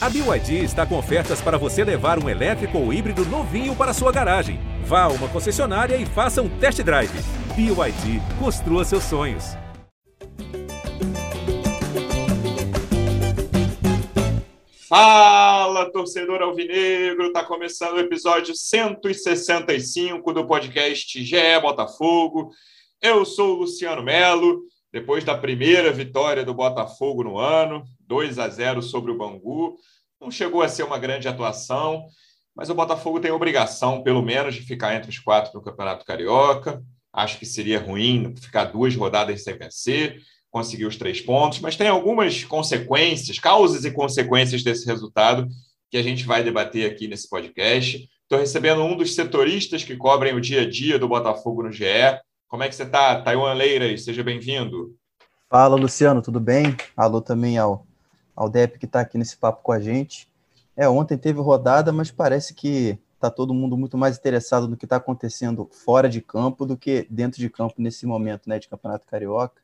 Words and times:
A 0.00 0.08
BYD 0.08 0.62
está 0.62 0.86
com 0.86 0.96
ofertas 0.96 1.40
para 1.40 1.58
você 1.58 1.82
levar 1.82 2.22
um 2.22 2.28
elétrico 2.28 2.78
ou 2.78 2.92
híbrido 2.92 3.24
novinho 3.24 3.74
para 3.74 3.92
sua 3.92 4.12
garagem. 4.12 4.60
Vá 4.84 5.02
a 5.02 5.08
uma 5.08 5.28
concessionária 5.28 5.96
e 5.96 6.06
faça 6.06 6.40
um 6.40 6.48
test 6.60 6.80
drive. 6.84 7.10
BYD, 7.56 8.20
construa 8.38 8.84
seus 8.84 9.02
sonhos. 9.02 9.56
Fala, 14.88 15.90
torcedor 15.90 16.42
alvinegro! 16.42 17.32
Tá 17.32 17.42
começando 17.42 17.94
o 17.94 18.00
episódio 18.00 18.54
165 18.54 20.32
do 20.32 20.46
podcast 20.46 21.24
GE 21.24 21.60
Botafogo. 21.60 22.52
Eu 23.02 23.24
sou 23.24 23.56
o 23.56 23.58
Luciano 23.62 24.04
Melo. 24.04 24.60
Depois 24.92 25.24
da 25.24 25.36
primeira 25.36 25.90
vitória 25.90 26.44
do 26.44 26.54
Botafogo 26.54 27.24
no 27.24 27.36
ano, 27.36 27.84
2 28.08 28.38
a 28.38 28.48
0 28.48 28.82
sobre 28.82 29.12
o 29.12 29.16
Bangu, 29.16 29.76
não 30.20 30.30
chegou 30.30 30.62
a 30.62 30.68
ser 30.68 30.82
uma 30.82 30.98
grande 30.98 31.28
atuação, 31.28 32.06
mas 32.56 32.70
o 32.70 32.74
Botafogo 32.74 33.20
tem 33.20 33.30
obrigação, 33.30 34.02
pelo 34.02 34.22
menos, 34.22 34.54
de 34.54 34.62
ficar 34.62 34.96
entre 34.96 35.10
os 35.10 35.18
quatro 35.18 35.52
no 35.54 35.62
Campeonato 35.62 36.04
Carioca. 36.04 36.82
Acho 37.12 37.38
que 37.38 37.46
seria 37.46 37.80
ruim 37.80 38.34
ficar 38.36 38.64
duas 38.64 38.96
rodadas 38.96 39.44
sem 39.44 39.56
vencer, 39.56 40.20
conseguir 40.50 40.86
os 40.86 40.96
três 40.96 41.20
pontos, 41.20 41.60
mas 41.60 41.76
tem 41.76 41.86
algumas 41.86 42.42
consequências, 42.42 43.38
causas 43.38 43.84
e 43.84 43.92
consequências 43.92 44.64
desse 44.64 44.86
resultado 44.86 45.46
que 45.90 45.96
a 45.96 46.02
gente 46.02 46.24
vai 46.24 46.42
debater 46.42 46.90
aqui 46.90 47.06
nesse 47.06 47.28
podcast. 47.28 48.08
Estou 48.22 48.38
recebendo 48.38 48.82
um 48.82 48.96
dos 48.96 49.14
setoristas 49.14 49.84
que 49.84 49.96
cobrem 49.96 50.34
o 50.34 50.40
dia 50.40 50.62
a 50.62 50.68
dia 50.68 50.98
do 50.98 51.08
Botafogo 51.08 51.62
no 51.62 51.72
GE, 51.72 51.84
como 52.48 52.62
é 52.62 52.68
que 52.68 52.74
você 52.74 52.84
está, 52.84 53.20
Taiwan 53.20 53.52
Leiras? 53.52 54.04
Seja 54.04 54.22
bem-vindo. 54.22 54.96
Fala, 55.50 55.76
Luciano, 55.76 56.22
tudo 56.22 56.40
bem? 56.40 56.74
Alô 56.96 57.20
também 57.20 57.58
ao, 57.58 57.86
ao 58.38 58.48
Dep 58.48 58.78
que 58.78 58.86
está 58.86 59.00
aqui 59.00 59.18
nesse 59.18 59.36
papo 59.36 59.64
com 59.64 59.72
a 59.72 59.80
gente. 59.80 60.28
É, 60.76 60.88
ontem 60.88 61.18
teve 61.18 61.40
rodada, 61.40 61.92
mas 61.92 62.08
parece 62.08 62.54
que 62.54 62.96
está 63.14 63.28
todo 63.28 63.52
mundo 63.52 63.76
muito 63.76 63.98
mais 63.98 64.16
interessado 64.16 64.68
no 64.68 64.76
que 64.76 64.86
está 64.86 64.94
acontecendo 64.96 65.68
fora 65.72 66.08
de 66.08 66.20
campo 66.20 66.64
do 66.64 66.76
que 66.76 67.04
dentro 67.10 67.40
de 67.40 67.50
campo 67.50 67.74
nesse 67.78 68.06
momento 68.06 68.48
né, 68.48 68.60
de 68.60 68.68
Campeonato 68.68 69.08
Carioca. 69.08 69.60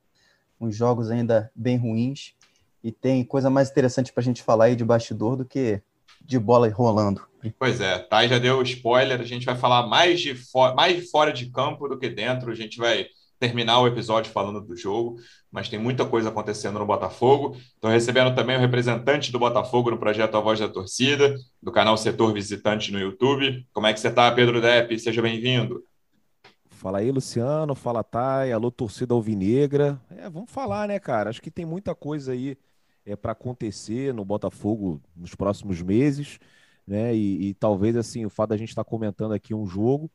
Uns 0.60 0.74
jogos 0.74 1.08
ainda 1.08 1.52
bem 1.54 1.76
ruins. 1.76 2.34
E 2.82 2.90
tem 2.90 3.24
coisa 3.24 3.48
mais 3.48 3.70
interessante 3.70 4.12
para 4.12 4.20
a 4.20 4.24
gente 4.24 4.42
falar 4.42 4.64
aí 4.64 4.76
de 4.76 4.84
bastidor 4.84 5.36
do 5.36 5.44
que 5.44 5.80
de 6.20 6.36
bola 6.36 6.68
rolando. 6.68 7.24
Pois 7.56 7.80
é, 7.80 7.98
Thay 7.98 8.28
já 8.28 8.38
deu 8.38 8.60
spoiler, 8.62 9.20
a 9.20 9.24
gente 9.24 9.46
vai 9.46 9.56
falar 9.56 9.86
mais 9.86 10.20
de, 10.20 10.34
mais 10.74 10.96
de 10.96 11.02
fora 11.02 11.32
de 11.32 11.46
campo 11.46 11.86
do 11.86 11.98
que 11.98 12.08
dentro, 12.08 12.50
a 12.50 12.54
gente 12.54 12.78
vai 12.78 13.06
terminar 13.38 13.80
o 13.80 13.86
episódio 13.86 14.32
falando 14.32 14.60
do 14.60 14.76
jogo, 14.76 15.16
mas 15.54 15.68
tem 15.68 15.78
muita 15.78 16.04
coisa 16.04 16.30
acontecendo 16.30 16.80
no 16.80 16.84
Botafogo. 16.84 17.56
Estou 17.76 17.88
recebendo 17.88 18.34
também 18.34 18.56
o 18.56 18.60
representante 18.60 19.30
do 19.30 19.38
Botafogo 19.38 19.88
no 19.88 19.96
projeto 19.96 20.36
A 20.36 20.40
Voz 20.40 20.58
da 20.58 20.68
Torcida, 20.68 21.36
do 21.62 21.70
canal 21.70 21.96
Setor 21.96 22.34
Visitante 22.34 22.90
no 22.90 22.98
YouTube. 22.98 23.64
Como 23.72 23.86
é 23.86 23.92
que 23.92 24.00
você 24.00 24.08
está, 24.08 24.32
Pedro 24.32 24.60
Depp? 24.60 24.98
Seja 24.98 25.22
bem-vindo. 25.22 25.84
Fala 26.70 26.98
aí, 26.98 27.12
Luciano. 27.12 27.72
Fala, 27.76 28.02
Thay. 28.02 28.50
Alô, 28.50 28.68
torcida 28.68 29.14
alvinegra. 29.14 29.96
É, 30.10 30.28
vamos 30.28 30.50
falar, 30.50 30.88
né, 30.88 30.98
cara? 30.98 31.30
Acho 31.30 31.40
que 31.40 31.52
tem 31.52 31.64
muita 31.64 31.94
coisa 31.94 32.32
aí 32.32 32.58
é, 33.06 33.14
para 33.14 33.30
acontecer 33.30 34.12
no 34.12 34.24
Botafogo 34.24 35.00
nos 35.14 35.36
próximos 35.36 35.80
meses, 35.80 36.40
né? 36.84 37.14
E, 37.14 37.50
e, 37.50 37.54
talvez 37.54 37.94
assim 37.94 38.26
o 38.26 38.30
fato 38.30 38.50
da 38.50 38.56
gente 38.56 38.70
estar 38.70 38.82
tá 38.82 38.90
comentando 38.90 39.32
aqui 39.32 39.54
um 39.54 39.66
jogo 39.66 40.10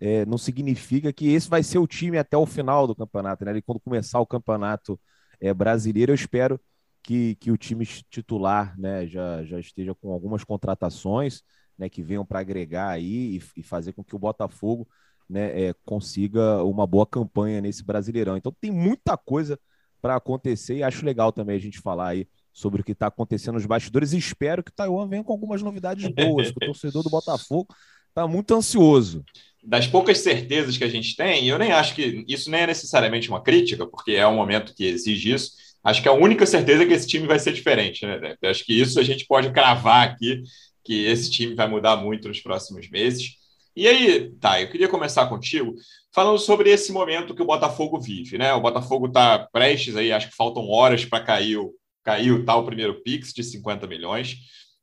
é, 0.00 0.24
não 0.26 0.38
significa 0.38 1.12
que 1.12 1.32
esse 1.32 1.48
vai 1.48 1.62
ser 1.62 1.78
o 1.78 1.86
time 1.86 2.18
até 2.18 2.36
o 2.36 2.46
final 2.46 2.86
do 2.86 2.94
campeonato, 2.94 3.44
né? 3.44 3.56
E 3.56 3.62
quando 3.62 3.80
começar 3.80 4.20
o 4.20 4.26
campeonato 4.26 4.98
é, 5.40 5.52
brasileiro, 5.52 6.12
eu 6.12 6.14
espero 6.14 6.60
que, 7.02 7.36
que 7.36 7.50
o 7.50 7.56
time 7.56 7.86
titular, 7.86 8.78
né, 8.78 9.06
já, 9.06 9.42
já 9.44 9.58
esteja 9.58 9.94
com 9.94 10.12
algumas 10.12 10.44
contratações, 10.44 11.42
né, 11.78 11.88
que 11.88 12.02
venham 12.02 12.24
para 12.24 12.40
agregar 12.40 12.90
aí 12.90 13.36
e, 13.36 13.60
e, 13.60 13.62
fazer 13.62 13.92
com 13.92 14.04
que 14.04 14.14
o 14.14 14.18
Botafogo 14.18 14.86
né, 15.28 15.68
é, 15.68 15.74
consiga 15.84 16.62
uma 16.64 16.86
boa 16.86 17.06
campanha 17.06 17.60
nesse 17.60 17.84
Brasileirão. 17.84 18.36
Então 18.36 18.54
tem 18.60 18.70
muita 18.70 19.16
coisa 19.16 19.58
para 20.02 20.16
acontecer 20.16 20.76
e 20.76 20.82
acho 20.82 21.04
legal 21.04 21.32
também 21.32 21.56
a 21.56 21.60
gente 21.60 21.80
falar 21.80 22.08
aí 22.08 22.28
sobre 22.52 22.80
o 22.80 22.84
que 22.84 22.92
está 22.92 23.06
acontecendo 23.06 23.54
nos 23.54 23.66
bastidores 23.66 24.12
espero 24.12 24.62
que 24.62 24.70
o 24.70 24.74
Taiwan 24.74 25.08
venha 25.08 25.24
com 25.24 25.32
algumas 25.32 25.62
novidades 25.62 26.08
boas, 26.12 26.50
que 26.50 26.56
o 26.56 26.66
torcedor 26.66 27.02
do 27.02 27.10
Botafogo 27.10 27.68
está 28.18 28.26
muito 28.26 28.54
ansioso. 28.54 29.24
Das 29.62 29.86
poucas 29.86 30.18
certezas 30.18 30.76
que 30.76 30.84
a 30.84 30.88
gente 30.88 31.14
tem, 31.14 31.46
eu 31.46 31.58
nem 31.58 31.72
acho 31.72 31.94
que 31.94 32.24
isso 32.26 32.50
nem 32.50 32.62
é 32.62 32.66
necessariamente 32.66 33.28
uma 33.28 33.42
crítica, 33.42 33.86
porque 33.86 34.12
é 34.12 34.26
um 34.26 34.34
momento 34.34 34.74
que 34.74 34.84
exige 34.84 35.32
isso. 35.32 35.52
Acho 35.84 36.02
que 36.02 36.08
a 36.08 36.12
única 36.12 36.46
certeza 36.46 36.82
é 36.82 36.86
que 36.86 36.92
esse 36.92 37.06
time 37.06 37.26
vai 37.26 37.38
ser 37.38 37.52
diferente, 37.52 38.04
né? 38.04 38.34
Acho 38.44 38.64
que 38.64 38.78
isso 38.78 38.98
a 38.98 39.02
gente 39.02 39.26
pode 39.26 39.50
cravar 39.50 40.08
aqui, 40.08 40.42
que 40.84 41.04
esse 41.06 41.30
time 41.30 41.54
vai 41.54 41.68
mudar 41.68 41.96
muito 41.96 42.28
nos 42.28 42.40
próximos 42.40 42.88
meses. 42.90 43.36
E 43.76 43.86
aí, 43.86 44.30
tá, 44.40 44.60
eu 44.60 44.70
queria 44.70 44.88
começar 44.88 45.26
contigo 45.26 45.74
falando 46.12 46.38
sobre 46.38 46.70
esse 46.70 46.90
momento 46.90 47.34
que 47.34 47.42
o 47.42 47.46
Botafogo 47.46 48.00
vive, 48.00 48.38
né? 48.38 48.52
O 48.54 48.60
Botafogo 48.60 49.06
está 49.06 49.38
prestes 49.52 49.96
aí, 49.96 50.10
acho 50.10 50.30
que 50.30 50.36
faltam 50.36 50.68
horas 50.68 51.04
para 51.04 51.22
cair 51.22 51.58
o, 51.58 51.72
cair 52.02 52.32
o 52.32 52.44
tal 52.44 52.64
primeiro 52.64 53.02
Pix 53.02 53.32
de 53.32 53.44
50 53.44 53.86
milhões, 53.86 54.36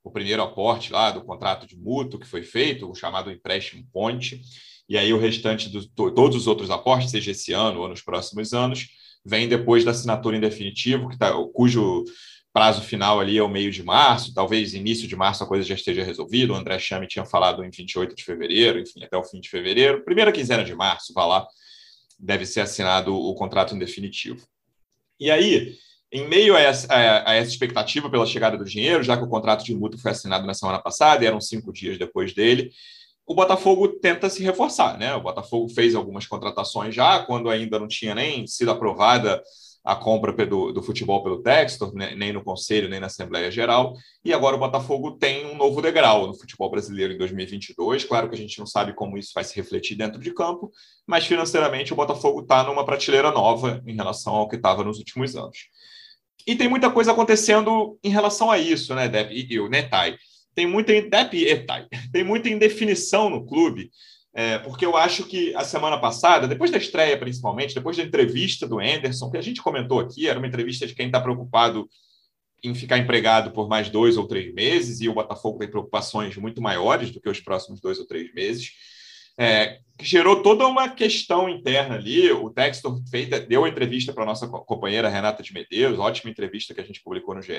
o 0.05 0.11
primeiro 0.11 0.43
aporte 0.43 0.93
lá 0.93 1.09
do 1.09 1.23
contrato 1.23 1.65
de 1.65 1.75
mútuo 1.75 2.19
que 2.19 2.27
foi 2.27 2.43
feito, 2.43 2.89
o 2.89 2.93
chamado 2.93 3.31
empréstimo 3.31 3.83
ponte, 3.91 4.39
e 4.87 4.99
aí 4.99 5.11
o 5.11 5.17
restante 5.17 5.67
de 5.67 5.89
todos 5.89 6.37
os 6.37 6.45
outros 6.45 6.69
aportes, 6.69 7.09
seja 7.09 7.31
esse 7.31 7.51
ano 7.51 7.81
ou 7.81 7.87
nos 7.87 8.03
próximos 8.03 8.53
anos, 8.53 8.87
vem 9.25 9.49
depois 9.49 9.83
da 9.83 9.89
assinatura 9.89 10.37
em 10.37 10.39
definitivo, 10.39 11.09
que 11.09 11.17
tá, 11.17 11.33
cujo 11.51 12.03
prazo 12.53 12.83
final 12.83 13.19
ali 13.19 13.39
é 13.39 13.41
o 13.41 13.49
meio 13.49 13.71
de 13.71 13.81
março, 13.81 14.31
talvez 14.31 14.75
início 14.75 15.07
de 15.07 15.15
março 15.15 15.43
a 15.43 15.47
coisa 15.47 15.67
já 15.67 15.73
esteja 15.73 16.03
resolvida. 16.03 16.53
O 16.53 16.55
André 16.55 16.77
Chame 16.77 17.07
tinha 17.07 17.25
falado 17.25 17.63
em 17.65 17.71
28 17.71 18.15
de 18.15 18.23
fevereiro, 18.23 18.79
enfim, 18.79 19.03
até 19.03 19.17
o 19.17 19.23
fim 19.23 19.41
de 19.41 19.49
fevereiro. 19.49 20.05
Primeira 20.05 20.31
quinzena 20.31 20.63
de 20.63 20.75
março, 20.75 21.11
vai 21.13 21.27
lá, 21.27 21.47
deve 22.19 22.45
ser 22.45 22.61
assinado 22.61 23.13
o 23.13 23.33
contrato 23.33 23.75
em 23.75 23.79
definitivo. 23.79 24.47
E 25.19 25.31
aí, 25.31 25.75
em 26.15 26.27
meio 26.27 26.55
a 26.55 26.59
essa, 26.59 26.87
a, 26.89 27.33
essa, 27.33 27.51
expectativa 27.51 28.09
pela 28.09 28.25
chegada 28.25 28.57
do 28.57 28.63
dinheiro, 28.63 29.03
já 29.03 29.17
que 29.17 29.23
o 29.23 29.29
contrato 29.29 29.65
de 29.65 29.75
mútuo 29.75 29.99
foi 29.99 30.11
assinado 30.11 30.47
na 30.47 30.53
semana 30.53 30.79
passada, 30.79 31.23
e 31.23 31.27
eram 31.27 31.41
cinco 31.41 31.73
dias 31.73 31.97
depois 31.97 32.33
dele, 32.33 32.71
o 33.27 33.35
Botafogo 33.35 33.87
tenta 33.87 34.29
se 34.29 34.41
reforçar, 34.43 34.97
né? 34.97 35.13
O 35.15 35.21
Botafogo 35.21 35.67
fez 35.67 35.95
algumas 35.95 36.25
contratações 36.25 36.93
já, 36.93 37.19
quando 37.23 37.49
ainda 37.49 37.79
não 37.79 37.87
tinha 37.87 38.15
nem 38.15 38.47
sido 38.47 38.71
aprovada 38.71 39.41
a 39.85 39.95
compra 39.95 40.33
do, 40.47 40.71
do 40.71 40.81
futebol 40.81 41.21
pelo 41.21 41.43
Textor, 41.43 41.93
né, 41.93 42.15
nem 42.15 42.33
no 42.33 42.43
Conselho, 42.43 42.89
nem 42.89 42.99
na 42.99 43.05
Assembleia 43.05 43.51
Geral. 43.51 43.93
E 44.23 44.33
agora 44.33 44.55
o 44.55 44.59
Botafogo 44.59 45.11
tem 45.11 45.45
um 45.45 45.55
novo 45.55 45.79
degrau 45.79 46.25
no 46.25 46.33
futebol 46.33 46.71
brasileiro 46.71 47.13
em 47.13 47.17
2022. 47.19 48.03
Claro 48.03 48.27
que 48.27 48.33
a 48.33 48.37
gente 48.37 48.57
não 48.57 48.65
sabe 48.65 48.93
como 48.93 49.15
isso 49.15 49.31
vai 49.35 49.43
se 49.43 49.55
refletir 49.55 49.95
dentro 49.95 50.19
de 50.19 50.33
campo, 50.33 50.71
mas 51.05 51.27
financeiramente 51.27 51.93
o 51.93 51.95
Botafogo 51.95 52.41
está 52.41 52.63
numa 52.63 52.83
prateleira 52.83 53.31
nova 53.31 53.83
em 53.85 53.95
relação 53.95 54.33
ao 54.33 54.49
que 54.49 54.55
estava 54.55 54.83
nos 54.83 54.97
últimos 54.97 55.35
anos. 55.35 55.69
E 56.45 56.55
tem 56.55 56.67
muita 56.67 56.91
coisa 56.91 57.11
acontecendo 57.11 57.97
em 58.03 58.09
relação 58.09 58.51
a 58.51 58.57
isso, 58.57 58.93
né, 58.93 59.07
Dep 59.07 59.31
e 59.31 59.59
o 59.59 59.67
Netai? 59.69 60.17
Tem 60.53 60.67
muita, 60.67 60.93
Dep 60.93 61.33
e 61.33 61.45
Etai, 61.45 61.87
tem 62.11 62.23
muita 62.23 62.49
indefinição 62.49 63.29
no 63.29 63.45
clube 63.45 63.89
é, 64.37 64.59
porque 64.59 64.85
eu 64.85 64.97
acho 64.97 65.23
que 65.23 65.55
a 65.55 65.63
semana 65.63 65.97
passada, 65.97 66.45
depois 66.45 66.69
da 66.69 66.77
estreia 66.77 67.17
principalmente, 67.17 67.73
depois 67.73 67.95
da 67.95 68.03
entrevista 68.03 68.67
do 68.67 68.81
Anderson, 68.81 69.31
que 69.31 69.37
a 69.37 69.41
gente 69.41 69.61
comentou 69.61 69.97
aqui, 69.97 70.27
era 70.27 70.37
uma 70.37 70.47
entrevista 70.47 70.85
de 70.85 70.93
quem 70.93 71.05
está 71.05 71.21
preocupado 71.21 71.89
em 72.61 72.75
ficar 72.75 72.97
empregado 72.97 73.51
por 73.51 73.69
mais 73.69 73.87
dois 73.87 74.17
ou 74.17 74.27
três 74.27 74.53
meses, 74.53 74.99
e 74.99 75.07
o 75.07 75.13
Botafogo 75.13 75.59
tem 75.59 75.69
preocupações 75.69 76.35
muito 76.35 76.61
maiores 76.61 77.11
do 77.11 77.21
que 77.21 77.29
os 77.29 77.39
próximos 77.39 77.79
dois 77.79 77.97
ou 77.97 78.05
três 78.05 78.33
meses. 78.33 78.71
É, 79.37 79.79
gerou 80.01 80.41
toda 80.41 80.67
uma 80.67 80.89
questão 80.89 81.49
interna 81.49 81.95
ali. 81.95 82.31
O 82.31 82.49
Textor 82.49 82.99
deu 83.47 83.65
a 83.65 83.69
entrevista 83.69 84.13
para 84.13 84.23
a 84.23 84.27
nossa 84.27 84.47
companheira 84.47 85.09
Renata 85.09 85.43
de 85.43 85.53
Medeiros, 85.53 85.99
ótima 85.99 86.31
entrevista 86.31 86.73
que 86.73 86.81
a 86.81 86.85
gente 86.85 87.01
publicou 87.03 87.35
no 87.35 87.41
GE, 87.41 87.53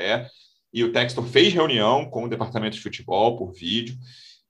e 0.72 0.84
o 0.84 0.92
Textor 0.92 1.24
fez 1.24 1.52
reunião 1.52 2.08
com 2.10 2.24
o 2.24 2.28
departamento 2.28 2.76
de 2.76 2.82
futebol 2.82 3.36
por 3.36 3.52
vídeo 3.52 3.96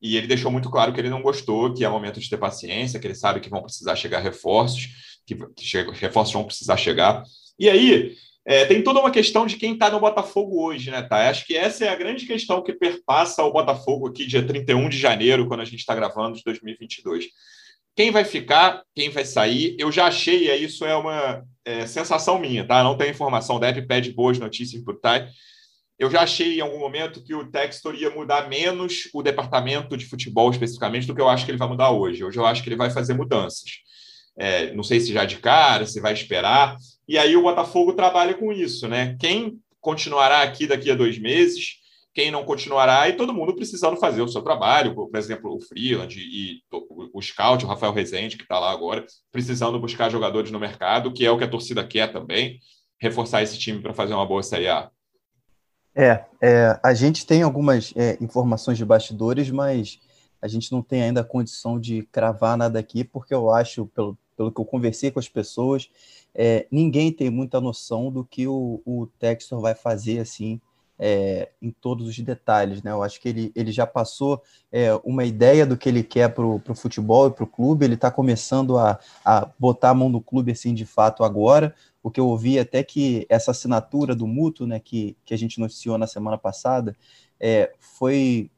e 0.00 0.16
ele 0.16 0.26
deixou 0.26 0.50
muito 0.50 0.70
claro 0.70 0.92
que 0.92 1.00
ele 1.00 1.10
não 1.10 1.22
gostou, 1.22 1.72
que 1.72 1.84
é 1.84 1.88
momento 1.88 2.20
de 2.20 2.28
ter 2.28 2.36
paciência, 2.36 3.00
que 3.00 3.06
ele 3.06 3.14
sabe 3.14 3.40
que 3.40 3.48
vão 3.48 3.62
precisar 3.62 3.96
chegar 3.96 4.20
reforços, 4.20 5.20
que, 5.26 5.34
que 5.34 5.78
reforços 6.00 6.34
vão 6.34 6.44
precisar 6.44 6.76
chegar. 6.76 7.22
E 7.58 7.68
aí, 7.68 8.14
é, 8.46 8.64
tem 8.64 8.82
toda 8.82 9.00
uma 9.00 9.10
questão 9.10 9.46
de 9.46 9.56
quem 9.56 9.72
está 9.72 9.90
no 9.90 10.00
Botafogo 10.00 10.62
hoje, 10.62 10.90
né, 10.90 11.02
tá? 11.02 11.28
Acho 11.28 11.44
que 11.44 11.56
essa 11.56 11.84
é 11.84 11.88
a 11.88 11.96
grande 11.96 12.26
questão 12.26 12.62
que 12.62 12.72
perpassa 12.72 13.42
o 13.42 13.52
Botafogo 13.52 14.06
aqui, 14.06 14.24
dia 14.24 14.46
31 14.46 14.88
de 14.88 14.98
janeiro, 14.98 15.48
quando 15.48 15.60
a 15.60 15.64
gente 15.64 15.80
está 15.80 15.94
gravando 15.94 16.36
de 16.36 16.42
2022. 16.44 17.26
Quem 17.96 18.10
vai 18.10 18.24
ficar, 18.24 18.82
quem 18.94 19.10
vai 19.10 19.24
sair, 19.24 19.74
eu 19.78 19.90
já 19.90 20.06
achei, 20.06 20.50
e 20.50 20.64
isso 20.64 20.84
é 20.84 20.94
uma 20.94 21.42
é, 21.64 21.86
sensação 21.86 22.38
minha, 22.38 22.66
tá? 22.66 22.84
Não 22.84 22.96
tem 22.96 23.10
informação, 23.10 23.58
deve 23.58 23.82
pede 23.82 24.12
boas 24.12 24.38
notícias 24.38 24.82
por 24.82 25.00
Tai 25.00 25.28
eu 25.98 26.10
já 26.10 26.20
achei 26.20 26.58
em 26.58 26.60
algum 26.60 26.78
momento 26.78 27.22
que 27.22 27.34
o 27.34 27.50
Textor 27.50 27.94
ia 27.94 28.10
mudar 28.10 28.48
menos 28.48 29.08
o 29.14 29.22
departamento 29.22 29.96
de 29.96 30.04
futebol 30.04 30.50
especificamente 30.50 31.06
do 31.06 31.14
que 31.14 31.20
eu 31.20 31.28
acho 31.28 31.44
que 31.44 31.50
ele 31.50 31.58
vai 31.58 31.68
mudar 31.68 31.90
hoje. 31.90 32.22
Hoje 32.22 32.38
eu 32.38 32.44
acho 32.44 32.62
que 32.62 32.68
ele 32.68 32.76
vai 32.76 32.90
fazer 32.90 33.14
mudanças. 33.14 33.64
É, 34.38 34.72
não 34.74 34.82
sei 34.82 35.00
se 35.00 35.12
já 35.12 35.24
de 35.24 35.38
cara, 35.38 35.86
se 35.86 36.00
vai 36.00 36.12
esperar. 36.12 36.76
E 37.08 37.16
aí 37.16 37.36
o 37.36 37.42
Botafogo 37.42 37.94
trabalha 37.94 38.34
com 38.34 38.52
isso, 38.52 38.86
né? 38.88 39.16
Quem 39.18 39.58
continuará 39.80 40.42
aqui 40.42 40.66
daqui 40.66 40.90
a 40.90 40.94
dois 40.94 41.18
meses? 41.18 41.76
quem 42.16 42.30
não 42.30 42.46
continuará, 42.46 43.06
e 43.10 43.12
todo 43.12 43.34
mundo 43.34 43.54
precisando 43.54 43.98
fazer 43.98 44.22
o 44.22 44.28
seu 44.28 44.40
trabalho, 44.40 44.94
por 44.94 45.14
exemplo, 45.18 45.54
o 45.54 45.60
Freeland 45.60 46.18
e 46.18 46.62
o 47.12 47.20
Scout, 47.20 47.62
o 47.62 47.68
Rafael 47.68 47.92
Rezende, 47.92 48.38
que 48.38 48.42
está 48.42 48.58
lá 48.58 48.72
agora, 48.72 49.04
precisando 49.30 49.78
buscar 49.78 50.08
jogadores 50.08 50.50
no 50.50 50.58
mercado, 50.58 51.12
que 51.12 51.26
é 51.26 51.30
o 51.30 51.36
que 51.36 51.44
a 51.44 51.48
torcida 51.48 51.86
quer 51.86 52.10
também, 52.10 52.58
reforçar 52.98 53.42
esse 53.42 53.58
time 53.58 53.82
para 53.82 53.92
fazer 53.92 54.14
uma 54.14 54.24
boa 54.24 54.42
Série 54.42 54.66
A. 54.66 54.90
É, 55.94 56.24
é 56.40 56.80
a 56.82 56.94
gente 56.94 57.26
tem 57.26 57.42
algumas 57.42 57.92
é, 57.94 58.16
informações 58.18 58.78
de 58.78 58.84
bastidores, 58.86 59.50
mas 59.50 60.00
a 60.40 60.48
gente 60.48 60.72
não 60.72 60.80
tem 60.80 61.02
ainda 61.02 61.20
a 61.20 61.24
condição 61.24 61.78
de 61.78 62.02
cravar 62.10 62.56
nada 62.56 62.78
aqui, 62.78 63.04
porque 63.04 63.34
eu 63.34 63.50
acho, 63.50 63.84
pelo, 63.88 64.16
pelo 64.36 64.52
que 64.52 64.60
eu 64.60 64.64
conversei 64.64 65.10
com 65.10 65.18
as 65.18 65.28
pessoas, 65.28 65.88
é, 66.34 66.66
ninguém 66.70 67.10
tem 67.10 67.30
muita 67.30 67.60
noção 67.60 68.10
do 68.10 68.24
que 68.24 68.46
o, 68.46 68.82
o 68.84 69.06
Textor 69.18 69.60
vai 69.60 69.74
fazer 69.74 70.18
assim 70.18 70.60
é, 70.98 71.50
em 71.60 71.70
todos 71.70 72.08
os 72.08 72.18
detalhes. 72.18 72.82
Né? 72.82 72.90
Eu 72.90 73.02
acho 73.02 73.20
que 73.20 73.28
ele, 73.28 73.52
ele 73.54 73.72
já 73.72 73.86
passou 73.86 74.42
é, 74.70 74.94
uma 75.04 75.24
ideia 75.24 75.66
do 75.66 75.76
que 75.76 75.88
ele 75.88 76.02
quer 76.02 76.28
para 76.32 76.44
o 76.44 76.60
futebol 76.74 77.28
e 77.28 77.30
para 77.30 77.44
o 77.44 77.48
clube, 77.48 77.84
ele 77.84 77.94
está 77.94 78.10
começando 78.10 78.78
a, 78.78 78.98
a 79.24 79.50
botar 79.58 79.90
a 79.90 79.94
mão 79.94 80.08
no 80.08 80.20
clube 80.20 80.52
assim 80.52 80.74
de 80.74 80.84
fato 80.84 81.24
agora. 81.24 81.74
O 82.02 82.10
que 82.10 82.20
eu 82.20 82.28
ouvi 82.28 82.58
até 82.58 82.82
que 82.82 83.26
essa 83.28 83.50
assinatura 83.50 84.14
do 84.14 84.26
mútuo, 84.26 84.66
né, 84.66 84.78
que, 84.78 85.16
que 85.24 85.34
a 85.34 85.38
gente 85.38 85.58
noticiou 85.58 85.98
na 85.98 86.06
semana 86.06 86.38
passada, 86.38 86.96
é, 87.40 87.72
foi 87.78 88.50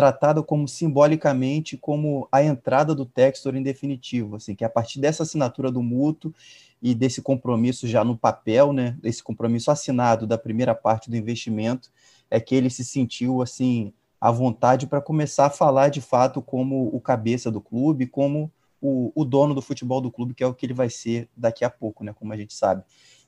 é, 0.00 0.02
tratado 0.02 0.42
como 0.42 0.66
simbolicamente 0.66 1.76
como 1.76 2.26
a 2.32 2.42
entrada 2.42 2.94
do 2.94 3.04
Textor 3.04 3.54
em 3.54 3.62
definitivo, 3.62 4.36
assim, 4.36 4.54
que 4.54 4.64
a 4.64 4.70
partir 4.70 4.98
dessa 4.98 5.24
assinatura 5.24 5.70
do 5.70 5.82
mútuo 5.82 6.32
e 6.80 6.94
desse 6.94 7.20
compromisso 7.20 7.86
já 7.86 8.02
no 8.02 8.16
papel, 8.16 8.72
né, 8.72 8.96
desse 9.02 9.22
compromisso 9.22 9.70
assinado 9.70 10.26
da 10.26 10.38
primeira 10.38 10.74
parte 10.74 11.10
do 11.10 11.16
investimento, 11.16 11.90
é 12.30 12.40
que 12.40 12.54
ele 12.54 12.70
se 12.70 12.82
sentiu 12.82 13.42
assim 13.42 13.92
à 14.18 14.30
vontade 14.30 14.86
para 14.86 15.02
começar 15.02 15.46
a 15.46 15.50
falar 15.50 15.90
de 15.90 16.00
fato 16.00 16.40
como 16.40 16.88
o 16.94 16.98
cabeça 16.98 17.50
do 17.50 17.60
clube, 17.60 18.06
como 18.06 18.50
o, 18.80 19.12
o, 19.14 19.24
dono 19.24 19.54
do 19.54 19.60
futebol 19.60 20.00
do 20.00 20.10
clube, 20.10 20.32
que 20.32 20.42
é 20.42 20.46
o 20.46 20.54
que 20.54 20.64
ele 20.64 20.72
vai 20.72 20.88
ser 20.88 21.28
daqui 21.36 21.62
a 21.62 21.68
pouco, 21.68 22.02
né, 22.02 22.14
como 22.14 22.32
a 22.32 22.36
gente 22.38 22.54
sabe. 22.54 22.82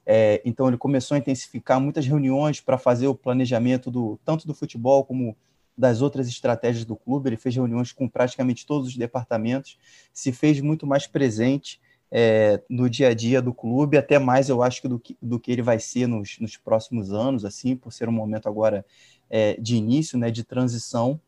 É, 0.06 0.40
então 0.44 0.68
ele 0.68 0.78
começou 0.78 1.14
a 1.14 1.18
intensificar 1.18 1.78
muitas 1.78 2.06
reuniões 2.06 2.60
para 2.60 2.78
fazer 2.78 3.08
o 3.08 3.14
planejamento 3.14 3.90
do 3.90 4.18
tanto 4.24 4.46
do 4.46 4.54
futebol 4.54 5.04
como 5.04 5.36
das 5.76 6.02
outras 6.02 6.28
estratégias 6.28 6.84
do 6.84 6.96
clube. 6.96 7.28
Ele 7.28 7.36
fez 7.36 7.54
reuniões 7.54 7.92
com 7.92 8.08
praticamente 8.08 8.66
todos 8.66 8.88
os 8.88 8.96
departamentos, 8.96 9.78
se 10.12 10.32
fez 10.32 10.60
muito 10.60 10.86
mais 10.86 11.06
presente 11.06 11.80
é, 12.14 12.62
no 12.68 12.90
dia 12.90 13.08
a 13.08 13.14
dia 13.14 13.40
do 13.40 13.54
clube, 13.54 13.96
até 13.96 14.18
mais 14.18 14.50
eu 14.50 14.62
acho 14.62 14.82
que 14.82 14.88
do 14.88 14.98
que, 14.98 15.16
do 15.20 15.40
que 15.40 15.50
ele 15.50 15.62
vai 15.62 15.78
ser 15.78 16.06
nos, 16.06 16.38
nos 16.38 16.58
próximos 16.58 17.10
anos, 17.10 17.42
assim, 17.42 17.74
por 17.74 17.90
ser 17.90 18.06
um 18.06 18.12
momento 18.12 18.48
agora 18.48 18.84
é, 19.30 19.58
de 19.58 19.76
início, 19.76 20.18
né, 20.18 20.30
de 20.30 20.44
transição. 20.44 21.18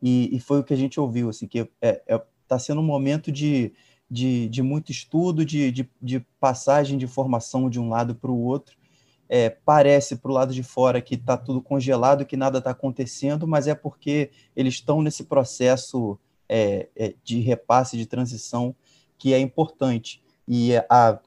E, 0.00 0.34
e, 0.34 0.38
foi 0.38 0.60
o 0.60 0.64
que 0.64 0.72
a 0.72 0.76
gente 0.76 1.00
ouviu, 1.00 1.28
assim, 1.28 1.48
que 1.48 1.58
está 1.58 1.70
é, 1.80 2.02
é 2.06 2.22
tá 2.46 2.58
sendo 2.58 2.80
um 2.80 2.84
momento 2.84 3.32
de, 3.32 3.72
de, 4.10 4.48
de 4.48 4.62
muito 4.62 4.92
estudo, 4.92 5.44
de, 5.44 5.72
de, 5.72 5.90
de, 6.00 6.20
passagem 6.38 6.98
de 6.98 7.04
informação 7.04 7.70
de 7.70 7.80
um 7.80 7.88
lado 7.88 8.14
para 8.14 8.30
o 8.30 8.38
outro. 8.38 8.76
É, 9.34 9.48
parece 9.48 10.16
para 10.16 10.30
o 10.30 10.34
lado 10.34 10.52
de 10.52 10.62
fora 10.62 11.00
que 11.00 11.14
está 11.14 11.38
tudo 11.38 11.62
congelado, 11.62 12.26
que 12.26 12.36
nada 12.36 12.58
está 12.58 12.72
acontecendo, 12.72 13.48
mas 13.48 13.66
é 13.66 13.74
porque 13.74 14.30
eles 14.54 14.74
estão 14.74 15.00
nesse 15.00 15.24
processo 15.24 16.18
é, 16.46 16.90
é, 16.94 17.14
de 17.24 17.40
repasse, 17.40 17.96
de 17.96 18.04
transição 18.04 18.76
que 19.16 19.32
é 19.32 19.38
importante. 19.38 20.22
E 20.46 20.76
a, 20.86 21.18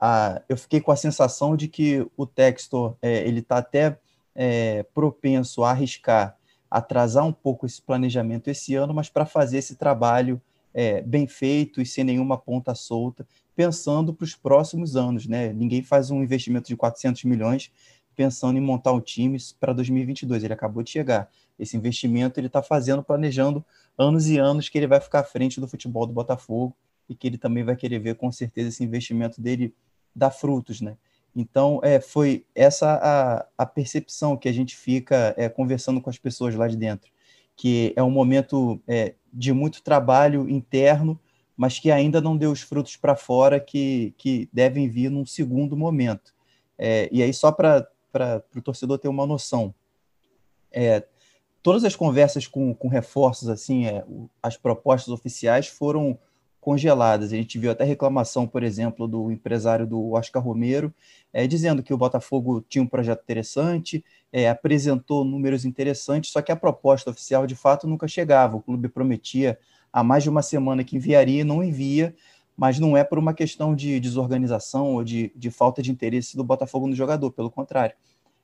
a, 0.00 0.40
eu 0.48 0.56
fiquei 0.56 0.80
com 0.80 0.92
a 0.92 0.96
sensação 0.96 1.56
de 1.56 1.66
que 1.66 2.06
o 2.16 2.26
Textor 2.26 2.94
é, 3.02 3.26
ele 3.26 3.40
está 3.40 3.58
até 3.58 3.98
é, 4.32 4.84
propenso 4.94 5.64
a 5.64 5.70
arriscar, 5.72 6.36
atrasar 6.70 7.26
um 7.26 7.32
pouco 7.32 7.66
esse 7.66 7.82
planejamento 7.82 8.46
esse 8.46 8.76
ano, 8.76 8.94
mas 8.94 9.08
para 9.08 9.26
fazer 9.26 9.58
esse 9.58 9.74
trabalho 9.74 10.40
é, 10.72 11.02
bem 11.02 11.26
feito 11.26 11.80
e 11.80 11.86
sem 11.86 12.04
nenhuma 12.04 12.38
ponta 12.38 12.72
solta, 12.72 13.26
pensando 13.56 14.12
para 14.12 14.24
os 14.24 14.36
próximos 14.36 14.94
anos. 14.94 15.26
Né? 15.26 15.52
Ninguém 15.52 15.82
faz 15.82 16.10
um 16.10 16.22
investimento 16.22 16.68
de 16.68 16.76
400 16.76 17.24
milhões 17.24 17.72
pensando 18.14 18.56
em 18.58 18.62
montar 18.62 18.92
um 18.92 19.00
time 19.00 19.36
para 19.58 19.72
2022. 19.72 20.44
Ele 20.44 20.52
acabou 20.52 20.82
de 20.82 20.90
chegar. 20.90 21.28
Esse 21.58 21.76
investimento 21.76 22.38
ele 22.38 22.46
está 22.46 22.62
fazendo, 22.62 23.02
planejando 23.02 23.64
anos 23.98 24.28
e 24.28 24.38
anos 24.38 24.68
que 24.68 24.78
ele 24.78 24.86
vai 24.86 25.00
ficar 25.00 25.20
à 25.20 25.24
frente 25.24 25.60
do 25.60 25.66
futebol 25.66 26.06
do 26.06 26.12
Botafogo 26.12 26.74
e 27.08 27.14
que 27.14 27.26
ele 27.26 27.38
também 27.38 27.64
vai 27.64 27.76
querer 27.76 27.98
ver 27.98 28.16
com 28.16 28.30
certeza 28.30 28.68
esse 28.68 28.84
investimento 28.84 29.40
dele 29.40 29.74
dar 30.14 30.30
frutos, 30.30 30.80
né? 30.80 30.96
Então, 31.34 31.80
é, 31.82 32.00
foi 32.00 32.46
essa 32.54 32.94
a, 32.94 33.46
a 33.58 33.66
percepção 33.66 34.38
que 34.38 34.48
a 34.48 34.52
gente 34.52 34.74
fica 34.74 35.34
é, 35.36 35.50
conversando 35.50 36.00
com 36.00 36.08
as 36.08 36.16
pessoas 36.16 36.54
lá 36.54 36.66
de 36.66 36.78
dentro, 36.78 37.10
que 37.54 37.92
é 37.94 38.02
um 38.02 38.10
momento 38.10 38.80
é, 38.88 39.14
de 39.30 39.52
muito 39.52 39.82
trabalho 39.82 40.48
interno, 40.48 41.20
mas 41.56 41.78
que 41.78 41.90
ainda 41.90 42.20
não 42.20 42.36
deu 42.36 42.50
os 42.50 42.60
frutos 42.60 42.96
para 42.96 43.16
fora 43.16 43.58
que, 43.58 44.14
que 44.18 44.48
devem 44.52 44.88
vir 44.88 45.10
num 45.10 45.24
segundo 45.24 45.76
momento. 45.76 46.34
É, 46.78 47.08
e 47.10 47.22
aí, 47.22 47.32
só 47.32 47.50
para 47.50 47.88
o 48.54 48.60
torcedor 48.60 48.98
ter 48.98 49.08
uma 49.08 49.26
noção, 49.26 49.74
é, 50.70 51.02
todas 51.62 51.84
as 51.84 51.96
conversas 51.96 52.46
com, 52.46 52.74
com 52.74 52.88
reforços, 52.88 53.48
assim, 53.48 53.86
é, 53.86 54.04
as 54.42 54.56
propostas 54.56 55.08
oficiais 55.08 55.66
foram 55.66 56.18
congeladas. 56.60 57.32
A 57.32 57.36
gente 57.36 57.58
viu 57.58 57.70
até 57.70 57.84
reclamação, 57.84 58.46
por 58.46 58.62
exemplo, 58.62 59.06
do 59.06 59.30
empresário 59.30 59.86
do 59.86 60.12
Oscar 60.12 60.42
Romero, 60.42 60.92
é, 61.32 61.46
dizendo 61.46 61.82
que 61.82 61.94
o 61.94 61.96
Botafogo 61.96 62.60
tinha 62.68 62.82
um 62.82 62.88
projeto 62.88 63.22
interessante, 63.22 64.04
é, 64.32 64.50
apresentou 64.50 65.24
números 65.24 65.64
interessantes, 65.64 66.30
só 66.30 66.42
que 66.42 66.50
a 66.50 66.56
proposta 66.56 67.10
oficial 67.10 67.46
de 67.46 67.54
fato 67.54 67.86
nunca 67.86 68.08
chegava. 68.08 68.56
O 68.56 68.60
clube 68.60 68.88
prometia 68.88 69.58
há 69.96 70.04
mais 70.04 70.22
de 70.22 70.28
uma 70.28 70.42
semana 70.42 70.84
que 70.84 70.94
enviaria 70.94 71.40
e 71.40 71.44
não 71.44 71.64
envia, 71.64 72.14
mas 72.54 72.78
não 72.78 72.94
é 72.94 73.02
por 73.02 73.18
uma 73.18 73.32
questão 73.32 73.74
de 73.74 73.98
desorganização 73.98 74.92
ou 74.92 75.02
de, 75.02 75.32
de 75.34 75.50
falta 75.50 75.80
de 75.80 75.90
interesse 75.90 76.36
do 76.36 76.44
Botafogo 76.44 76.86
no 76.86 76.94
jogador, 76.94 77.30
pelo 77.30 77.50
contrário. 77.50 77.96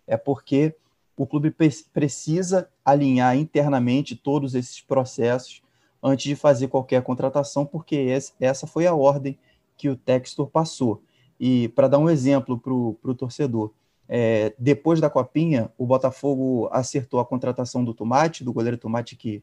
É 0.06 0.16
porque 0.16 0.74
o 1.14 1.26
clube 1.26 1.54
precisa 1.92 2.70
alinhar 2.82 3.36
internamente 3.36 4.16
todos 4.16 4.54
esses 4.54 4.80
processos 4.80 5.60
antes 6.02 6.24
de 6.24 6.34
fazer 6.34 6.68
qualquer 6.68 7.02
contratação, 7.02 7.66
porque 7.66 8.08
essa 8.40 8.66
foi 8.66 8.86
a 8.86 8.94
ordem 8.94 9.38
que 9.76 9.90
o 9.90 9.96
Textor 9.96 10.48
passou. 10.48 11.02
E 11.38 11.68
para 11.68 11.86
dar 11.86 11.98
um 11.98 12.08
exemplo 12.08 12.58
para 12.58 12.72
o 12.72 13.14
torcedor, 13.14 13.72
é, 14.08 14.54
depois 14.58 15.02
da 15.02 15.10
Copinha, 15.10 15.70
o 15.76 15.84
Botafogo 15.84 16.70
acertou 16.72 17.20
a 17.20 17.26
contratação 17.26 17.84
do 17.84 17.92
Tomate, 17.92 18.42
do 18.42 18.54
goleiro 18.54 18.78
Tomate 18.78 19.16
que, 19.16 19.42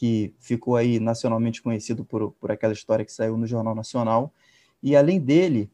que 0.00 0.34
ficou 0.38 0.76
aí 0.76 0.98
nacionalmente 0.98 1.60
conhecido 1.60 2.06
por, 2.06 2.32
por 2.40 2.50
aquela 2.50 2.72
história 2.72 3.04
que 3.04 3.12
saiu 3.12 3.36
no 3.36 3.46
Jornal 3.46 3.74
Nacional. 3.74 4.32
E 4.82 4.96
além 4.96 5.20
dele, 5.20 5.70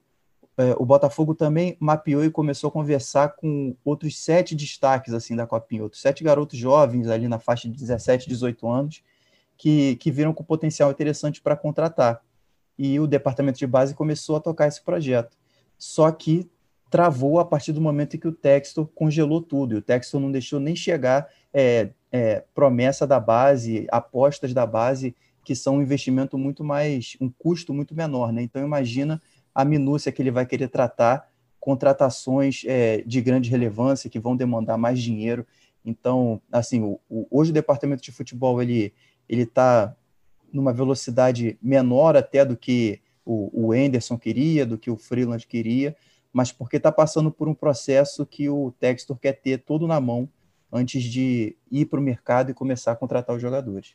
é, 0.56 0.74
o 0.80 0.84
Botafogo 0.84 1.32
também 1.32 1.76
mapeou 1.78 2.24
e 2.24 2.30
começou 2.30 2.66
a 2.66 2.72
conversar 2.72 3.36
com 3.36 3.76
outros 3.84 4.18
sete 4.18 4.56
destaques 4.56 5.14
assim 5.14 5.36
da 5.36 5.46
Copinha, 5.46 5.84
outros 5.84 6.02
sete 6.02 6.24
garotos 6.24 6.58
jovens 6.58 7.06
ali 7.06 7.28
na 7.28 7.38
faixa 7.38 7.68
de 7.68 7.76
17, 7.76 8.28
18 8.28 8.66
anos, 8.66 9.00
que, 9.56 9.94
que 9.94 10.10
viram 10.10 10.34
com 10.34 10.42
potencial 10.42 10.90
interessante 10.90 11.40
para 11.40 11.54
contratar. 11.54 12.20
E 12.76 12.98
o 12.98 13.06
departamento 13.06 13.60
de 13.60 13.66
base 13.68 13.94
começou 13.94 14.34
a 14.34 14.40
tocar 14.40 14.66
esse 14.66 14.82
projeto. 14.82 15.38
Só 15.78 16.10
que 16.10 16.50
travou 16.90 17.38
a 17.38 17.44
partir 17.44 17.72
do 17.72 17.80
momento 17.80 18.16
em 18.16 18.18
que 18.18 18.26
o 18.26 18.32
Textor 18.32 18.88
congelou 18.88 19.40
tudo. 19.40 19.76
E 19.76 19.78
o 19.78 19.82
Textor 19.82 20.20
não 20.20 20.32
deixou 20.32 20.58
nem 20.58 20.74
chegar 20.74 21.28
é, 21.54 21.90
é, 22.16 22.44
promessa 22.54 23.06
da 23.06 23.20
base, 23.20 23.86
apostas 23.90 24.54
da 24.54 24.64
base, 24.64 25.14
que 25.44 25.54
são 25.54 25.76
um 25.76 25.82
investimento 25.82 26.38
muito 26.38 26.64
mais, 26.64 27.16
um 27.20 27.28
custo 27.28 27.74
muito 27.74 27.94
menor. 27.94 28.32
Né? 28.32 28.42
Então, 28.42 28.64
imagina 28.64 29.20
a 29.54 29.64
minúcia 29.64 30.10
que 30.10 30.22
ele 30.22 30.30
vai 30.30 30.46
querer 30.46 30.68
tratar 30.68 31.28
contratações 31.60 32.62
é, 32.64 33.02
de 33.02 33.20
grande 33.20 33.50
relevância 33.50 34.08
que 34.08 34.18
vão 34.18 34.36
demandar 34.36 34.78
mais 34.78 35.00
dinheiro. 35.00 35.46
Então, 35.84 36.40
assim, 36.50 36.80
o, 36.80 36.98
o, 37.08 37.26
hoje 37.30 37.50
o 37.50 37.54
departamento 37.54 38.02
de 38.02 38.12
futebol 38.12 38.62
ele 38.62 38.92
está 39.28 39.94
numa 40.52 40.72
velocidade 40.72 41.58
menor 41.60 42.16
até 42.16 42.44
do 42.44 42.56
que 42.56 43.00
o, 43.24 43.66
o 43.66 43.72
Anderson 43.72 44.16
queria, 44.16 44.64
do 44.64 44.78
que 44.78 44.90
o 44.90 44.96
Freeland 44.96 45.46
queria, 45.46 45.94
mas 46.32 46.50
porque 46.50 46.76
está 46.76 46.90
passando 46.90 47.30
por 47.30 47.48
um 47.48 47.54
processo 47.54 48.24
que 48.24 48.48
o 48.48 48.72
Textor 48.78 49.18
quer 49.18 49.32
ter 49.32 49.58
todo 49.58 49.86
na 49.86 50.00
mão 50.00 50.28
antes 50.72 51.02
de 51.02 51.56
ir 51.70 51.86
para 51.86 52.00
o 52.00 52.02
mercado 52.02 52.50
e 52.50 52.54
começar 52.54 52.92
a 52.92 52.96
contratar 52.96 53.34
os 53.34 53.42
jogadores. 53.42 53.94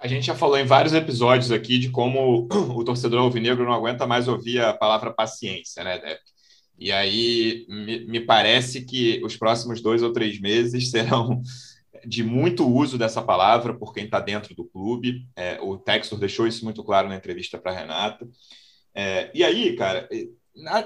A 0.00 0.06
gente 0.06 0.26
já 0.26 0.34
falou 0.34 0.58
em 0.58 0.66
vários 0.66 0.92
episódios 0.92 1.50
aqui 1.50 1.78
de 1.78 1.90
como 1.90 2.46
o 2.50 2.84
torcedor 2.84 3.20
alvinegro 3.20 3.64
não 3.64 3.72
aguenta 3.72 4.06
mais 4.06 4.28
ouvir 4.28 4.60
a 4.60 4.72
palavra 4.72 5.12
paciência, 5.12 5.82
né, 5.82 5.98
Depp? 5.98 6.20
E 6.78 6.92
aí 6.92 7.64
me, 7.68 8.06
me 8.06 8.20
parece 8.20 8.84
que 8.84 9.22
os 9.24 9.36
próximos 9.36 9.80
dois 9.80 10.02
ou 10.02 10.12
três 10.12 10.38
meses 10.38 10.90
serão 10.92 11.42
de 12.04 12.22
muito 12.22 12.66
uso 12.66 12.98
dessa 12.98 13.22
palavra 13.22 13.74
por 13.74 13.92
quem 13.92 14.04
está 14.04 14.20
dentro 14.20 14.54
do 14.54 14.64
clube. 14.64 15.26
É, 15.34 15.58
o 15.60 15.78
Textor 15.78 16.18
deixou 16.18 16.46
isso 16.46 16.64
muito 16.64 16.84
claro 16.84 17.08
na 17.08 17.16
entrevista 17.16 17.58
para 17.58 17.72
Renata. 17.72 18.28
É, 18.94 19.30
e 19.34 19.42
aí, 19.42 19.74
cara, 19.74 20.08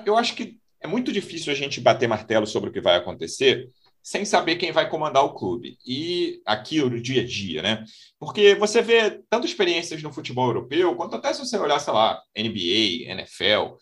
eu 0.07 0.17
acho 0.17 0.35
que 0.35 0.59
é 0.81 0.87
muito 0.87 1.13
difícil 1.13 1.53
a 1.53 1.57
gente 1.57 1.81
bater 1.81 2.09
martelo 2.09 2.47
sobre 2.47 2.71
o 2.71 2.73
que 2.73 2.81
vai 2.81 2.97
acontecer, 2.97 3.69
sem 4.03 4.25
saber 4.25 4.57
quem 4.57 4.73
vai 4.73 4.89
comandar 4.89 5.25
o 5.25 5.35
clube. 5.35 5.77
E 5.87 6.41
aqui 6.47 6.81
no 6.81 7.01
dia 7.01 7.23
a 7.23 7.27
dia, 7.27 7.63
né? 7.63 7.85
Porque 8.19 8.55
você 8.55 8.83
vê 8.83 9.23
tanto 9.29 9.47
experiências 9.47 10.03
no 10.03 10.13
futebol 10.13 10.47
europeu, 10.47 10.95
quanto 10.97 11.17
até 11.17 11.33
se 11.33 11.41
você 11.41 11.59
olhar, 11.59 11.79
sei 11.79 11.93
lá, 11.93 12.21
NBA, 12.37 13.11
NFL. 13.11 13.77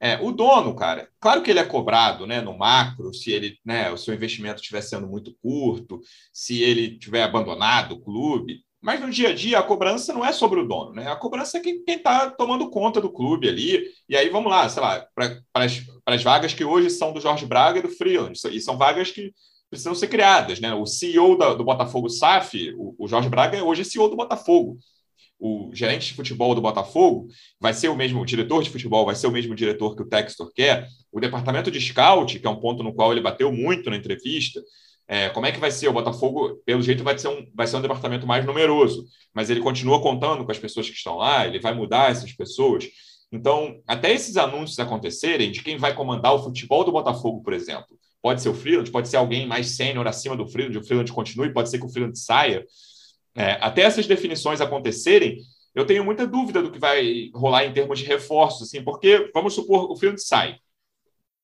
É, 0.00 0.18
o 0.20 0.32
dono, 0.32 0.74
cara, 0.74 1.08
claro 1.18 1.42
que 1.42 1.50
ele 1.50 1.60
é 1.60 1.64
cobrado 1.64 2.26
né, 2.26 2.40
no 2.40 2.56
macro, 2.58 3.14
se 3.14 3.32
ele, 3.32 3.58
né, 3.64 3.90
o 3.90 3.96
seu 3.96 4.12
investimento 4.12 4.60
estiver 4.60 4.82
sendo 4.82 5.06
muito 5.06 5.34
curto, 5.40 6.00
se 6.32 6.62
ele 6.62 6.98
tiver 6.98 7.22
abandonado 7.22 7.92
o 7.92 8.00
clube, 8.00 8.62
mas 8.84 9.00
no 9.00 9.10
dia 9.10 9.30
a 9.30 9.34
dia, 9.34 9.58
a 9.58 9.62
cobrança 9.62 10.12
não 10.12 10.22
é 10.22 10.30
sobre 10.30 10.60
o 10.60 10.68
dono, 10.68 10.92
né? 10.92 11.10
A 11.10 11.16
cobrança 11.16 11.56
é 11.56 11.60
quem 11.60 11.82
está 11.88 12.28
tomando 12.30 12.68
conta 12.68 13.00
do 13.00 13.10
clube 13.10 13.48
ali. 13.48 13.82
E 14.06 14.14
aí, 14.14 14.28
vamos 14.28 14.50
lá, 14.50 14.68
sei 14.68 14.82
lá, 14.82 15.06
para 15.14 15.40
as 16.04 16.22
vagas 16.22 16.52
que 16.52 16.66
hoje 16.66 16.90
são 16.90 17.10
do 17.10 17.18
Jorge 17.18 17.46
Braga 17.46 17.78
e 17.78 17.82
do 17.82 17.88
Freeland. 17.88 18.38
E 18.52 18.60
são 18.60 18.76
vagas 18.76 19.10
que 19.10 19.32
precisam 19.74 19.94
ser 19.94 20.08
criadas, 20.08 20.60
né? 20.60 20.72
O 20.72 20.86
CEO 20.86 21.36
da, 21.36 21.54
do 21.54 21.64
Botafogo 21.64 22.08
SAF, 22.08 22.72
o, 22.76 22.94
o 22.98 23.08
Jorge 23.08 23.28
Braga, 23.28 23.62
hoje 23.62 23.82
é 23.82 23.84
CEO 23.84 24.08
do 24.08 24.16
Botafogo. 24.16 24.78
O 25.38 25.70
gerente 25.74 26.06
de 26.06 26.14
futebol 26.14 26.54
do 26.54 26.60
Botafogo 26.60 27.26
vai 27.60 27.74
ser 27.74 27.88
o 27.88 27.96
mesmo, 27.96 28.20
o 28.22 28.24
diretor 28.24 28.62
de 28.62 28.70
futebol 28.70 29.04
vai 29.04 29.14
ser 29.14 29.26
o 29.26 29.32
mesmo 29.32 29.54
diretor 29.54 29.94
que 29.94 30.02
o 30.02 30.08
Textor 30.08 30.50
quer. 30.54 30.88
O 31.12 31.20
departamento 31.20 31.70
de 31.70 31.80
scout, 31.80 32.38
que 32.38 32.46
é 32.46 32.50
um 32.50 32.60
ponto 32.60 32.82
no 32.82 32.94
qual 32.94 33.12
ele 33.12 33.20
bateu 33.20 33.52
muito 33.52 33.90
na 33.90 33.96
entrevista, 33.96 34.62
é, 35.06 35.28
como 35.28 35.44
é 35.44 35.52
que 35.52 35.60
vai 35.60 35.70
ser? 35.70 35.88
O 35.88 35.92
Botafogo, 35.92 36.62
pelo 36.64 36.80
jeito, 36.80 37.04
vai 37.04 37.18
ser, 37.18 37.28
um, 37.28 37.46
vai 37.54 37.66
ser 37.66 37.76
um 37.76 37.82
departamento 37.82 38.26
mais 38.26 38.46
numeroso, 38.46 39.04
mas 39.34 39.50
ele 39.50 39.60
continua 39.60 40.00
contando 40.00 40.44
com 40.44 40.50
as 40.50 40.58
pessoas 40.58 40.88
que 40.88 40.96
estão 40.96 41.16
lá, 41.16 41.46
ele 41.46 41.60
vai 41.60 41.74
mudar 41.74 42.10
essas 42.10 42.32
pessoas. 42.32 42.88
Então, 43.30 43.82
até 43.86 44.12
esses 44.12 44.36
anúncios 44.36 44.78
acontecerem 44.78 45.50
de 45.50 45.62
quem 45.62 45.76
vai 45.76 45.94
comandar 45.94 46.34
o 46.34 46.42
futebol 46.42 46.84
do 46.84 46.92
Botafogo, 46.92 47.42
por 47.42 47.52
exemplo, 47.52 47.98
pode 48.24 48.40
ser 48.40 48.48
o 48.48 48.54
Freeland, 48.54 48.90
pode 48.90 49.06
ser 49.06 49.18
alguém 49.18 49.46
mais 49.46 49.72
sênior 49.72 50.06
acima 50.06 50.34
do 50.34 50.48
Freeland, 50.48 50.78
o 50.78 50.82
Freeland 50.82 51.12
continue, 51.12 51.52
pode 51.52 51.68
ser 51.68 51.78
que 51.78 51.84
o 51.84 51.90
Freeland 51.90 52.18
saia. 52.18 52.64
É, 53.36 53.58
até 53.60 53.82
essas 53.82 54.06
definições 54.06 54.62
acontecerem, 54.62 55.42
eu 55.74 55.84
tenho 55.84 56.02
muita 56.02 56.26
dúvida 56.26 56.62
do 56.62 56.72
que 56.72 56.78
vai 56.78 57.28
rolar 57.34 57.66
em 57.66 57.74
termos 57.74 57.98
de 57.98 58.06
reforços, 58.06 58.68
assim, 58.68 58.82
porque, 58.82 59.30
vamos 59.34 59.52
supor, 59.52 59.90
o 59.90 59.94
Freeland 59.94 60.22
sai. 60.22 60.56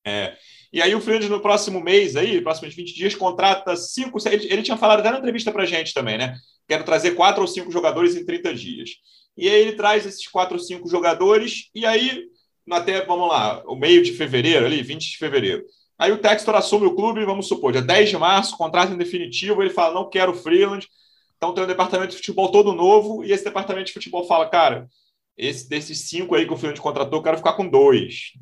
É, 0.06 0.34
e 0.72 0.80
aí 0.80 0.94
o 0.94 1.02
Freeland, 1.02 1.28
no 1.28 1.42
próximo 1.42 1.82
mês, 1.82 2.16
aí, 2.16 2.40
próximos 2.40 2.74
20 2.74 2.94
dias, 2.94 3.14
contrata 3.14 3.76
cinco. 3.76 4.16
Ele, 4.26 4.50
ele 4.50 4.62
tinha 4.62 4.78
falado 4.78 5.00
até 5.00 5.10
na 5.10 5.18
entrevista 5.18 5.52
para 5.52 5.64
a 5.64 5.66
gente 5.66 5.92
também, 5.92 6.16
né? 6.16 6.34
Quero 6.66 6.82
trazer 6.82 7.10
quatro 7.10 7.42
ou 7.42 7.46
cinco 7.46 7.70
jogadores 7.70 8.16
em 8.16 8.24
30 8.24 8.54
dias. 8.54 8.92
E 9.36 9.46
aí 9.50 9.60
ele 9.60 9.72
traz 9.72 10.06
esses 10.06 10.26
quatro 10.26 10.56
ou 10.56 10.62
cinco 10.62 10.88
jogadores, 10.88 11.68
e 11.74 11.84
aí, 11.84 12.22
até, 12.70 13.04
vamos 13.04 13.28
lá, 13.28 13.62
o 13.66 13.76
meio 13.76 14.02
de 14.02 14.14
fevereiro, 14.14 14.64
ali, 14.64 14.82
20 14.82 15.10
de 15.10 15.18
fevereiro. 15.18 15.62
Aí 16.00 16.10
o 16.10 16.18
Textor 16.18 16.54
assume 16.54 16.86
o 16.86 16.94
clube, 16.94 17.24
vamos 17.24 17.46
supor, 17.46 17.72
dia 17.72 17.82
10 17.82 18.08
de 18.08 18.16
março, 18.16 18.56
contrato 18.56 18.92
em 18.92 18.96
definitivo, 18.96 19.62
ele 19.62 19.70
fala, 19.70 19.94
não 19.94 20.08
quero 20.08 20.34
Freeland. 20.34 20.88
Então 21.36 21.52
tem 21.52 21.62
um 21.62 21.66
departamento 21.66 22.12
de 22.12 22.16
futebol 22.16 22.50
todo 22.50 22.72
novo, 22.72 23.22
e 23.22 23.32
esse 23.32 23.44
departamento 23.44 23.88
de 23.88 23.92
futebol 23.92 24.26
fala, 24.26 24.48
cara, 24.48 24.88
esse, 25.36 25.68
desses 25.68 26.08
cinco 26.08 26.34
aí 26.34 26.46
que 26.46 26.52
o 26.52 26.56
Freeland 26.56 26.80
contratou, 26.80 27.18
eu 27.18 27.22
quero 27.22 27.36
ficar 27.36 27.52
com 27.52 27.68
dois 27.68 28.32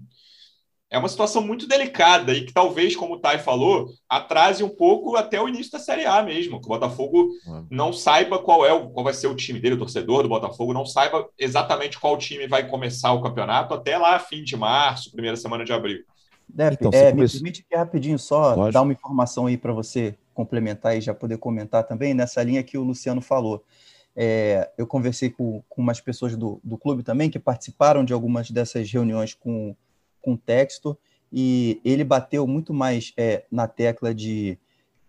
é 0.90 0.98
uma 0.98 1.08
situação 1.08 1.42
muito 1.42 1.66
delicada 1.66 2.32
e 2.32 2.46
que 2.46 2.52
talvez, 2.52 2.96
como 2.96 3.14
o 3.14 3.20
Thay 3.20 3.38
falou, 3.38 3.90
atrase 4.08 4.64
um 4.64 4.68
pouco 4.68 5.16
até 5.16 5.40
o 5.40 5.48
início 5.48 5.72
da 5.72 5.78
Série 5.78 6.06
A 6.06 6.22
mesmo, 6.22 6.60
que 6.60 6.66
o 6.66 6.70
Botafogo 6.70 7.28
não 7.70 7.92
saiba 7.92 8.38
qual 8.38 8.64
é 8.64 8.70
qual 8.70 9.04
vai 9.04 9.12
ser 9.12 9.26
o 9.26 9.34
time 9.36 9.60
dele, 9.60 9.74
o 9.74 9.78
torcedor 9.78 10.22
do 10.22 10.28
Botafogo 10.28 10.72
não 10.72 10.86
saiba 10.86 11.28
exatamente 11.38 11.98
qual 12.00 12.16
time 12.16 12.46
vai 12.46 12.66
começar 12.66 13.12
o 13.12 13.22
campeonato 13.22 13.74
até 13.74 13.98
lá 13.98 14.18
fim 14.18 14.42
de 14.42 14.56
março, 14.56 15.12
primeira 15.12 15.36
semana 15.36 15.64
de 15.64 15.72
abril. 15.72 16.02
Dep, 16.48 16.74
então, 16.74 16.90
é, 16.92 17.12
me 17.12 17.28
permite 17.28 17.62
que 17.62 17.76
rapidinho 17.76 18.18
só 18.18 18.70
dar 18.70 18.82
uma 18.82 18.92
informação 18.92 19.46
aí 19.46 19.56
para 19.56 19.72
você 19.72 20.14
complementar 20.32 20.96
e 20.96 21.00
já 21.00 21.12
poder 21.12 21.38
comentar 21.38 21.84
também 21.84 22.14
nessa 22.14 22.42
linha 22.42 22.62
que 22.62 22.78
o 22.78 22.82
Luciano 22.82 23.20
falou. 23.20 23.64
É, 24.16 24.70
eu 24.76 24.86
conversei 24.86 25.30
com, 25.30 25.62
com 25.68 25.82
umas 25.82 26.00
pessoas 26.00 26.36
do, 26.36 26.60
do 26.64 26.76
clube 26.76 27.02
também 27.02 27.30
que 27.30 27.38
participaram 27.38 28.04
de 28.04 28.12
algumas 28.12 28.50
dessas 28.50 28.90
reuniões 28.90 29.34
com 29.34 29.76
com 30.20 30.36
texto 30.36 30.98
e 31.32 31.80
ele 31.84 32.04
bateu 32.04 32.46
muito 32.46 32.72
mais 32.72 33.12
é, 33.16 33.44
na 33.50 33.66
tecla 33.66 34.14
de 34.14 34.58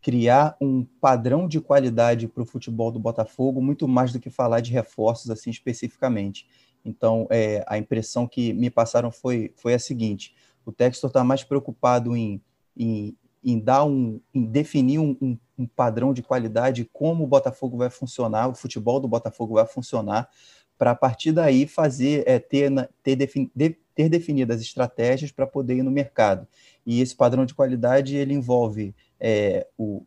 criar 0.01 0.55
um 0.62 0.86
padrão 1.01 1.48
de 1.48 1.60
qualidade 1.60 2.27
para 2.27 2.43
o 2.43 2.46
futebol 2.46 2.91
do 2.91 3.00
Botafogo, 3.00 3.62
muito 3.62 3.88
mais 3.88 4.13
do 4.13 4.19
que 4.19 4.29
falar 4.29 4.62
de 4.62 4.72
reforços 4.72 5.29
assim 5.29 5.50
especificamente. 5.50 6.48
Então, 6.86 7.27
é, 7.29 7.63
a 7.67 7.77
impressão 7.77 8.25
que 8.25 8.53
me 8.53 8.69
passaram 8.69 9.12
foi, 9.12 9.51
foi 9.55 9.74
a 9.74 9.79
seguinte: 9.79 10.34
o 10.69 10.71
Textor 10.71 11.09
está 11.09 11.23
mais 11.23 11.43
preocupado 11.43 12.15
em, 12.15 12.41
em, 12.77 13.15
em, 13.43 13.59
dar 13.59 13.83
um, 13.85 14.21
em 14.33 14.45
definir 14.45 14.99
um, 14.99 15.17
um, 15.21 15.38
um, 15.57 15.67
padrão 15.67 16.13
de 16.13 16.21
qualidade, 16.21 16.89
como 16.93 17.23
o 17.23 17.27
Botafogo 17.27 17.77
vai 17.77 17.89
funcionar, 17.89 18.47
o 18.47 18.55
futebol 18.55 18.99
do 18.99 19.07
Botafogo 19.07 19.55
vai 19.55 19.65
funcionar, 19.65 20.29
para 20.77 20.91
a 20.91 20.95
partir 20.95 21.33
daí 21.33 21.67
fazer 21.67 22.23
é, 22.25 22.39
ter, 22.39 22.71
ter, 23.03 23.15
defin, 23.15 23.51
de, 23.53 23.75
ter 23.93 24.07
definidas 24.07 24.61
estratégias 24.61 25.31
para 25.31 25.45
poder 25.45 25.75
ir 25.75 25.83
no 25.83 25.91
mercado. 25.91 26.47
E 26.85 27.01
esse 27.01 27.13
padrão 27.13 27.45
de 27.45 27.53
qualidade 27.53 28.15
ele 28.15 28.33
envolve 28.33 28.95
é, 29.19 29.67
o, 29.77 30.05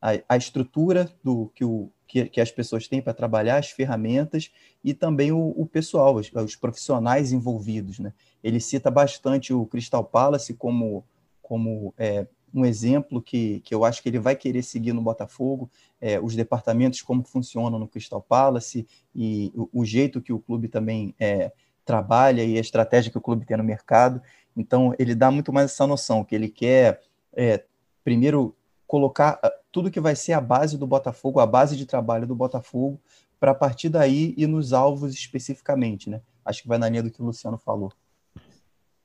a, 0.00 0.10
a, 0.28 0.36
estrutura 0.36 1.10
do 1.24 1.50
que, 1.54 1.64
o, 1.64 1.90
que, 2.12 2.26
que 2.26 2.42
as 2.42 2.50
pessoas 2.50 2.86
têm 2.86 3.00
para 3.00 3.14
trabalhar, 3.14 3.56
as 3.56 3.70
ferramentas 3.70 4.50
e 4.84 4.92
também 4.92 5.32
o, 5.32 5.54
o 5.56 5.64
pessoal, 5.64 6.16
os, 6.16 6.30
os, 6.30 6.54
profissionais 6.54 7.32
envolvidos. 7.32 7.98
Né? 7.98 8.12
Ele 8.44 8.60
cita 8.60 8.90
bastante 8.90 9.54
o 9.54 9.64
Crystal 9.64 10.04
Palace 10.04 10.52
como, 10.52 11.06
como 11.40 11.94
é, 11.96 12.26
um 12.52 12.66
exemplo 12.66 13.22
que, 13.22 13.60
que 13.60 13.74
eu 13.74 13.82
acho 13.82 14.02
que 14.02 14.10
ele 14.10 14.18
vai 14.18 14.36
querer 14.36 14.62
seguir 14.62 14.92
no 14.92 15.00
Botafogo, 15.00 15.70
é, 15.98 16.20
os 16.20 16.36
departamentos, 16.36 17.00
como 17.00 17.24
funcionam 17.24 17.78
no 17.78 17.88
Crystal 17.88 18.20
Palace 18.20 18.86
e 19.14 19.50
o, 19.54 19.80
o 19.80 19.82
jeito 19.82 20.20
que 20.20 20.34
o 20.34 20.38
clube 20.38 20.68
também 20.68 21.14
é, 21.18 21.50
trabalha 21.82 22.44
e 22.44 22.58
a 22.58 22.60
estratégia 22.60 23.10
que 23.10 23.16
o 23.16 23.22
clube 23.22 23.46
tem 23.46 23.56
no 23.56 23.64
mercado. 23.64 24.20
Então, 24.54 24.94
ele 24.98 25.14
dá 25.14 25.30
muito 25.30 25.50
mais 25.50 25.70
essa 25.70 25.86
noção, 25.86 26.22
que 26.22 26.34
ele 26.34 26.50
quer, 26.50 27.00
é, 27.32 27.64
primeiro, 28.04 28.54
colocar 28.86 29.40
tudo 29.72 29.90
que 29.90 30.00
vai 30.00 30.14
ser 30.14 30.34
a 30.34 30.40
base 30.40 30.76
do 30.76 30.86
Botafogo, 30.86 31.40
a 31.40 31.46
base 31.46 31.76
de 31.76 31.86
trabalho 31.86 32.26
do 32.26 32.34
Botafogo, 32.34 33.00
para 33.40 33.54
partir 33.54 33.88
daí 33.88 34.34
ir 34.36 34.46
nos 34.46 34.72
alvos 34.72 35.14
especificamente, 35.14 36.08
né? 36.08 36.20
Acho 36.44 36.62
que 36.62 36.68
vai 36.68 36.78
na 36.78 36.88
linha 36.88 37.02
do 37.02 37.10
que 37.10 37.22
o 37.22 37.24
Luciano 37.24 37.58
falou. 37.58 37.90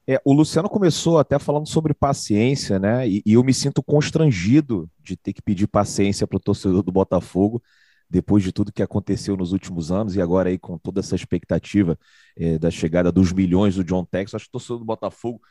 É, 0.05 0.21
o 0.23 0.31
Luciano 0.31 0.69
começou 0.69 1.17
até 1.17 1.39
falando 1.39 1.67
sobre 1.67 1.93
paciência, 1.93 2.77
né? 2.77 3.07
E, 3.07 3.23
e 3.25 3.33
eu 3.33 3.43
me 3.43 3.53
sinto 3.53 3.81
constrangido 3.81 4.89
de 5.03 5.17
ter 5.17 5.33
que 5.33 5.41
pedir 5.41 5.67
paciência 5.67 6.27
para 6.27 6.37
o 6.37 6.39
torcedor 6.39 6.83
do 6.83 6.91
Botafogo, 6.91 7.61
depois 8.09 8.43
de 8.43 8.51
tudo 8.51 8.71
que 8.71 8.83
aconteceu 8.83 9.35
nos 9.35 9.51
últimos 9.51 9.91
anos 9.91 10.15
e 10.15 10.21
agora 10.21 10.49
aí 10.49 10.57
com 10.57 10.77
toda 10.77 11.01
essa 11.01 11.15
expectativa 11.15 11.97
é, 12.37 12.57
da 12.57 12.71
chegada 12.71 13.11
dos 13.11 13.33
milhões 13.33 13.75
do 13.75 13.83
John 13.83 14.05
Tex, 14.05 14.33
acho 14.33 14.45
que 14.45 14.49
o 14.49 14.51
torcedor 14.53 14.79
do 14.79 14.85
Botafogo 14.85 15.41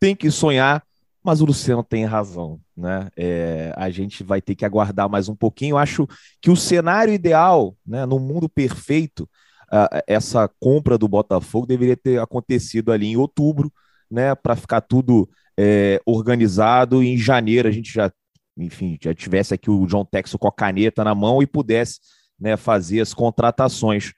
tem 0.00 0.16
que 0.16 0.30
sonhar, 0.30 0.82
mas 1.22 1.40
o 1.40 1.44
Luciano 1.44 1.82
tem 1.82 2.04
razão, 2.04 2.60
né? 2.76 3.08
É, 3.16 3.72
a 3.76 3.90
gente 3.90 4.22
vai 4.22 4.40
ter 4.40 4.54
que 4.54 4.64
aguardar 4.64 5.08
mais 5.08 5.28
um 5.28 5.34
pouquinho. 5.34 5.72
Eu 5.74 5.78
acho 5.78 6.06
que 6.40 6.50
o 6.50 6.56
cenário 6.56 7.12
ideal, 7.12 7.76
né, 7.86 8.06
no 8.06 8.18
mundo 8.18 8.48
perfeito, 8.48 9.28
uh, 9.72 10.02
essa 10.06 10.48
compra 10.60 10.96
do 10.96 11.08
Botafogo 11.08 11.66
deveria 11.66 11.96
ter 11.96 12.20
acontecido 12.20 12.92
ali 12.92 13.06
em 13.08 13.16
outubro, 13.16 13.72
né, 14.10 14.34
para 14.34 14.56
ficar 14.56 14.80
tudo 14.80 15.28
é, 15.58 16.00
organizado. 16.06 17.02
E 17.02 17.08
em 17.08 17.18
janeiro 17.18 17.68
a 17.68 17.72
gente 17.72 17.92
já 17.92 18.10
enfim, 18.58 18.98
já 19.00 19.14
tivesse 19.14 19.54
aqui 19.54 19.70
o 19.70 19.86
John 19.86 20.04
Texo 20.04 20.38
com 20.38 20.48
a 20.48 20.52
caneta 20.52 21.04
na 21.04 21.14
mão 21.14 21.40
e 21.40 21.46
pudesse 21.46 22.00
né, 22.38 22.56
fazer 22.56 23.00
as 23.00 23.14
contratações. 23.14 24.12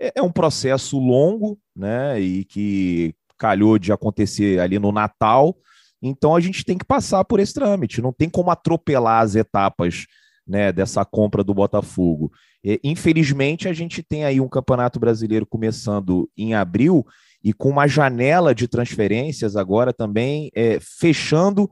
É, 0.00 0.12
é 0.16 0.22
um 0.22 0.32
processo 0.32 0.98
longo, 0.98 1.58
né, 1.76 2.18
e 2.20 2.44
que 2.44 3.14
calhou 3.38 3.78
de 3.78 3.92
acontecer 3.92 4.60
ali 4.60 4.78
no 4.78 4.90
Natal, 4.90 5.56
então 6.02 6.34
a 6.34 6.40
gente 6.40 6.64
tem 6.64 6.76
que 6.76 6.84
passar 6.84 7.24
por 7.24 7.40
esse 7.40 7.54
trâmite, 7.54 8.02
não 8.02 8.12
tem 8.12 8.28
como 8.28 8.50
atropelar 8.50 9.22
as 9.22 9.34
etapas 9.34 10.06
né, 10.46 10.72
dessa 10.72 11.04
compra 11.04 11.42
do 11.42 11.54
Botafogo. 11.54 12.30
E, 12.62 12.78
infelizmente, 12.84 13.68
a 13.68 13.72
gente 13.72 14.02
tem 14.02 14.24
aí 14.24 14.40
um 14.40 14.48
campeonato 14.48 15.00
brasileiro 15.00 15.46
começando 15.46 16.30
em 16.36 16.54
abril 16.54 17.06
e 17.42 17.52
com 17.52 17.70
uma 17.70 17.86
janela 17.86 18.54
de 18.54 18.68
transferências 18.68 19.56
agora 19.56 19.92
também 19.92 20.50
é, 20.54 20.78
fechando 20.80 21.70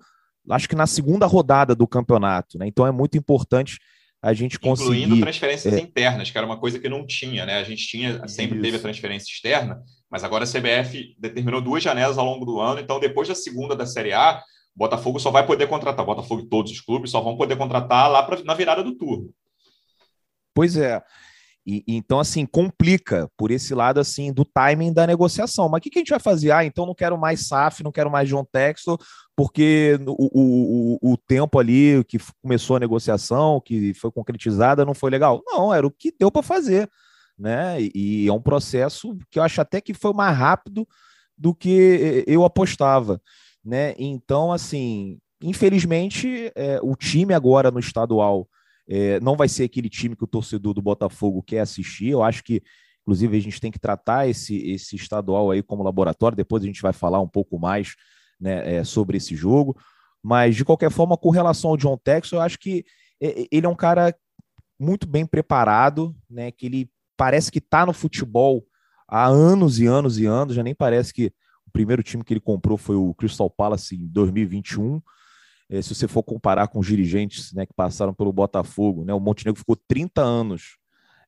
acho 0.51 0.69
que 0.69 0.75
na 0.75 0.87
segunda 0.87 1.27
rodada 1.27 1.75
do 1.75 1.87
campeonato, 1.87 2.59
né? 2.59 2.67
Então 2.67 2.87
é 2.87 2.91
muito 2.91 3.17
importante 3.17 3.79
a 4.21 4.33
gente 4.33 4.59
conseguir. 4.59 5.03
Incluindo 5.03 5.21
transferências 5.21 5.75
é... 5.75 5.81
internas, 5.81 6.31
que 6.31 6.39
era 6.39 6.47
uma 6.47 6.59
coisa 6.59 6.79
que 6.79 6.89
não 6.89 7.07
tinha, 7.07 7.45
né? 7.45 7.59
A 7.59 7.65
gente 7.65 7.87
tinha, 7.87 8.27
sempre 8.29 8.57
Isso. 8.57 8.63
teve 8.63 8.77
a 8.77 8.81
transferência 8.81 9.31
externa, 9.31 9.83
mas 10.13 10.23
agora 10.23 10.45
a 10.45 10.47
CBF 10.47 11.17
determinou 11.19 11.63
duas 11.63 11.83
janelas 11.83 12.19
ao 12.19 12.27
longo 12.27 12.45
do 12.45 12.61
ano, 12.61 12.79
então 12.79 13.01
depois 13.01 13.27
da 13.27 13.35
segunda 13.35 13.75
da 13.75 13.87
Série 13.87 14.13
A, 14.13 14.43
o 14.77 14.79
Botafogo 14.79 15.19
só 15.19 15.31
vai 15.31 15.47
poder 15.47 15.67
contratar, 15.67 16.05
Botafogo 16.05 16.43
e 16.43 16.49
todos 16.51 16.71
os 16.71 16.83
clubes 16.83 17.11
só 17.11 17.23
vão 17.23 17.35
poder 17.35 17.57
contratar 17.57 18.11
lá 18.11 18.23
pra, 18.23 18.45
na 18.45 18.53
virada 18.53 18.83
do 18.83 18.95
turno. 18.95 19.31
Pois 20.55 20.77
é. 20.77 21.03
E, 21.65 21.83
então, 21.87 22.21
assim, 22.21 22.45
complica 22.45 23.31
por 23.39 23.51
esse 23.51 23.75
lado, 23.75 24.01
assim, 24.01 24.33
do 24.33 24.45
timing 24.45 24.93
da 24.93 25.07
negociação. 25.07 25.69
Mas 25.69 25.79
o 25.79 25.83
que, 25.83 25.91
que 25.91 25.99
a 25.99 26.01
gente 26.01 26.11
vai 26.11 26.19
fazer? 26.19 26.51
Ah, 26.51 26.65
então 26.65 26.85
não 26.85 26.95
quero 26.95 27.17
mais 27.17 27.47
SAF, 27.47 27.83
não 27.83 27.93
quero 27.93 28.11
mais 28.11 28.29
John 28.29 28.45
Textor, 28.45 28.99
porque 29.35 29.99
o, 30.07 30.99
o, 31.01 31.13
o 31.13 31.17
tempo 31.17 31.59
ali 31.59 32.05
que 32.05 32.19
começou 32.43 32.77
a 32.77 32.81
negociação, 32.81 33.63
que 33.65 33.95
foi 33.95 34.11
concretizada, 34.11 34.85
não 34.85 34.93
foi 34.93 35.11
legal. 35.11 35.43
Não, 35.47 35.73
era 35.73 35.87
o 35.87 35.91
que 35.91 36.13
deu 36.19 36.31
para 36.31 36.43
fazer, 36.43 36.91
né? 37.39 37.81
E, 37.81 38.25
e 38.25 38.29
é 38.29 38.33
um 38.33 38.41
processo 38.41 39.17
que 39.31 39.39
eu 39.39 39.43
acho 39.43 39.61
até 39.61 39.81
que 39.81 39.95
foi 39.95 40.13
mais 40.13 40.37
rápido 40.37 40.87
do 41.37 41.55
que 41.55 42.25
eu 42.27 42.45
apostava, 42.45 43.21
né? 43.65 43.95
Então, 43.99 44.53
assim, 44.53 45.19
infelizmente, 45.43 46.53
é, 46.55 46.79
o 46.83 46.95
time 46.95 47.35
agora 47.35 47.71
no 47.71 47.81
estadual 47.81 48.49
é, 48.89 49.21
não 49.21 49.37
vai 49.37 49.49
ser 49.49 49.65
aquele 49.65 49.89
time 49.89 50.17
que 50.17 50.25
o 50.25 50.29
torcedor 50.29 50.75
do 50.75 50.83
Botafogo 50.83 51.43
quer 51.43 51.61
assistir. 51.61 52.09
Eu 52.09 52.23
acho 52.23 52.43
que, 52.45 52.63
inclusive, 53.03 53.37
a 53.37 53.41
gente 53.41 53.61
tem 53.61 53.71
que 53.71 53.79
tratar 53.79 54.29
esse, 54.29 54.57
esse 54.71 54.97
estadual 54.97 55.51
aí 55.51 55.63
como 55.63 55.83
laboratório. 55.83 56.37
Depois 56.37 56.63
a 56.63 56.67
gente 56.67 56.83
vai 56.83 56.93
falar 56.93 57.21
um 57.21 57.29
pouco 57.29 57.59
mais 57.59 57.95
né, 58.41 58.77
é, 58.77 58.85
sobre 58.85 59.17
esse 59.17 59.35
jogo. 59.35 59.77
Mas, 60.23 60.55
de 60.57 60.65
qualquer 60.65 60.91
forma, 60.91 61.17
com 61.17 61.31
relação 61.31 61.71
ao 61.71 61.77
John 61.77 61.97
Texas, 61.97 62.33
eu 62.33 62.41
acho 62.41 62.59
que 62.59 62.85
é, 63.21 63.47
ele 63.51 63.67
é 63.67 63.69
um 63.69 63.75
cara 63.75 64.15
muito 64.79 65.07
bem 65.07 65.25
preparado, 65.25 66.15
né? 66.29 66.51
Que 66.51 66.67
ele 66.67 66.91
parece 67.23 67.53
que 67.53 67.61
está 67.61 67.87
no 67.87 67.93
futebol 67.93 68.67
há 69.07 69.29
anos 69.29 69.79
e 69.79 69.87
anos 69.87 70.19
e 70.19 70.27
anos. 70.27 70.57
Já 70.57 70.63
nem 70.65 70.75
parece 70.75 71.15
que 71.15 71.27
o 71.65 71.71
primeiro 71.71 72.03
time 72.03 72.25
que 72.25 72.33
ele 72.33 72.41
comprou 72.41 72.77
foi 72.77 72.97
o 72.97 73.15
Crystal 73.15 73.49
Palace 73.49 73.95
em 73.95 74.09
2021. 74.09 75.01
É, 75.71 75.81
se 75.81 75.95
você 75.95 76.09
for 76.09 76.25
comparar 76.25 76.67
com 76.67 76.81
os 76.81 76.87
dirigentes 76.89 77.53
né, 77.53 77.65
que 77.65 77.73
passaram 77.73 78.13
pelo 78.13 78.33
Botafogo, 78.33 79.05
né, 79.05 79.15
o 79.15 79.21
Montenegro 79.21 79.61
ficou 79.61 79.77
30 79.87 80.21
anos 80.21 80.79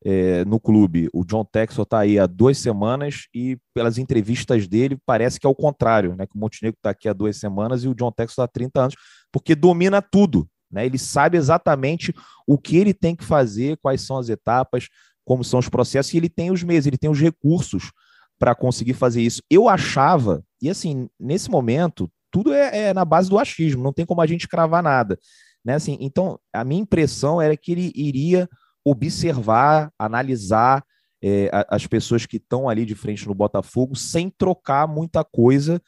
é, 0.04 0.44
no 0.44 0.58
clube. 0.58 1.08
O 1.12 1.24
John 1.24 1.44
Texel 1.44 1.84
está 1.84 2.00
aí 2.00 2.18
há 2.18 2.26
duas 2.26 2.58
semanas 2.58 3.28
e, 3.32 3.56
pelas 3.72 3.96
entrevistas 3.96 4.66
dele, 4.66 4.98
parece 5.06 5.38
que 5.38 5.46
é 5.46 5.48
o 5.48 5.54
contrário, 5.54 6.16
né? 6.16 6.26
Que 6.26 6.34
o 6.34 6.40
Montenegro 6.40 6.76
está 6.76 6.90
aqui 6.90 7.08
há 7.08 7.12
duas 7.12 7.36
semanas 7.36 7.84
e 7.84 7.88
o 7.88 7.94
John 7.94 8.10
Texel 8.10 8.32
está 8.32 8.42
há 8.42 8.48
30 8.48 8.80
anos, 8.80 8.94
porque 9.30 9.54
domina 9.54 10.02
tudo. 10.02 10.48
Né? 10.74 10.86
Ele 10.86 10.98
sabe 10.98 11.38
exatamente 11.38 12.12
o 12.48 12.58
que 12.58 12.76
ele 12.76 12.92
tem 12.92 13.14
que 13.14 13.22
fazer, 13.22 13.76
quais 13.76 14.00
são 14.00 14.18
as 14.18 14.28
etapas, 14.28 14.88
como 15.24 15.44
são 15.44 15.58
os 15.58 15.68
processos, 15.68 16.12
e 16.12 16.16
ele 16.16 16.28
tem 16.28 16.50
os 16.50 16.62
meios, 16.62 16.86
ele 16.86 16.98
tem 16.98 17.10
os 17.10 17.20
recursos 17.20 17.92
para 18.38 18.54
conseguir 18.54 18.94
fazer 18.94 19.22
isso. 19.22 19.42
Eu 19.50 19.68
achava, 19.68 20.44
e 20.60 20.68
assim, 20.68 21.08
nesse 21.18 21.50
momento, 21.50 22.10
tudo 22.30 22.52
é, 22.52 22.88
é, 22.88 22.94
na 22.94 23.04
base 23.04 23.30
do 23.30 23.38
achismo, 23.38 23.82
não 23.82 23.92
tem 23.92 24.04
como 24.04 24.20
a 24.20 24.26
gente 24.26 24.48
cravar 24.48 24.82
nada. 24.82 25.18
Né? 25.64 25.74
Assim, 25.74 25.96
então, 26.00 26.38
a 26.52 26.64
minha 26.64 26.82
impressão 26.82 27.40
era 27.40 27.56
que 27.56 27.72
ele 27.72 27.92
iria 27.94 28.48
observar, 28.84 29.90
analisar 29.98 30.84
é, 31.22 31.48
as 31.70 31.86
pessoas 31.86 32.26
que 32.26 32.36
estão 32.36 32.68
ali 32.68 32.84
de 32.84 32.94
frente 32.94 33.26
no 33.26 33.34
Botafogo 33.34 33.96
sem 33.96 34.28
trocar 34.28 34.86
muita 34.86 35.24
coisa. 35.24 35.80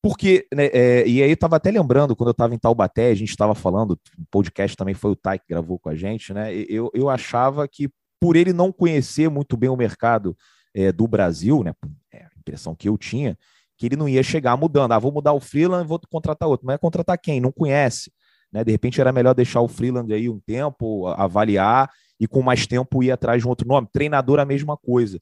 Porque, 0.00 0.46
né, 0.54 0.66
é, 0.66 1.08
e 1.08 1.22
aí 1.22 1.30
eu 1.30 1.34
estava 1.34 1.56
até 1.56 1.70
lembrando, 1.70 2.14
quando 2.14 2.28
eu 2.28 2.32
estava 2.32 2.54
em 2.54 2.58
Taubaté, 2.58 3.10
a 3.10 3.14
gente 3.14 3.30
estava 3.30 3.54
falando, 3.54 3.92
o 3.92 4.24
podcast 4.30 4.76
também 4.76 4.94
foi 4.94 5.10
o 5.10 5.16
Tai 5.16 5.38
que 5.38 5.46
gravou 5.48 5.78
com 5.78 5.88
a 5.88 5.96
gente, 5.96 6.32
né? 6.32 6.54
Eu, 6.54 6.90
eu 6.94 7.08
achava 7.08 7.66
que 7.66 7.88
por 8.24 8.36
ele 8.36 8.54
não 8.54 8.72
conhecer 8.72 9.28
muito 9.28 9.54
bem 9.54 9.68
o 9.68 9.76
mercado 9.76 10.34
é, 10.72 10.90
do 10.90 11.06
Brasil, 11.06 11.62
né? 11.62 11.74
É 12.10 12.22
a 12.22 12.30
impressão 12.38 12.74
que 12.74 12.88
eu 12.88 12.96
tinha, 12.96 13.36
que 13.76 13.84
ele 13.84 13.96
não 13.96 14.08
ia 14.08 14.22
chegar 14.22 14.56
mudando. 14.56 14.92
Ah, 14.92 14.98
vou 14.98 15.12
mudar 15.12 15.34
o 15.34 15.40
Freeland, 15.40 15.86
vou 15.86 16.00
contratar 16.08 16.48
outro. 16.48 16.66
Mas 16.66 16.76
é 16.76 16.78
contratar 16.78 17.18
quem? 17.18 17.38
Não 17.38 17.52
conhece. 17.52 18.10
Né? 18.50 18.64
De 18.64 18.72
repente 18.72 18.98
era 18.98 19.12
melhor 19.12 19.34
deixar 19.34 19.60
o 19.60 19.68
Freeland 19.68 20.10
aí 20.10 20.30
um 20.30 20.40
tempo, 20.40 21.06
avaliar 21.08 21.90
e 22.18 22.26
com 22.26 22.40
mais 22.40 22.66
tempo 22.66 23.02
ir 23.02 23.10
atrás 23.10 23.42
de 23.42 23.46
um 23.46 23.50
outro 23.50 23.68
nome. 23.68 23.88
Treinador, 23.92 24.40
a 24.40 24.46
mesma 24.46 24.74
coisa. 24.74 25.20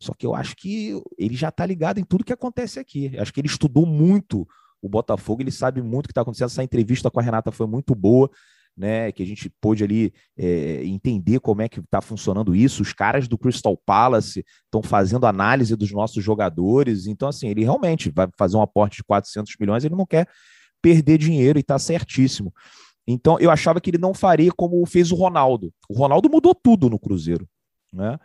Só 0.00 0.14
que 0.16 0.24
eu 0.24 0.32
acho 0.32 0.54
que 0.54 0.96
ele 1.18 1.34
já 1.34 1.48
está 1.48 1.66
ligado 1.66 1.98
em 1.98 2.04
tudo 2.04 2.22
que 2.22 2.32
acontece 2.32 2.78
aqui. 2.78 3.10
Eu 3.12 3.22
acho 3.22 3.32
que 3.32 3.40
ele 3.40 3.48
estudou 3.48 3.84
muito 3.84 4.46
o 4.80 4.88
Botafogo, 4.88 5.42
ele 5.42 5.50
sabe 5.50 5.82
muito 5.82 6.04
o 6.04 6.08
que 6.08 6.12
está 6.12 6.20
acontecendo. 6.20 6.50
Essa 6.50 6.62
entrevista 6.62 7.10
com 7.10 7.18
a 7.18 7.22
Renata 7.24 7.50
foi 7.50 7.66
muito 7.66 7.96
boa 7.96 8.30
né? 8.76 9.12
Que 9.12 9.22
a 9.22 9.26
gente 9.26 9.48
pôde 9.60 9.84
ali 9.84 10.12
é, 10.36 10.84
entender 10.84 11.40
como 11.40 11.62
é 11.62 11.68
que 11.68 11.80
está 11.80 12.00
funcionando 12.00 12.54
isso. 12.54 12.82
Os 12.82 12.92
caras 12.92 13.28
do 13.28 13.38
Crystal 13.38 13.76
Palace 13.76 14.44
estão 14.64 14.82
fazendo 14.82 15.26
análise 15.26 15.76
dos 15.76 15.92
nossos 15.92 16.22
jogadores. 16.22 17.06
Então, 17.06 17.28
assim, 17.28 17.48
ele 17.48 17.62
realmente 17.62 18.10
vai 18.10 18.28
fazer 18.36 18.56
um 18.56 18.62
aporte 18.62 18.96
de 18.98 19.04
400 19.04 19.54
milhões, 19.58 19.84
ele 19.84 19.94
não 19.94 20.06
quer 20.06 20.28
perder 20.82 21.18
dinheiro 21.18 21.58
e 21.58 21.60
está 21.60 21.78
certíssimo. 21.78 22.52
Então, 23.06 23.38
eu 23.38 23.50
achava 23.50 23.80
que 23.80 23.90
ele 23.90 23.98
não 23.98 24.14
faria 24.14 24.50
como 24.50 24.84
fez 24.86 25.12
o 25.12 25.14
Ronaldo. 25.14 25.72
O 25.88 25.94
Ronaldo 25.94 26.28
mudou 26.30 26.54
tudo 26.54 26.88
no 26.88 26.98
Cruzeiro, 26.98 27.48
né? 27.92 28.18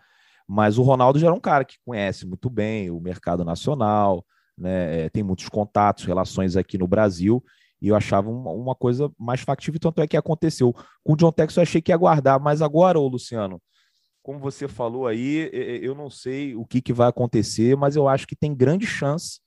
Mas 0.48 0.78
o 0.78 0.82
Ronaldo 0.82 1.20
já 1.20 1.28
era 1.28 1.36
um 1.36 1.40
cara 1.40 1.64
que 1.64 1.76
conhece 1.86 2.26
muito 2.26 2.50
bem 2.50 2.90
o 2.90 3.00
mercado 3.00 3.46
nacional, 3.46 4.26
né? 4.58 5.06
É, 5.06 5.10
tem 5.10 5.22
muitos 5.22 5.48
contatos, 5.48 6.06
relações 6.06 6.58
aqui 6.58 6.78
no 6.78 6.88
Brasil, 6.88 7.44
e 7.82 7.88
eu 7.88 7.96
achava 7.96 8.30
uma, 8.30 8.52
uma 8.52 8.76
coisa 8.76 9.12
mais 9.18 9.42
factível, 9.42 9.80
tanto 9.80 10.02
é 10.02 10.08
que 10.08 10.18
aconteceu. 10.18 10.74
Com 11.04 11.14
o 11.14 11.16
John 11.16 11.32
Tex 11.32 11.56
eu 11.56 11.64
achei 11.64 11.82
que 11.82 11.92
ia 11.92 11.98
guardar, 11.98 12.40
mas 12.40 12.62
agora, 12.62 13.00
ô 13.00 13.08
Luciano, 13.08 13.62
como 14.22 14.40
você 14.40 14.68
falou 14.68 15.08
aí, 15.08 15.50
eu 15.82 15.96
não 15.96 16.10
sei 16.10 16.56
o 16.56 16.66
que, 16.66 16.82
que 16.82 16.94
vai 16.94 17.08
acontecer, 17.08 17.76
mas 17.76 17.96
eu 17.96 18.08
acho 18.08 18.28
que 18.28 18.36
tem 18.36 18.54
grande 18.54 18.86
chance 18.86 19.40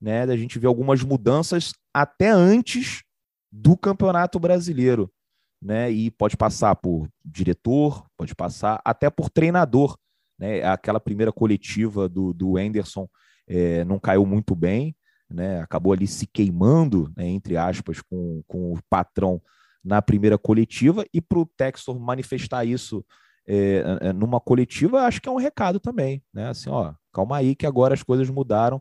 né, 0.00 0.26
da 0.26 0.36
gente 0.36 0.58
ver 0.58 0.68
algumas 0.68 1.02
mudanças 1.02 1.72
até 1.92 2.30
antes 2.30 3.02
do 3.50 3.76
Campeonato 3.76 4.38
Brasileiro. 4.38 5.12
Né, 5.60 5.92
e 5.92 6.10
pode 6.10 6.36
passar 6.36 6.74
por 6.74 7.08
diretor, 7.24 8.04
pode 8.16 8.34
passar 8.34 8.80
até 8.84 9.08
por 9.08 9.30
treinador. 9.30 9.96
Né? 10.36 10.64
Aquela 10.64 10.98
primeira 10.98 11.30
coletiva 11.30 12.08
do, 12.08 12.32
do 12.32 12.56
Anderson 12.56 13.08
é, 13.46 13.84
não 13.84 13.98
caiu 13.98 14.26
muito 14.26 14.56
bem 14.56 14.96
né, 15.32 15.60
acabou 15.60 15.92
ali 15.92 16.06
se 16.06 16.26
queimando, 16.26 17.12
né, 17.16 17.26
entre 17.26 17.56
aspas, 17.56 18.00
com, 18.00 18.42
com 18.46 18.72
o 18.72 18.78
patrão 18.88 19.40
na 19.84 20.00
primeira 20.00 20.38
coletiva, 20.38 21.04
e 21.12 21.20
para 21.20 21.38
o 21.38 21.46
Textor 21.46 21.98
manifestar 21.98 22.64
isso 22.64 23.04
é, 23.46 23.82
é, 24.00 24.12
numa 24.12 24.40
coletiva, 24.40 25.02
acho 25.02 25.20
que 25.20 25.28
é 25.28 25.32
um 25.32 25.36
recado 25.36 25.80
também, 25.80 26.22
né? 26.32 26.48
Assim, 26.48 26.70
ó, 26.70 26.94
calma 27.12 27.36
aí 27.38 27.56
que 27.56 27.66
agora 27.66 27.94
as 27.94 28.02
coisas 28.02 28.30
mudaram 28.30 28.80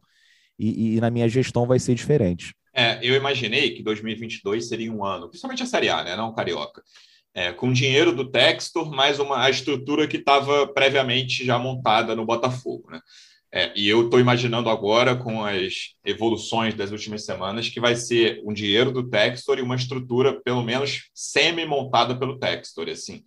e, 0.58 0.98
e 0.98 1.02
na 1.02 1.10
minha 1.10 1.28
gestão 1.28 1.66
vai 1.66 1.80
ser 1.80 1.96
diferente. 1.96 2.54
É, 2.74 3.00
eu 3.02 3.16
imaginei 3.16 3.72
que 3.74 3.84
2022 3.84 4.68
seria 4.68 4.94
um 4.94 5.04
ano, 5.04 5.28
principalmente 5.28 5.64
a 5.64 5.66
Série 5.66 5.90
A, 5.90 6.04
né, 6.04 6.16
não 6.16 6.34
Carioca, 6.34 6.84
é, 7.34 7.52
com 7.52 7.74
dinheiro 7.74 8.14
do 8.14 8.30
Textor, 8.30 8.92
mais 8.92 9.20
uma 9.20 9.44
a 9.44 9.50
estrutura 9.50 10.08
que 10.08 10.18
estava 10.18 10.68
previamente 10.68 11.46
já 11.46 11.58
montada 11.58 12.16
no 12.16 12.26
Botafogo, 12.26 12.92
né? 12.92 13.02
É, 13.54 13.74
e 13.76 13.88
eu 13.90 14.06
estou 14.06 14.20
imaginando 14.20 14.70
agora, 14.70 15.16
com 15.16 15.44
as 15.44 15.94
evoluções 16.06 16.74
das 16.74 16.92
últimas 16.92 17.26
semanas, 17.26 17.68
que 17.68 17.82
vai 17.82 17.96
ser 17.96 18.42
um 18.46 18.54
dinheiro 18.54 18.92
do 18.92 19.10
Textor 19.10 19.60
e 19.60 19.62
uma 19.62 19.76
estrutura, 19.76 20.42
pelo 20.42 20.64
menos, 20.64 21.10
semi-montada 21.14 22.18
pelo 22.18 22.40
Textor. 22.40 22.88
Assim. 22.88 23.24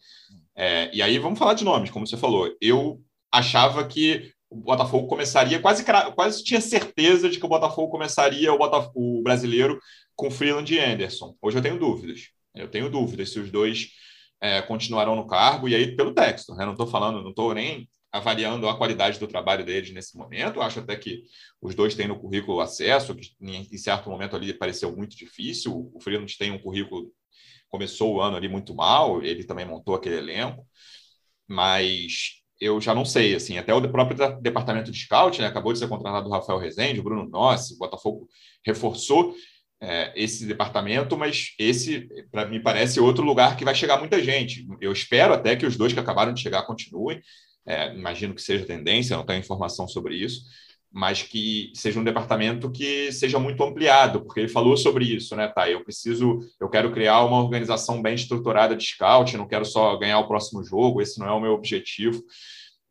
É, 0.56 0.90
e 0.94 1.02
aí 1.02 1.18
vamos 1.18 1.38
falar 1.38 1.54
de 1.54 1.64
nomes, 1.64 1.90
como 1.90 2.06
você 2.06 2.16
falou. 2.16 2.50
Eu 2.58 3.02
achava 3.30 3.86
que 3.86 4.32
o 4.48 4.56
Botafogo 4.56 5.08
começaria, 5.08 5.60
quase, 5.60 5.84
quase 6.14 6.42
tinha 6.42 6.60
certeza 6.60 7.28
de 7.28 7.38
que 7.38 7.44
o 7.44 7.48
Botafogo 7.48 7.90
começaria 7.90 8.52
o, 8.52 8.58
Botafogo, 8.58 8.92
o 8.94 9.22
brasileiro 9.22 9.78
com 10.16 10.30
Freeland 10.30 10.72
e 10.72 10.78
Anderson. 10.78 11.34
Hoje 11.42 11.58
eu 11.58 11.62
tenho 11.62 11.78
dúvidas. 11.78 12.28
Eu 12.54 12.68
tenho 12.68 12.88
dúvidas 12.88 13.30
se 13.30 13.40
os 13.40 13.50
dois 13.50 13.88
é, 14.40 14.62
continuarão 14.62 15.16
no 15.16 15.26
cargo, 15.26 15.68
e 15.68 15.74
aí 15.74 15.94
pelo 15.96 16.14
Textor. 16.14 16.56
Né? 16.56 16.64
Não 16.64 16.72
estou 16.72 16.86
falando, 16.86 17.20
não 17.20 17.30
estou 17.30 17.52
nem 17.52 17.88
avaliando 18.14 18.68
a 18.68 18.76
qualidade 18.76 19.18
do 19.18 19.26
trabalho 19.26 19.64
deles 19.64 19.92
nesse 19.92 20.16
momento. 20.16 20.62
Acho 20.62 20.78
até 20.78 20.94
que 20.94 21.24
os 21.60 21.74
dois 21.74 21.96
têm 21.96 22.06
no 22.06 22.16
currículo 22.16 22.60
acesso, 22.60 23.12
que 23.12 23.34
em 23.40 23.76
certo 23.76 24.08
momento 24.08 24.36
ali 24.36 24.54
pareceu 24.54 24.94
muito 24.94 25.16
difícil. 25.16 25.90
O 25.92 26.00
Freeland 26.00 26.32
tem 26.38 26.52
um 26.52 26.58
currículo, 26.58 27.12
começou 27.68 28.14
o 28.14 28.20
ano 28.20 28.36
ali 28.36 28.48
muito 28.48 28.72
mal, 28.72 29.20
ele 29.20 29.42
também 29.42 29.66
montou 29.66 29.96
aquele 29.96 30.14
elenco, 30.14 30.64
mas 31.48 32.40
eu 32.60 32.80
já 32.80 32.94
não 32.94 33.04
sei, 33.04 33.34
assim, 33.34 33.58
até 33.58 33.74
o 33.74 33.90
próprio 33.90 34.40
departamento 34.40 34.92
de 34.92 34.98
scout, 34.98 35.40
né, 35.40 35.48
acabou 35.48 35.72
de 35.72 35.80
ser 35.80 35.88
contratado 35.88 36.28
o 36.28 36.32
Rafael 36.32 36.60
Rezende, 36.60 37.00
o 37.00 37.02
Bruno 37.02 37.28
Nossi, 37.28 37.74
o 37.74 37.78
Botafogo 37.78 38.28
reforçou 38.64 39.34
é, 39.80 40.12
esse 40.14 40.46
departamento, 40.46 41.18
mas 41.18 41.48
esse, 41.58 42.06
para 42.30 42.46
mim, 42.46 42.62
parece 42.62 43.00
outro 43.00 43.24
lugar 43.24 43.56
que 43.56 43.64
vai 43.64 43.74
chegar 43.74 43.98
muita 43.98 44.22
gente. 44.22 44.64
Eu 44.80 44.92
espero 44.92 45.34
até 45.34 45.56
que 45.56 45.66
os 45.66 45.76
dois 45.76 45.92
que 45.92 45.98
acabaram 45.98 46.32
de 46.32 46.40
chegar 46.40 46.62
continuem, 46.62 47.20
é, 47.66 47.94
imagino 47.94 48.34
que 48.34 48.42
seja 48.42 48.66
tendência, 48.66 49.16
não 49.16 49.24
tenho 49.24 49.40
informação 49.40 49.88
sobre 49.88 50.14
isso, 50.16 50.42
mas 50.92 51.22
que 51.22 51.72
seja 51.74 51.98
um 51.98 52.04
departamento 52.04 52.70
que 52.70 53.10
seja 53.10 53.38
muito 53.38 53.62
ampliado, 53.64 54.24
porque 54.24 54.40
ele 54.40 54.48
falou 54.48 54.76
sobre 54.76 55.04
isso, 55.04 55.34
né, 55.34 55.48
tá? 55.48 55.68
Eu 55.68 55.82
preciso, 55.82 56.38
eu 56.60 56.68
quero 56.68 56.92
criar 56.92 57.24
uma 57.24 57.42
organização 57.42 58.00
bem 58.00 58.14
estruturada 58.14 58.76
de 58.76 58.84
scout, 58.84 59.36
não 59.36 59.48
quero 59.48 59.64
só 59.64 59.96
ganhar 59.96 60.20
o 60.20 60.28
próximo 60.28 60.62
jogo, 60.62 61.02
esse 61.02 61.18
não 61.18 61.26
é 61.26 61.32
o 61.32 61.40
meu 61.40 61.52
objetivo. 61.52 62.22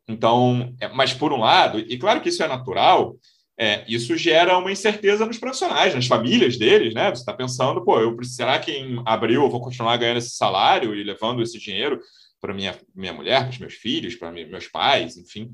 Então, 0.06 0.74
é, 0.80 0.88
mas 0.88 1.14
por 1.14 1.32
um 1.32 1.38
lado, 1.38 1.78
e 1.78 1.96
claro 1.96 2.20
que 2.20 2.28
isso 2.28 2.42
é 2.42 2.48
natural, 2.48 3.16
é, 3.56 3.84
isso 3.88 4.16
gera 4.16 4.58
uma 4.58 4.70
incerteza 4.70 5.24
nos 5.24 5.38
profissionais, 5.38 5.94
nas 5.94 6.06
famílias 6.06 6.58
deles, 6.58 6.92
né? 6.92 7.08
Você 7.08 7.22
está 7.22 7.32
pensando, 7.32 7.84
pô, 7.84 8.00
eu, 8.00 8.14
será 8.24 8.58
que 8.58 8.72
em 8.72 9.00
abril 9.06 9.44
eu 9.44 9.50
vou 9.50 9.60
continuar 9.60 9.96
ganhando 9.96 10.18
esse 10.18 10.36
salário 10.36 10.94
e 10.94 11.04
levando 11.04 11.40
esse 11.40 11.58
dinheiro 11.58 12.00
para 12.44 12.52
minha, 12.52 12.78
minha 12.94 13.12
mulher, 13.14 13.40
para 13.40 13.52
os 13.52 13.58
meus 13.58 13.72
filhos, 13.72 14.16
para 14.16 14.30
meus 14.30 14.68
pais, 14.68 15.16
enfim, 15.16 15.50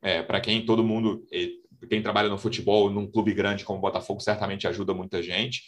é, 0.00 0.22
para 0.22 0.40
quem 0.40 0.64
todo 0.64 0.82
mundo, 0.82 1.22
quem 1.86 2.00
trabalha 2.00 2.30
no 2.30 2.38
futebol, 2.38 2.88
num 2.88 3.06
clube 3.06 3.34
grande 3.34 3.62
como 3.62 3.78
o 3.78 3.82
Botafogo, 3.82 4.20
certamente 4.20 4.66
ajuda 4.66 4.94
muita 4.94 5.22
gente. 5.22 5.60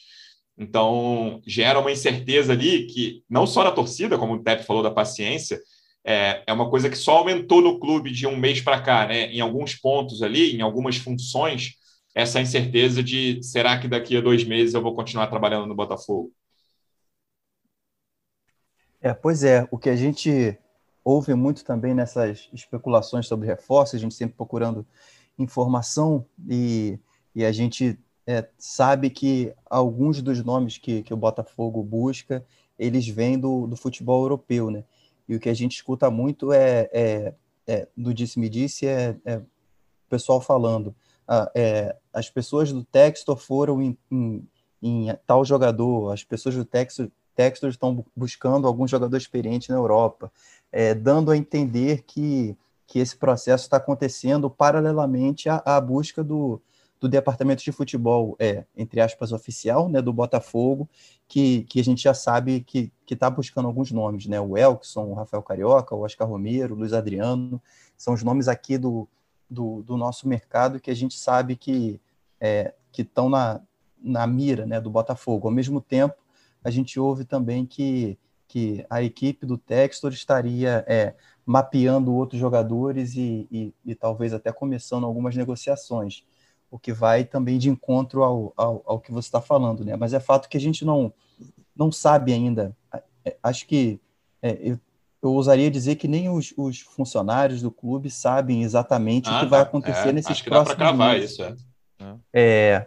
Então, 0.56 1.42
gera 1.46 1.78
uma 1.78 1.92
incerteza 1.92 2.54
ali 2.54 2.86
que, 2.86 3.22
não 3.28 3.46
só 3.46 3.62
na 3.62 3.70
torcida, 3.70 4.16
como 4.16 4.32
o 4.32 4.42
Pepe 4.42 4.64
falou 4.64 4.82
da 4.82 4.90
paciência, 4.90 5.60
é, 6.02 6.42
é 6.46 6.52
uma 6.54 6.70
coisa 6.70 6.88
que 6.88 6.96
só 6.96 7.18
aumentou 7.18 7.60
no 7.60 7.78
clube 7.78 8.10
de 8.10 8.26
um 8.26 8.34
mês 8.34 8.62
para 8.62 8.80
cá, 8.80 9.06
né? 9.06 9.26
Em 9.26 9.40
alguns 9.40 9.74
pontos 9.74 10.22
ali, 10.22 10.56
em 10.56 10.62
algumas 10.62 10.96
funções, 10.96 11.74
essa 12.14 12.40
incerteza 12.40 13.02
de 13.02 13.42
será 13.42 13.78
que 13.78 13.88
daqui 13.88 14.16
a 14.16 14.22
dois 14.22 14.42
meses 14.42 14.72
eu 14.72 14.80
vou 14.80 14.94
continuar 14.94 15.26
trabalhando 15.26 15.66
no 15.66 15.74
Botafogo? 15.74 16.32
É, 19.02 19.12
pois 19.12 19.42
é, 19.42 19.66
o 19.70 19.76
que 19.76 19.90
a 19.90 19.96
gente 19.96 20.56
ouve 21.04 21.34
muito 21.34 21.64
também 21.64 21.94
nessas 21.94 22.48
especulações 22.52 23.26
sobre 23.26 23.46
reforços, 23.46 23.96
a 23.96 23.98
gente 23.98 24.14
sempre 24.14 24.36
procurando 24.36 24.86
informação 25.38 26.24
e, 26.48 26.98
e 27.34 27.44
a 27.44 27.52
gente 27.52 27.98
é, 28.26 28.48
sabe 28.58 29.10
que 29.10 29.52
alguns 29.68 30.22
dos 30.22 30.44
nomes 30.44 30.78
que, 30.78 31.02
que 31.02 31.12
o 31.12 31.16
Botafogo 31.16 31.82
busca, 31.82 32.44
eles 32.78 33.06
vêm 33.08 33.38
do, 33.38 33.66
do 33.66 33.76
futebol 33.76 34.22
europeu, 34.22 34.70
né? 34.70 34.84
E 35.28 35.34
o 35.34 35.40
que 35.40 35.48
a 35.48 35.54
gente 35.54 35.76
escuta 35.76 36.10
muito 36.10 36.52
é, 36.52 36.88
é, 36.92 37.34
é 37.66 37.88
do 37.96 38.12
disse-me-disse, 38.12 38.86
é, 38.86 39.16
é, 39.24 39.36
o 39.36 39.46
pessoal 40.08 40.40
falando, 40.40 40.94
ah, 41.26 41.50
é, 41.54 41.96
as 42.12 42.28
pessoas 42.28 42.72
do 42.72 42.84
Textor 42.84 43.36
foram 43.36 43.80
em, 43.80 43.96
em, 44.10 44.48
em, 44.82 45.06
tal 45.26 45.44
jogador, 45.44 46.12
as 46.12 46.24
pessoas 46.24 46.54
do 46.54 46.64
Textor, 46.64 47.08
Textor 47.34 47.70
estão 47.70 48.04
buscando 48.14 48.66
algum 48.66 48.86
jogador 48.86 49.16
experiente 49.16 49.70
na 49.70 49.76
Europa, 49.76 50.30
é, 50.72 50.94
dando 50.94 51.30
a 51.30 51.36
entender 51.36 52.02
que, 52.02 52.56
que 52.86 52.98
esse 52.98 53.16
processo 53.16 53.64
está 53.64 53.76
acontecendo 53.76 54.50
paralelamente 54.50 55.48
à, 55.48 55.62
à 55.64 55.80
busca 55.80 56.24
do, 56.24 56.60
do 56.98 57.08
departamento 57.08 57.62
de 57.62 57.72
futebol, 57.72 58.36
é, 58.38 58.64
entre 58.76 59.00
aspas, 59.00 59.32
oficial, 59.32 59.88
né, 59.88 60.00
do 60.00 60.12
Botafogo, 60.12 60.88
que, 61.28 61.64
que 61.64 61.80
a 61.80 61.84
gente 61.84 62.02
já 62.02 62.14
sabe 62.14 62.60
que 62.60 62.90
está 63.10 63.28
buscando 63.28 63.66
alguns 63.66 63.92
nomes, 63.92 64.26
né, 64.26 64.40
o 64.40 64.56
Elkson, 64.56 65.04
o 65.04 65.14
Rafael 65.14 65.42
Carioca, 65.42 65.94
o 65.94 66.00
Oscar 66.00 66.28
Romero, 66.28 66.74
o 66.74 66.78
Luiz 66.78 66.92
Adriano, 66.92 67.60
são 67.96 68.14
os 68.14 68.22
nomes 68.22 68.48
aqui 68.48 68.78
do, 68.78 69.06
do, 69.50 69.82
do 69.82 69.96
nosso 69.96 70.26
mercado 70.26 70.80
que 70.80 70.90
a 70.90 70.94
gente 70.94 71.18
sabe 71.18 71.56
que 71.56 72.00
é, 72.40 72.72
estão 72.96 73.28
na, 73.28 73.60
na 74.00 74.26
mira 74.26 74.64
né, 74.64 74.80
do 74.80 74.90
Botafogo. 74.90 75.48
Ao 75.48 75.54
mesmo 75.54 75.80
tempo, 75.80 76.14
a 76.64 76.70
gente 76.70 76.98
ouve 76.98 77.24
também 77.24 77.66
que, 77.66 78.18
que 78.52 78.84
a 78.90 79.02
equipe 79.02 79.46
do 79.46 79.56
Textor 79.56 80.12
estaria 80.12 80.84
é, 80.86 81.14
mapeando 81.46 82.12
outros 82.12 82.38
jogadores 82.38 83.14
e, 83.14 83.48
e, 83.50 83.74
e 83.82 83.94
talvez 83.94 84.34
até 84.34 84.52
começando 84.52 85.06
algumas 85.06 85.34
negociações 85.34 86.22
o 86.70 86.78
que 86.78 86.92
vai 86.92 87.24
também 87.24 87.56
de 87.58 87.70
encontro 87.70 88.22
ao, 88.22 88.52
ao, 88.54 88.82
ao 88.84 89.00
que 89.00 89.10
você 89.10 89.28
está 89.28 89.40
falando, 89.40 89.86
né? 89.86 89.96
Mas 89.96 90.12
é 90.12 90.20
fato 90.20 90.50
que 90.50 90.56
a 90.58 90.60
gente 90.60 90.84
não, 90.84 91.14
não 91.74 91.90
sabe 91.90 92.30
ainda. 92.34 92.76
É, 93.24 93.34
acho 93.42 93.66
que 93.66 93.98
é, 94.42 94.58
eu, 94.60 94.78
eu 95.22 95.32
ousaria 95.32 95.70
dizer 95.70 95.96
que 95.96 96.06
nem 96.06 96.28
os, 96.28 96.52
os, 96.54 96.80
funcionários 96.80 97.62
do 97.62 97.70
clube 97.70 98.10
sabem 98.10 98.62
exatamente 98.62 99.30
ah, 99.30 99.36
o 99.36 99.40
que 99.40 99.46
vai 99.46 99.62
acontecer 99.62 100.08
é, 100.08 100.12
nesses 100.12 100.32
acho 100.32 100.44
que 100.44 100.50
próximos 100.50 100.76
dá 100.76 100.84
cravar 100.84 101.14
meses. 101.14 101.32
Isso, 101.32 101.42
é. 101.42 101.56
é 102.34 102.86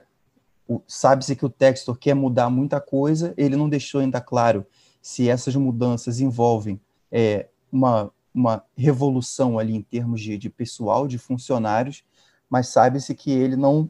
Sabe-se 0.88 1.36
que 1.36 1.46
o 1.46 1.50
Textor 1.50 1.98
quer 1.98 2.14
mudar 2.14 2.50
muita 2.52 2.80
coisa, 2.80 3.34
ele 3.36 3.56
não 3.56 3.70
deixou 3.70 4.02
ainda 4.02 4.22
claro 4.22 4.66
se 5.06 5.30
essas 5.30 5.56
mudanças 5.56 6.20
envolvem 6.20 6.82
é, 7.12 7.48
uma, 7.72 8.12
uma 8.34 8.64
revolução 8.76 9.60
ali 9.60 9.76
em 9.76 9.82
termos 9.84 10.20
de, 10.20 10.36
de 10.36 10.50
pessoal, 10.50 11.08
de 11.08 11.20
funcionários, 11.20 12.04
mas 12.50 12.70
sabe-se 12.70 13.14
que 13.14 13.30
ele 13.30 13.56
não 13.56 13.88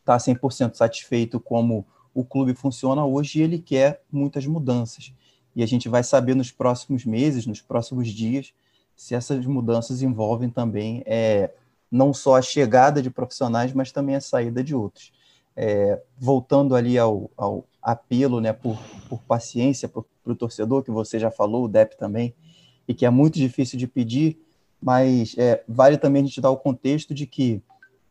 está 0.00 0.18
100% 0.18 0.74
satisfeito 0.74 1.40
como 1.40 1.86
o 2.12 2.22
clube 2.22 2.54
funciona 2.54 3.02
hoje 3.02 3.38
e 3.38 3.42
ele 3.42 3.58
quer 3.58 4.02
muitas 4.12 4.44
mudanças. 4.44 5.10
E 5.54 5.62
a 5.62 5.66
gente 5.66 5.88
vai 5.88 6.04
saber 6.04 6.34
nos 6.34 6.50
próximos 6.50 7.06
meses, 7.06 7.46
nos 7.46 7.62
próximos 7.62 8.08
dias, 8.08 8.52
se 8.94 9.14
essas 9.14 9.46
mudanças 9.46 10.02
envolvem 10.02 10.50
também 10.50 11.02
é, 11.06 11.50
não 11.90 12.12
só 12.12 12.36
a 12.36 12.42
chegada 12.42 13.00
de 13.00 13.08
profissionais, 13.08 13.72
mas 13.72 13.90
também 13.90 14.14
a 14.16 14.20
saída 14.20 14.62
de 14.62 14.74
outros. 14.74 15.14
É, 15.56 15.98
voltando 16.18 16.74
ali 16.74 16.98
ao, 16.98 17.30
ao 17.34 17.64
apelo 17.80 18.38
né, 18.38 18.52
por, 18.52 18.78
por 19.08 19.22
paciência 19.22 19.88
para 20.26 20.32
o 20.32 20.36
torcedor, 20.36 20.82
que 20.82 20.90
você 20.90 21.20
já 21.20 21.30
falou, 21.30 21.64
o 21.64 21.68
DEP 21.68 21.96
também, 21.96 22.34
e 22.88 22.92
que 22.92 23.06
é 23.06 23.10
muito 23.10 23.38
difícil 23.38 23.78
de 23.78 23.86
pedir, 23.86 24.36
mas 24.82 25.36
é, 25.38 25.62
vale 25.68 25.96
também 25.96 26.22
a 26.22 26.26
gente 26.26 26.40
dar 26.40 26.50
o 26.50 26.56
contexto 26.56 27.14
de 27.14 27.26
que 27.26 27.62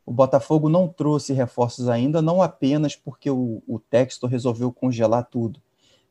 o 0.05 0.13
Botafogo 0.13 0.69
não 0.69 0.87
trouxe 0.87 1.33
reforços 1.33 1.89
ainda, 1.89 2.21
não 2.21 2.41
apenas 2.41 2.95
porque 2.95 3.29
o, 3.29 3.61
o 3.67 3.79
Textor 3.79 4.29
resolveu 4.29 4.71
congelar 4.71 5.27
tudo. 5.29 5.61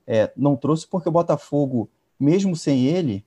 É, 0.06 0.30
não 0.36 0.56
trouxe 0.56 0.86
porque 0.86 1.08
o 1.08 1.12
Botafogo, 1.12 1.88
mesmo 2.20 2.54
sem 2.54 2.84
ele, 2.84 3.24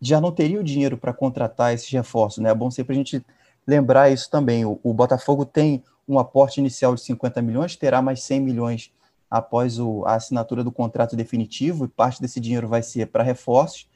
já 0.00 0.20
não 0.20 0.32
teria 0.32 0.60
o 0.60 0.64
dinheiro 0.64 0.96
para 0.96 1.12
contratar 1.12 1.74
esses 1.74 1.90
reforços. 1.90 2.42
Né? 2.42 2.50
É 2.50 2.54
bom 2.54 2.70
sempre 2.70 2.94
a 2.94 2.96
gente 2.96 3.24
lembrar 3.66 4.10
isso 4.10 4.30
também. 4.30 4.64
O, 4.64 4.78
o, 4.82 4.94
Botafogo 4.94 5.44
tem 5.44 5.82
um 6.08 6.18
aporte 6.18 6.60
inicial 6.60 6.94
de 6.94 7.02
50 7.02 7.42
milhões, 7.42 7.76
terá 7.76 8.00
mais 8.00 8.22
100 8.22 8.40
milhões 8.40 8.92
após 9.30 9.78
o, 9.78 10.04
a 10.06 10.14
assinatura 10.14 10.62
do 10.62 10.72
contrato 10.72 11.16
definitivo, 11.16 11.84
e 11.84 11.88
parte 11.88 12.20
desse 12.20 12.40
dinheiro 12.40 12.68
vai 12.68 12.82
ser 12.82 13.06
para 13.06 13.22
reforços. 13.22 13.88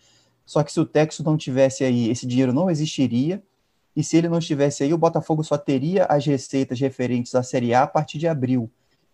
Só 0.45 0.63
que 0.63 0.73
se 0.73 0.81
o 0.81 0.85
Texo 0.85 1.23
não 1.23 1.37
tivesse 1.37 1.85
aí, 1.85 2.11
esse 2.11 2.27
dinheiro 2.27 2.53
não 2.53 2.71
existiria, 2.71 3.43
e 3.95 4.03
se 4.03 4.17
ele 4.17 4.29
não 4.29 4.39
estivesse 4.39 4.83
aí, 4.83 4.93
o 4.93 4.99
Botafogo 4.99 5.43
só 5.43 5.59
teria 5.59 6.05
as 6.07 6.25
receitas 6.25 6.81
referentes 6.81 7.35
à 7.35 7.43
Série 7.43 7.75
A 7.75 7.83
a 7.83 7.87
partir 7.87 8.19
de 8.19 8.29
abril. 8.29 8.71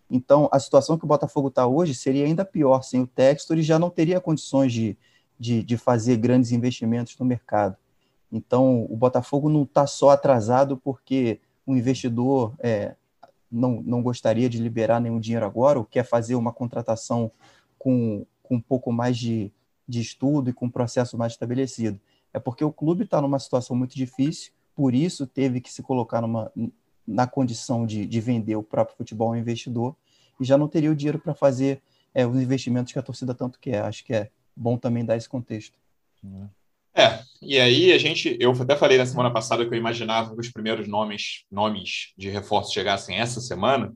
Então, 0.09 0.47
a 0.51 0.59
situação 0.59 0.97
que 0.97 1.03
o 1.03 1.07
Botafogo 1.07 1.49
está 1.49 1.67
hoje 1.67 1.93
seria 1.93 2.25
ainda 2.25 2.45
pior 2.45 2.81
sem 2.81 3.01
o 3.01 3.07
Textor 3.07 3.57
e 3.57 3.63
já 3.63 3.77
não 3.77 3.89
teria 3.89 4.21
condições 4.21 4.71
de, 4.71 4.97
de, 5.37 5.61
de 5.63 5.77
fazer 5.77 6.17
grandes 6.17 6.51
investimentos 6.51 7.17
no 7.19 7.25
mercado. 7.25 7.75
Então, 8.31 8.85
o 8.89 8.95
Botafogo 8.95 9.49
não 9.49 9.63
está 9.63 9.85
só 9.85 10.09
atrasado 10.09 10.77
porque 10.77 11.39
o 11.65 11.75
investidor 11.75 12.53
é, 12.59 12.95
não, 13.51 13.81
não 13.81 14.01
gostaria 14.01 14.49
de 14.49 14.59
liberar 14.59 14.99
nenhum 14.99 15.19
dinheiro 15.19 15.45
agora, 15.45 15.79
ou 15.79 15.85
quer 15.85 16.03
fazer 16.03 16.35
uma 16.35 16.51
contratação 16.51 17.31
com, 17.77 18.25
com 18.43 18.55
um 18.55 18.61
pouco 18.61 18.91
mais 18.91 19.17
de, 19.17 19.51
de 19.87 20.01
estudo 20.01 20.49
e 20.49 20.53
com 20.53 20.65
um 20.65 20.71
processo 20.71 21.17
mais 21.17 21.33
estabelecido. 21.33 21.99
É 22.33 22.39
porque 22.39 22.63
o 22.63 22.71
clube 22.71 23.03
está 23.03 23.21
numa 23.21 23.39
situação 23.39 23.75
muito 23.75 23.95
difícil, 23.95 24.51
por 24.75 24.93
isso 24.93 25.25
teve 25.25 25.61
que 25.61 25.71
se 25.71 25.81
colocar 25.81 26.21
numa, 26.21 26.51
na 27.07 27.25
condição 27.25 27.85
de, 27.85 28.05
de 28.05 28.19
vender 28.19 28.55
o 28.55 28.63
próprio 28.63 28.97
futebol 28.97 29.29
ao 29.29 29.37
investidor 29.37 29.95
e 30.39 30.45
já 30.45 30.57
não 30.57 30.67
teria 30.67 30.91
o 30.91 30.95
dinheiro 30.95 31.19
para 31.19 31.33
fazer 31.33 31.81
é, 32.13 32.27
os 32.27 32.39
investimentos 32.39 32.91
que 32.91 32.99
a 32.99 33.03
torcida 33.03 33.33
tanto 33.33 33.59
quer. 33.59 33.83
Acho 33.83 34.03
que 34.03 34.13
é 34.13 34.29
bom 34.55 34.77
também 34.77 35.05
dar 35.05 35.15
esse 35.15 35.29
contexto. 35.29 35.77
É, 36.97 37.21
e 37.41 37.59
aí 37.59 37.93
a 37.93 37.97
gente, 37.99 38.35
eu 38.39 38.51
até 38.51 38.75
falei 38.75 38.97
na 38.97 39.05
semana 39.05 39.31
passada 39.31 39.63
que 39.63 39.73
eu 39.73 39.77
imaginava 39.77 40.33
que 40.33 40.41
os 40.41 40.51
primeiros 40.51 40.87
nomes, 40.87 41.43
nomes 41.51 42.13
de 42.17 42.29
reforço 42.29 42.73
chegassem 42.73 43.17
essa 43.17 43.39
semana, 43.39 43.93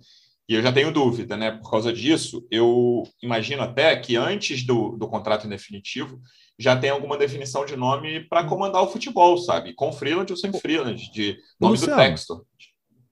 e 0.47 0.53
eu 0.53 0.61
já 0.61 0.71
tenho 0.71 0.91
dúvida, 0.91 1.35
né? 1.37 1.51
Por 1.51 1.71
causa 1.71 1.93
disso, 1.93 2.45
eu 2.51 3.03
imagino 3.23 3.63
até 3.63 3.95
que 3.95 4.17
antes 4.17 4.63
do, 4.63 4.97
do 4.97 5.07
contrato 5.07 5.47
definitivo 5.47 6.21
já 6.59 6.77
tem 6.77 6.89
alguma 6.89 7.17
definição 7.17 7.65
de 7.65 7.75
nome 7.75 8.27
para 8.27 8.43
comandar 8.43 8.83
o 8.83 8.87
futebol, 8.87 9.37
sabe? 9.37 9.73
Com 9.73 9.91
freelance 9.91 10.31
ou 10.31 10.37
sem 10.37 10.51
freelance, 10.53 11.11
de 11.11 11.37
nome 11.59 11.77
Luciano, 11.77 11.95
do 11.95 12.09
texto. 12.09 12.45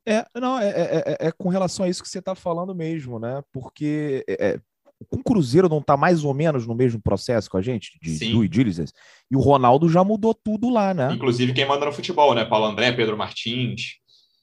É, 0.05 0.25
não, 0.39 0.59
é, 0.59 0.69
é, 0.69 1.03
é, 1.05 1.27
é, 1.27 1.31
com 1.31 1.49
relação 1.49 1.85
a 1.85 1.89
isso 1.89 2.03
que 2.03 2.09
você 2.09 2.19
está 2.19 2.35
falando 2.35 2.75
mesmo, 2.75 3.19
né? 3.19 3.41
Porque 3.51 4.23
é, 4.27 4.49
é 4.49 4.59
o 5.09 5.23
Cruzeiro 5.23 5.69
não 5.69 5.79
está 5.79 5.95
mais 5.95 6.23
ou 6.23 6.33
menos 6.33 6.67
no 6.67 6.75
mesmo 6.75 7.01
processo 7.01 7.49
com 7.49 7.57
a 7.57 7.61
gente, 7.61 7.97
de 8.01 8.17
Sim. 8.17 8.31
due 8.31 8.49
diligence, 8.49 8.93
e 9.31 9.35
o 9.35 9.39
Ronaldo 9.39 9.87
já 9.87 10.03
mudou 10.03 10.33
tudo 10.33 10.69
lá, 10.69 10.93
né? 10.93 11.13
Inclusive 11.13 11.53
quem 11.53 11.65
manda 11.65 11.85
no 11.85 11.91
futebol, 11.91 12.35
né? 12.35 12.43
Paulo 12.43 12.65
André, 12.65 12.91
Pedro 12.91 13.17
Martins. 13.17 13.99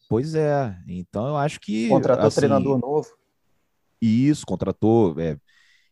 Pois 0.09 0.35
é. 0.35 0.75
Então 0.87 1.29
eu 1.29 1.37
acho 1.37 1.61
que. 1.61 1.89
Contratou 1.89 2.27
assim, 2.27 2.37
treinador 2.41 2.79
novo. 2.79 3.09
Isso, 4.01 4.47
contratou. 4.47 5.19
É, 5.19 5.37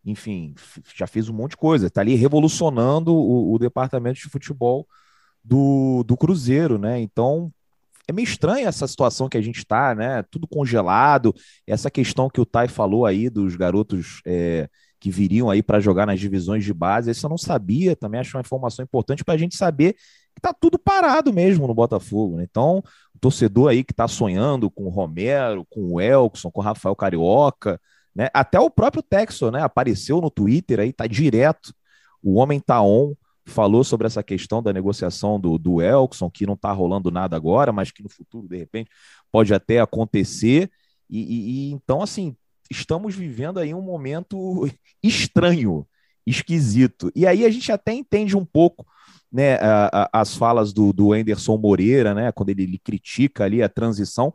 enfim, 0.04 0.54
já 0.94 1.06
fez 1.06 1.28
um 1.28 1.34
monte 1.34 1.52
de 1.52 1.56
coisa. 1.56 1.86
Está 1.86 2.00
ali 2.00 2.14
revolucionando 2.14 3.14
o, 3.14 3.52
o, 3.52 3.58
departamento 3.58 4.20
de 4.20 4.28
futebol 4.28 4.86
do, 5.42 6.04
do 6.04 6.16
Cruzeiro, 6.16 6.78
né? 6.78 7.00
Então. 7.00 7.52
É 8.08 8.12
meio 8.12 8.24
estranha 8.24 8.68
essa 8.68 8.86
situação 8.86 9.28
que 9.28 9.38
a 9.38 9.42
gente 9.42 9.58
está, 9.58 9.94
né? 9.94 10.22
Tudo 10.30 10.46
congelado. 10.46 11.34
Essa 11.66 11.90
questão 11.90 12.28
que 12.28 12.40
o 12.40 12.46
Tai 12.46 12.68
falou 12.68 13.06
aí 13.06 13.30
dos 13.30 13.56
garotos 13.56 14.20
é, 14.26 14.68
que 15.00 15.10
viriam 15.10 15.50
aí 15.50 15.62
para 15.62 15.80
jogar 15.80 16.06
nas 16.06 16.20
divisões 16.20 16.64
de 16.64 16.72
base, 16.72 17.10
isso 17.10 17.26
eu 17.26 17.30
não 17.30 17.38
sabia. 17.38 17.96
Também 17.96 18.20
acho 18.20 18.36
uma 18.36 18.42
informação 18.42 18.82
importante 18.82 19.24
para 19.24 19.34
a 19.34 19.38
gente 19.38 19.56
saber 19.56 19.94
que 20.34 20.40
tá 20.40 20.52
tudo 20.52 20.78
parado 20.78 21.32
mesmo 21.32 21.66
no 21.66 21.74
Botafogo. 21.74 22.36
Né? 22.36 22.46
Então, 22.50 22.82
o 23.14 23.18
torcedor 23.18 23.70
aí 23.70 23.84
que 23.84 23.92
está 23.92 24.08
sonhando 24.08 24.70
com 24.70 24.84
o 24.84 24.90
Romero, 24.90 25.66
com 25.70 25.92
o 25.92 26.00
Elkson, 26.00 26.50
com 26.50 26.60
o 26.60 26.64
Rafael 26.64 26.96
Carioca, 26.96 27.80
né? 28.14 28.28
Até 28.32 28.60
o 28.60 28.70
próprio 28.70 29.02
Texo, 29.02 29.50
né? 29.50 29.62
Apareceu 29.62 30.20
no 30.20 30.30
Twitter 30.30 30.80
aí, 30.80 30.92
tá 30.92 31.06
direto. 31.06 31.74
O 32.22 32.34
homem 32.34 32.60
tá 32.60 32.80
on, 32.80 33.14
falou 33.46 33.84
sobre 33.84 34.06
essa 34.06 34.22
questão 34.22 34.62
da 34.62 34.72
negociação 34.72 35.38
do, 35.38 35.58
do 35.58 35.82
Elkson, 35.82 36.30
que 36.30 36.46
não 36.46 36.56
tá 36.56 36.72
rolando 36.72 37.10
nada 37.10 37.36
agora, 37.36 37.72
mas 37.72 37.90
que 37.90 38.02
no 38.02 38.08
futuro, 38.08 38.48
de 38.48 38.56
repente, 38.56 38.90
pode 39.30 39.52
até 39.52 39.80
acontecer. 39.80 40.70
E, 41.08 41.20
e, 41.20 41.50
e 41.50 41.72
então, 41.72 42.02
assim, 42.02 42.36
estamos 42.70 43.14
vivendo 43.14 43.58
aí 43.58 43.74
um 43.74 43.82
momento 43.82 44.68
estranho, 45.02 45.86
esquisito. 46.26 47.10
E 47.14 47.26
aí 47.26 47.44
a 47.44 47.50
gente 47.50 47.70
até 47.70 47.92
entende 47.92 48.36
um 48.36 48.44
pouco 48.44 48.86
né, 49.30 49.56
a, 49.56 49.90
a, 49.92 50.20
as 50.20 50.36
falas 50.36 50.72
do, 50.72 50.92
do 50.92 51.12
Anderson 51.12 51.56
Moreira, 51.56 52.14
né, 52.14 52.30
quando 52.30 52.50
ele, 52.50 52.62
ele, 52.62 52.78
critica 52.78 53.44
ali 53.44 53.62
a 53.62 53.68
transição, 53.68 54.32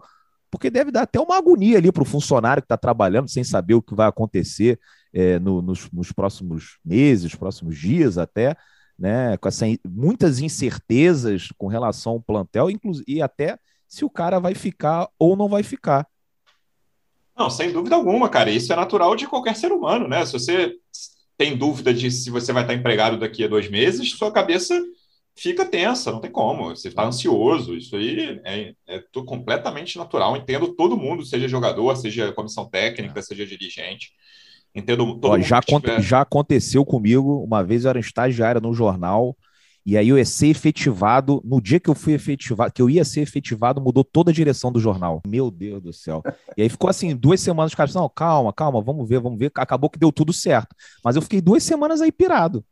porque 0.52 0.69
deve 0.69 0.91
dar 0.91 1.04
até 1.04 1.19
uma 1.19 1.38
agonia 1.38 1.78
ali 1.78 1.89
para 1.91 2.04
o 2.04 2.06
funcionário 2.06 2.62
que 2.62 2.65
está 2.65 2.76
trabalhando 2.76 3.30
sem 3.30 3.43
saber 3.43 3.76
o 3.76 3.82
que 3.82 3.95
vai 3.95 4.08
acontecer 4.08 4.78
é, 5.13 5.39
no, 5.39 5.62
nos, 5.62 5.89
nos, 5.91 6.12
próximos 6.12 6.80
meses, 6.84 7.34
próximos 7.34 7.78
dias 7.78 8.17
até, 8.17 8.58
né, 8.99 9.38
com 9.38 9.47
essa, 9.47 9.65
muitas 9.88 10.39
incertezas 10.39 11.49
com 11.57 11.67
relação 11.67 12.13
ao 12.13 12.21
plantel, 12.21 12.67
e 13.07 13.21
até 13.21 13.57
se 13.88 14.03
o 14.03 14.09
cara 14.09 14.39
vai 14.39 14.53
ficar 14.53 15.07
ou 15.17 15.35
não 15.35 15.47
vai 15.47 15.63
ficar. 15.63 16.05
Não, 17.35 17.49
sem 17.49 17.71
dúvida 17.71 17.95
alguma, 17.95 18.27
cara. 18.27 18.51
Isso 18.51 18.71
é 18.73 18.75
natural 18.75 19.15
de 19.15 19.25
qualquer 19.25 19.55
ser 19.55 19.71
humano, 19.71 20.07
né? 20.07 20.25
Se 20.25 20.33
você 20.33 20.75
tem 21.38 21.55
dúvida 21.57 21.93
de 21.93 22.12
se 22.12 22.29
você 22.29 22.51
vai 22.51 22.63
estar 22.63 22.73
empregado 22.73 23.17
daqui 23.17 23.45
a 23.45 23.47
dois 23.47 23.69
meses, 23.69 24.12
sua 24.12 24.29
cabeça 24.29 24.77
fica 25.38 25.65
tensa, 25.65 26.12
não 26.12 26.19
tem 26.19 26.29
como. 26.29 26.75
Você 26.75 26.89
está 26.89 27.05
ansioso. 27.05 27.73
Isso 27.73 27.95
aí 27.95 28.41
é, 28.43 28.73
é 28.85 29.03
completamente 29.25 29.97
natural. 29.97 30.35
Entendo 30.35 30.75
todo 30.75 30.97
mundo, 30.97 31.25
seja 31.25 31.47
jogador, 31.47 31.95
seja 31.95 32.33
comissão 32.33 32.69
técnica, 32.69 33.21
seja 33.21 33.45
dirigente. 33.45 34.12
Entendo 34.73 35.05
todo 35.19 35.32
Ó, 35.32 35.38
mundo. 35.38 35.45
Já, 35.45 35.62
tiver... 35.62 36.01
já 36.01 36.21
aconteceu 36.21 36.86
comigo. 36.86 37.43
Uma 37.43 37.63
vez 37.63 37.86
eu 37.86 37.89
era 37.89 37.99
estagiário 37.99 38.62
no 38.62 38.73
jornal 38.73 39.36
e 39.86 39.97
aí 39.97 40.10
eu 40.10 40.17
ia 40.17 40.25
ser 40.25 40.47
efetivado. 40.47 41.41
No 41.43 41.62
dia 41.62 41.79
que 41.79 41.89
eu 41.89 41.95
fui 41.95 42.13
efetivado, 42.13 42.71
que 42.71 42.82
eu 42.82 42.89
ia 42.89 43.03
ser 43.03 43.21
efetivado, 43.21 43.82
mudou 43.82 44.03
toda 44.03 44.32
a 44.32 44.34
direção 44.34 44.71
do 44.71 44.79
jornal. 44.79 45.21
Meu 45.27 45.49
Deus 45.49 45.82
do 45.82 45.93
céu. 45.93 46.21
E 46.55 46.62
aí 46.62 46.69
ficou 46.69 46.89
assim, 46.89 47.15
duas 47.15 47.41
semanas, 47.41 47.71
os 47.71 47.75
caras, 47.75 47.95
não, 47.95 48.08
calma, 48.08 48.53
calma, 48.53 48.82
vamos 48.82 49.08
ver, 49.08 49.19
vamos 49.19 49.39
ver. 49.39 49.51
Acabou 49.55 49.89
que 49.89 49.99
deu 49.99 50.12
tudo 50.12 50.32
certo. 50.32 50.75
Mas 51.03 51.15
eu 51.15 51.21
fiquei 51.21 51.41
duas 51.41 51.63
semanas 51.63 52.01
aí 52.01 52.12
pirado. 52.12 52.63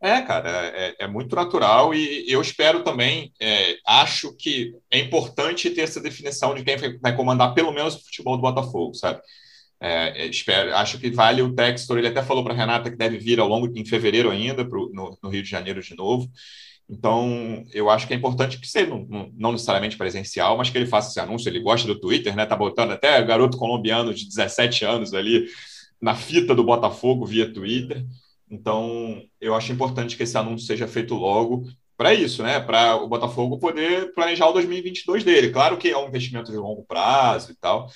É, 0.00 0.20
cara, 0.20 0.50
é, 0.50 0.96
é 0.98 1.08
muito 1.08 1.34
natural 1.34 1.94
e 1.94 2.30
eu 2.30 2.42
espero 2.42 2.82
também, 2.84 3.32
é, 3.40 3.76
acho 3.86 4.36
que 4.36 4.74
é 4.90 4.98
importante 4.98 5.70
ter 5.70 5.80
essa 5.80 5.98
definição 5.98 6.54
de 6.54 6.62
quem 6.62 6.76
vai 7.00 7.16
comandar 7.16 7.54
pelo 7.54 7.72
menos 7.72 7.94
o 7.94 8.04
futebol 8.04 8.36
do 8.36 8.42
Botafogo, 8.42 8.92
sabe? 8.92 9.22
É, 9.86 10.26
espero, 10.28 10.74
acho 10.74 10.98
que 10.98 11.10
vale 11.10 11.42
o 11.42 11.54
Textor. 11.54 11.98
Ele 11.98 12.08
até 12.08 12.22
falou 12.22 12.42
para 12.42 12.54
Renata 12.54 12.90
que 12.90 12.96
deve 12.96 13.18
vir 13.18 13.38
ao 13.38 13.46
longo 13.46 13.70
em 13.78 13.84
fevereiro 13.84 14.30
ainda 14.30 14.66
pro, 14.66 14.90
no, 14.94 15.18
no, 15.22 15.28
Rio 15.28 15.42
de 15.42 15.50
Janeiro 15.50 15.82
de 15.82 15.94
novo. 15.94 16.26
Então, 16.88 17.62
eu 17.70 17.90
acho 17.90 18.06
que 18.06 18.14
é 18.14 18.16
importante 18.16 18.58
que 18.58 18.66
seja 18.66 18.86
não, 18.86 19.30
não, 19.36 19.52
necessariamente 19.52 19.98
presencial, 19.98 20.56
mas 20.56 20.70
que 20.70 20.78
ele 20.78 20.86
faça 20.86 21.10
esse 21.10 21.20
anúncio. 21.20 21.50
Ele 21.50 21.60
gosta 21.60 21.86
do 21.86 22.00
Twitter, 22.00 22.34
né? 22.34 22.46
Tá 22.46 22.56
botando 22.56 22.92
até 22.92 23.22
garoto 23.22 23.58
colombiano 23.58 24.14
de 24.14 24.26
17 24.26 24.86
anos 24.86 25.12
ali 25.12 25.46
na 26.00 26.14
fita 26.14 26.54
do 26.54 26.64
Botafogo 26.64 27.26
via 27.26 27.52
Twitter. 27.52 28.06
Então, 28.50 29.22
eu 29.38 29.54
acho 29.54 29.70
importante 29.70 30.16
que 30.16 30.22
esse 30.22 30.38
anúncio 30.38 30.66
seja 30.66 30.88
feito 30.88 31.14
logo 31.14 31.64
para 31.94 32.14
isso, 32.14 32.42
né? 32.42 32.58
Para 32.58 32.96
o 32.96 33.06
Botafogo 33.06 33.58
poder 33.58 34.14
planejar 34.14 34.48
o 34.48 34.52
2022 34.54 35.24
dele. 35.24 35.50
Claro 35.50 35.76
que 35.76 35.90
é 35.90 35.98
um 35.98 36.08
investimento 36.08 36.50
de 36.50 36.56
longo 36.56 36.84
prazo 36.84 37.52
e 37.52 37.54
tal, 37.54 37.90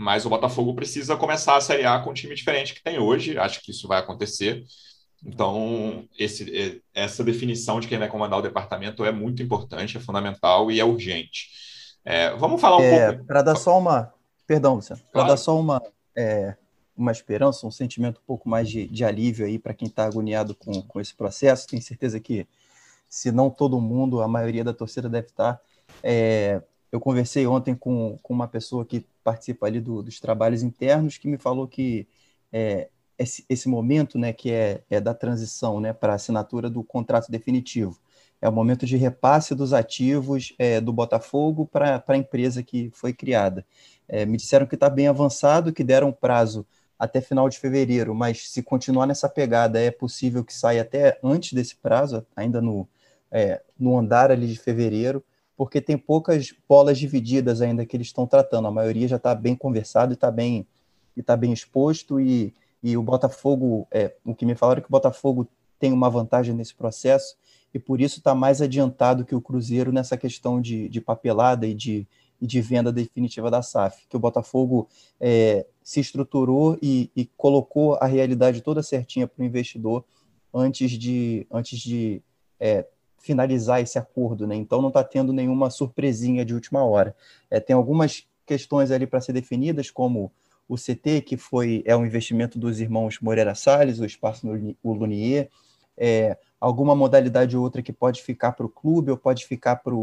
mas 0.00 0.24
o 0.24 0.30
Botafogo 0.30 0.72
precisa 0.72 1.14
começar 1.14 1.58
a 1.58 1.60
Série 1.60 1.84
A 1.84 1.98
com 1.98 2.08
um 2.08 2.14
time 2.14 2.34
diferente 2.34 2.72
que 2.72 2.82
tem 2.82 2.98
hoje. 2.98 3.36
Acho 3.36 3.60
que 3.60 3.70
isso 3.70 3.86
vai 3.86 3.98
acontecer. 3.98 4.64
Então, 5.22 6.08
esse, 6.18 6.82
essa 6.94 7.22
definição 7.22 7.78
de 7.78 7.86
quem 7.86 7.98
vai 7.98 8.08
comandar 8.08 8.38
o 8.38 8.42
departamento 8.42 9.04
é 9.04 9.12
muito 9.12 9.42
importante, 9.42 9.98
é 9.98 10.00
fundamental 10.00 10.70
e 10.70 10.80
é 10.80 10.84
urgente. 10.86 11.50
É, 12.02 12.34
vamos 12.36 12.62
falar 12.62 12.78
um 12.78 12.82
é, 12.82 13.12
pouco. 13.12 13.26
Para 13.26 13.42
dar 13.42 13.56
só 13.56 13.78
uma. 13.78 14.10
Perdão, 14.46 14.76
Luciano. 14.76 15.02
Para 15.02 15.10
claro. 15.12 15.28
dar 15.28 15.36
só 15.36 15.60
uma, 15.60 15.82
é, 16.16 16.56
uma 16.96 17.12
esperança, 17.12 17.66
um 17.66 17.70
sentimento 17.70 18.22
um 18.22 18.26
pouco 18.26 18.48
mais 18.48 18.70
de, 18.70 18.88
de 18.88 19.04
alívio 19.04 19.44
aí 19.44 19.58
para 19.58 19.74
quem 19.74 19.86
está 19.86 20.06
agoniado 20.06 20.54
com, 20.54 20.80
com 20.80 20.98
esse 20.98 21.14
processo. 21.14 21.66
Tenho 21.66 21.82
certeza 21.82 22.18
que, 22.18 22.48
se 23.06 23.30
não 23.30 23.50
todo 23.50 23.78
mundo, 23.78 24.22
a 24.22 24.26
maioria 24.26 24.64
da 24.64 24.72
torcida 24.72 25.10
deve 25.10 25.26
estar. 25.26 25.56
Tá, 25.56 25.60
é, 26.02 26.62
eu 26.90 26.98
conversei 26.98 27.46
ontem 27.46 27.74
com, 27.74 28.18
com 28.22 28.32
uma 28.32 28.48
pessoa 28.48 28.82
que 28.82 29.04
participa 29.22 29.66
ali 29.66 29.80
do, 29.80 30.02
dos 30.02 30.20
trabalhos 30.20 30.62
internos 30.62 31.18
que 31.18 31.28
me 31.28 31.38
falou 31.38 31.66
que 31.68 32.06
é, 32.52 32.88
esse, 33.18 33.44
esse, 33.48 33.68
momento, 33.68 34.18
né, 34.18 34.32
que 34.32 34.50
é, 34.50 34.82
é 34.88 35.00
da 35.00 35.14
transição, 35.14 35.80
né, 35.80 35.92
para 35.92 36.12
a 36.12 36.16
assinatura 36.16 36.70
do 36.70 36.82
contrato 36.82 37.30
definitivo, 37.30 37.98
é 38.40 38.48
o 38.48 38.52
momento 38.52 38.86
de 38.86 38.96
repasse 38.96 39.54
dos 39.54 39.72
ativos 39.72 40.54
é, 40.58 40.80
do 40.80 40.92
Botafogo 40.92 41.66
para 41.66 42.02
a 42.06 42.16
empresa 42.16 42.62
que 42.62 42.90
foi 42.94 43.12
criada. 43.12 43.66
É, 44.08 44.24
me 44.24 44.38
disseram 44.38 44.66
que 44.66 44.74
está 44.74 44.88
bem 44.88 45.08
avançado, 45.08 45.72
que 45.72 45.84
deram 45.84 46.10
prazo 46.10 46.66
até 46.98 47.20
final 47.20 47.48
de 47.48 47.58
fevereiro, 47.58 48.14
mas 48.14 48.48
se 48.50 48.62
continuar 48.62 49.06
nessa 49.06 49.28
pegada, 49.28 49.80
é 49.80 49.90
possível 49.90 50.44
que 50.44 50.54
saia 50.54 50.82
até 50.82 51.18
antes 51.22 51.52
desse 51.52 51.76
prazo, 51.76 52.26
ainda 52.34 52.60
no, 52.60 52.88
é, 53.30 53.62
no 53.78 53.98
andar 53.98 54.30
ali 54.30 54.46
de 54.46 54.58
fevereiro 54.58 55.22
porque 55.60 55.78
tem 55.78 55.98
poucas 55.98 56.54
bolas 56.66 56.98
divididas 56.98 57.60
ainda 57.60 57.84
que 57.84 57.94
eles 57.94 58.06
estão 58.06 58.26
tratando. 58.26 58.66
A 58.66 58.70
maioria 58.70 59.06
já 59.06 59.16
está 59.16 59.34
bem 59.34 59.54
conversado 59.54 60.10
e 60.10 60.14
está 60.14 60.30
bem, 60.30 60.66
e 61.14 61.22
tá 61.22 61.36
bem 61.36 61.52
exposto. 61.52 62.18
E, 62.18 62.54
e 62.82 62.96
o 62.96 63.02
Botafogo, 63.02 63.86
é, 63.90 64.14
o 64.24 64.34
que 64.34 64.46
me 64.46 64.54
falaram 64.54 64.78
é 64.78 64.80
que 64.80 64.88
o 64.88 64.90
Botafogo 64.90 65.46
tem 65.78 65.92
uma 65.92 66.08
vantagem 66.08 66.54
nesse 66.54 66.74
processo 66.74 67.36
e 67.74 67.78
por 67.78 68.00
isso 68.00 68.20
está 68.20 68.34
mais 68.34 68.62
adiantado 68.62 69.22
que 69.22 69.34
o 69.34 69.40
Cruzeiro 69.42 69.92
nessa 69.92 70.16
questão 70.16 70.62
de, 70.62 70.88
de 70.88 70.98
papelada 70.98 71.66
e 71.66 71.74
de, 71.74 72.08
e 72.40 72.46
de 72.46 72.62
venda 72.62 72.90
definitiva 72.90 73.50
da 73.50 73.60
SAF, 73.60 74.06
que 74.08 74.16
o 74.16 74.20
Botafogo 74.20 74.88
é, 75.20 75.66
se 75.84 76.00
estruturou 76.00 76.78
e, 76.80 77.10
e, 77.14 77.26
colocou 77.36 77.96
a 77.96 78.06
realidade 78.06 78.62
toda 78.62 78.82
certinha 78.82 79.26
para 79.26 79.42
o 79.42 79.44
investidor 79.44 80.06
antes 80.54 80.92
de, 80.92 81.46
antes 81.52 81.78
de 81.78 82.22
é, 82.58 82.86
finalizar 83.20 83.80
esse 83.80 83.98
acordo, 83.98 84.46
né? 84.46 84.56
Então 84.56 84.80
não 84.80 84.88
está 84.88 85.04
tendo 85.04 85.32
nenhuma 85.32 85.70
surpresinha 85.70 86.44
de 86.44 86.54
última 86.54 86.82
hora. 86.82 87.14
É, 87.50 87.60
tem 87.60 87.76
algumas 87.76 88.26
questões 88.44 88.90
ali 88.90 89.06
para 89.06 89.20
ser 89.20 89.32
definidas, 89.32 89.90
como 89.90 90.32
o 90.68 90.76
CT, 90.76 91.22
que 91.22 91.36
foi 91.36 91.82
é 91.84 91.96
um 91.96 92.06
investimento 92.06 92.58
dos 92.58 92.80
irmãos 92.80 93.18
Moreira 93.20 93.54
Salles, 93.54 94.00
o 94.00 94.04
espaço 94.04 94.46
o 94.82 94.92
Lunier, 94.92 95.50
é, 95.96 96.36
alguma 96.60 96.96
modalidade 96.96 97.56
ou 97.56 97.62
outra 97.62 97.82
que 97.82 97.92
pode 97.92 98.22
ficar 98.22 98.52
para 98.52 98.66
o 98.66 98.68
clube 98.68 99.10
ou 99.10 99.16
pode 99.16 99.46
ficar 99.46 99.76
para 99.76 99.94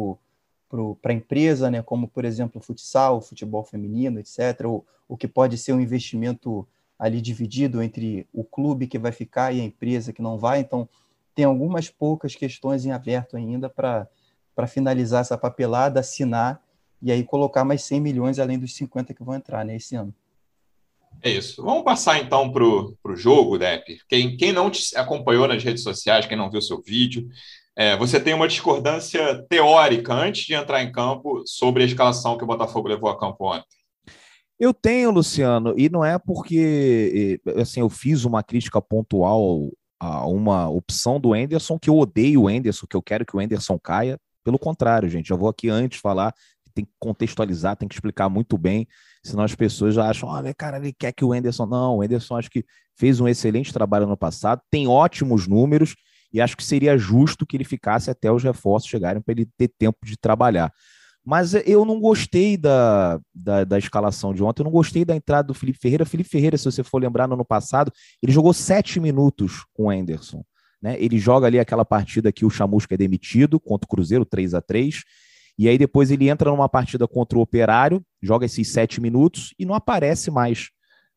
para 1.02 1.14
a 1.14 1.16
empresa, 1.16 1.72
né, 1.72 1.82
como 1.82 2.10
por 2.10 2.26
exemplo 2.26 2.62
futsal, 2.62 3.22
futebol 3.22 3.64
feminino, 3.64 4.20
etc., 4.20 4.66
ou 4.66 4.86
o 5.08 5.16
que 5.16 5.26
pode 5.26 5.58
ser 5.58 5.72
um 5.72 5.80
investimento 5.80 6.68
ali 7.00 7.22
dividido 7.22 7.82
entre 7.82 8.28
o 8.34 8.44
clube 8.44 8.88
que 8.88 9.00
vai 9.00 9.12
ficar 9.14 9.54
e 9.54 9.62
a 9.62 9.64
empresa 9.64 10.12
que 10.12 10.22
não 10.22 10.38
vai. 10.38 10.60
Então, 10.60 10.90
tem 11.38 11.46
algumas 11.46 11.88
poucas 11.88 12.34
questões 12.34 12.84
em 12.84 12.92
aberto 12.92 13.38
ainda 13.38 13.70
para 13.70 14.68
finalizar 14.68 15.22
essa 15.22 15.38
papelada, 15.38 16.00
assinar 16.00 16.60
e 17.00 17.12
aí 17.12 17.24
colocar 17.24 17.64
mais 17.64 17.84
100 17.84 18.02
milhões 18.02 18.40
além 18.40 18.58
dos 18.58 18.74
50 18.74 19.14
que 19.14 19.24
vão 19.24 19.36
entrar 19.36 19.64
né, 19.64 19.76
esse 19.76 19.96
ano. 19.96 20.12
É 21.22 21.30
isso. 21.30 21.62
Vamos 21.64 21.84
passar 21.84 22.20
então 22.20 22.52
para 22.52 22.64
o 22.64 23.16
jogo, 23.16 23.60
Depp. 23.60 24.00
Quem, 24.10 24.36
quem 24.36 24.52
não 24.52 24.72
te 24.72 24.98
acompanhou 24.98 25.48
nas 25.48 25.64
redes 25.64 25.84
sociais, 25.84 26.26
quem 26.26 26.36
não 26.36 26.50
viu 26.50 26.60
seu 26.60 26.82
vídeo, 26.82 27.30
é, 27.76 27.96
você 27.96 28.20
tem 28.20 28.34
uma 28.34 28.48
discordância 28.48 29.46
teórica 29.48 30.16
antes 30.16 30.44
de 30.44 30.56
entrar 30.56 30.82
em 30.82 30.92
campo 30.92 31.44
sobre 31.46 31.84
a 31.84 31.86
escalação 31.86 32.36
que 32.36 32.44
o 32.44 32.48
Botafogo 32.48 32.88
levou 32.88 33.12
a 33.12 33.20
campo 33.20 33.46
ontem. 33.54 33.78
Eu 34.60 34.74
tenho, 34.74 35.12
Luciano, 35.12 35.76
e 35.78 35.88
não 35.88 36.04
é 36.04 36.18
porque 36.18 37.40
assim, 37.58 37.82
eu 37.82 37.90
fiz 37.90 38.26
uma 38.26 38.42
crítica 38.42 38.82
pontual 38.82 39.70
a 40.00 40.26
uma 40.28 40.70
opção 40.70 41.20
do 41.20 41.36
Enderson 41.36 41.78
que 41.80 41.90
eu 41.90 41.98
odeio 41.98 42.44
o 42.44 42.50
Enderson, 42.50 42.86
que 42.88 42.96
eu 42.96 43.02
quero 43.02 43.26
que 43.26 43.36
o 43.36 43.42
Enderson 43.42 43.80
caia. 43.80 44.20
Pelo 44.44 44.60
contrário, 44.60 45.10
gente, 45.10 45.30
já 45.30 45.36
vou 45.36 45.50
aqui 45.50 45.70
antes 45.70 46.00
falar, 46.00 46.34
tem 46.74 46.86
que 46.86 46.92
contextualizar, 47.00 47.76
tem 47.76 47.88
que 47.88 47.96
explicar 47.96 48.30
muito 48.30 48.58
bem, 48.58 48.88
senão 49.24 49.44
as 49.44 49.56
pessoas 49.56 49.96
já 49.96 50.08
acham, 50.08 50.30
olha, 50.30 50.54
cara, 50.54 50.78
ele 50.78 50.94
quer 50.94 51.12
que 51.12 51.26
o 51.26 51.34
Enderson. 51.34 51.66
Não, 51.66 51.98
o 51.98 52.04
Enderson 52.04 52.38
acho 52.38 52.50
que 52.50 52.64
fez 52.96 53.20
um 53.20 53.28
excelente 53.28 53.74
trabalho 53.74 54.06
no 54.06 54.16
passado, 54.16 54.62
tem 54.70 54.88
ótimos 54.88 55.48
números 55.48 55.96
e 56.32 56.40
acho 56.40 56.56
que 56.56 56.64
seria 56.64 56.98
justo 56.98 57.46
que 57.46 57.58
ele 57.58 57.64
ficasse 57.64 58.10
até 58.10 58.32
os 58.32 58.44
reforços 58.44 58.90
chegarem 58.90 59.22
para 59.22 59.32
ele 59.32 59.48
ter 59.58 59.70
tempo 59.70 59.98
de 60.04 60.18
trabalhar. 60.18 60.72
Mas 61.30 61.54
eu 61.66 61.84
não 61.84 62.00
gostei 62.00 62.56
da, 62.56 63.20
da, 63.36 63.66
da, 63.66 63.78
escalação 63.78 64.34
de 64.34 64.42
ontem, 64.42 64.62
eu 64.62 64.64
não 64.64 64.72
gostei 64.72 65.04
da 65.04 65.14
entrada 65.14 65.50
do 65.50 65.54
Felipe 65.54 65.78
Ferreira. 65.78 66.06
Felipe 66.06 66.30
Ferreira, 66.30 66.58
se 66.58 66.64
você 66.64 66.86
for 66.86 67.02
lembrar, 67.02 67.28
no 67.28 67.34
ano 67.34 67.44
passado, 67.44 67.92
ele 68.24 68.32
jogou 68.32 68.54
sete 68.54 68.98
minutos 68.98 69.66
com 69.74 69.88
o 69.88 69.90
Anderson. 69.90 70.42
Né? 70.82 70.96
Ele 70.98 71.20
joga 71.20 71.46
ali 71.46 71.60
aquela 71.60 71.84
partida 71.84 72.32
que 72.32 72.46
o 72.46 72.50
Chamusca 72.50 72.96
é 72.96 72.98
demitido 72.98 73.60
contra 73.60 73.86
o 73.86 73.90
Cruzeiro, 73.90 74.24
3 74.24 74.54
a 74.54 74.62
3 74.62 75.04
E 75.60 75.68
aí 75.68 75.78
depois 75.78 76.12
ele 76.12 76.30
entra 76.30 76.50
numa 76.50 76.70
partida 76.70 77.06
contra 77.06 77.38
o 77.38 77.42
Operário, 77.42 78.02
joga 78.24 78.46
esses 78.46 78.72
sete 78.72 79.02
minutos 79.02 79.54
e 79.60 79.66
não 79.66 79.76
aparece 79.76 80.32
mais 80.32 80.70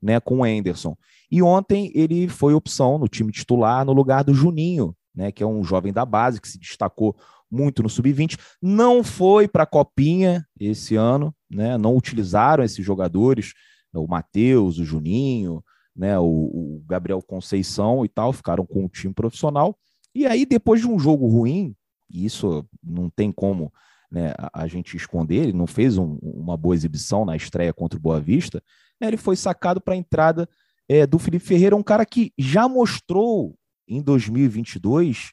né, 0.02 0.18
com 0.18 0.38
o 0.38 0.44
Anderson. 0.44 0.96
E 1.30 1.40
ontem 1.40 1.92
ele 1.94 2.26
foi 2.26 2.52
opção 2.52 2.98
no 2.98 3.06
time 3.06 3.30
titular 3.30 3.84
no 3.84 3.92
lugar 3.92 4.24
do 4.24 4.34
Juninho, 4.34 4.92
né, 5.14 5.30
que 5.30 5.40
é 5.40 5.46
um 5.46 5.62
jovem 5.62 5.92
da 5.92 6.04
base 6.04 6.40
que 6.40 6.48
se 6.48 6.58
destacou 6.58 7.14
muito 7.50 7.82
no 7.82 7.88
sub-20. 7.88 8.38
Não 8.62 9.02
foi 9.02 9.48
para 9.48 9.64
a 9.64 9.66
Copinha 9.66 10.46
esse 10.58 10.96
ano, 10.96 11.34
né, 11.50 11.76
não 11.76 11.96
utilizaram 11.96 12.62
esses 12.62 12.84
jogadores, 12.84 13.52
o 13.92 14.06
Matheus, 14.06 14.78
o 14.78 14.84
Juninho, 14.84 15.62
né, 15.94 16.18
o, 16.18 16.24
o 16.24 16.84
Gabriel 16.86 17.20
Conceição 17.22 18.04
e 18.04 18.08
tal, 18.08 18.32
ficaram 18.32 18.64
com 18.64 18.84
o 18.84 18.88
time 18.88 19.12
profissional. 19.12 19.76
E 20.14 20.26
aí, 20.26 20.46
depois 20.46 20.80
de 20.80 20.86
um 20.86 20.98
jogo 20.98 21.26
ruim, 21.26 21.74
e 22.08 22.24
isso 22.24 22.66
não 22.82 23.10
tem 23.10 23.30
como 23.32 23.72
né, 24.10 24.32
a, 24.38 24.62
a, 24.62 24.66
gente 24.66 24.96
esconder, 24.96 25.44
ele 25.44 25.52
não 25.52 25.66
fez 25.66 25.96
um, 25.98 26.18
uma 26.22 26.56
boa 26.56 26.74
exibição 26.74 27.24
na 27.24 27.36
estreia 27.36 27.72
contra 27.72 27.98
o 27.98 28.02
Boa 28.02 28.20
Vista, 28.20 28.62
né, 29.00 29.08
ele 29.08 29.16
foi 29.16 29.36
sacado 29.36 29.80
para 29.80 29.94
a 29.94 29.96
entrada 29.96 30.48
é, 30.88 31.06
do 31.06 31.18
Felipe 31.18 31.44
Ferreira, 31.44 31.76
um 31.76 31.82
cara 31.82 32.04
que 32.04 32.32
já 32.36 32.68
mostrou 32.68 33.54
em 33.86 34.02
2022, 34.02 35.32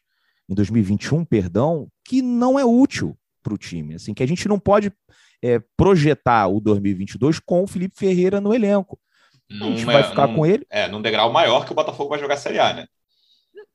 em 0.49 0.55
2021, 0.55 1.25
perdão, 1.25 1.87
que 2.03 2.21
não 2.21 2.57
é 2.57 2.65
útil 2.65 3.17
para 3.43 3.53
o 3.53 3.57
time, 3.57 3.95
assim, 3.95 4.13
que 4.13 4.23
a 4.23 4.27
gente 4.27 4.47
não 4.47 4.59
pode 4.59 4.91
é, 5.41 5.59
projetar 5.75 6.47
o 6.47 6.59
2022 6.59 7.39
com 7.39 7.63
o 7.63 7.67
Felipe 7.67 7.97
Ferreira 7.97 8.41
no 8.41 8.53
elenco. 8.53 8.99
Num, 9.49 9.67
a 9.67 9.69
gente 9.71 9.85
vai 9.85 10.03
ficar 10.03 10.27
num, 10.27 10.35
com 10.35 10.45
ele. 10.45 10.65
É, 10.69 10.87
num 10.87 11.01
degrau 11.01 11.31
maior 11.31 11.65
que 11.65 11.71
o 11.71 11.75
Botafogo 11.75 12.09
vai 12.09 12.19
jogar 12.19 12.33
a 12.33 12.37
Série 12.37 12.59
A, 12.59 12.73
né? 12.73 12.87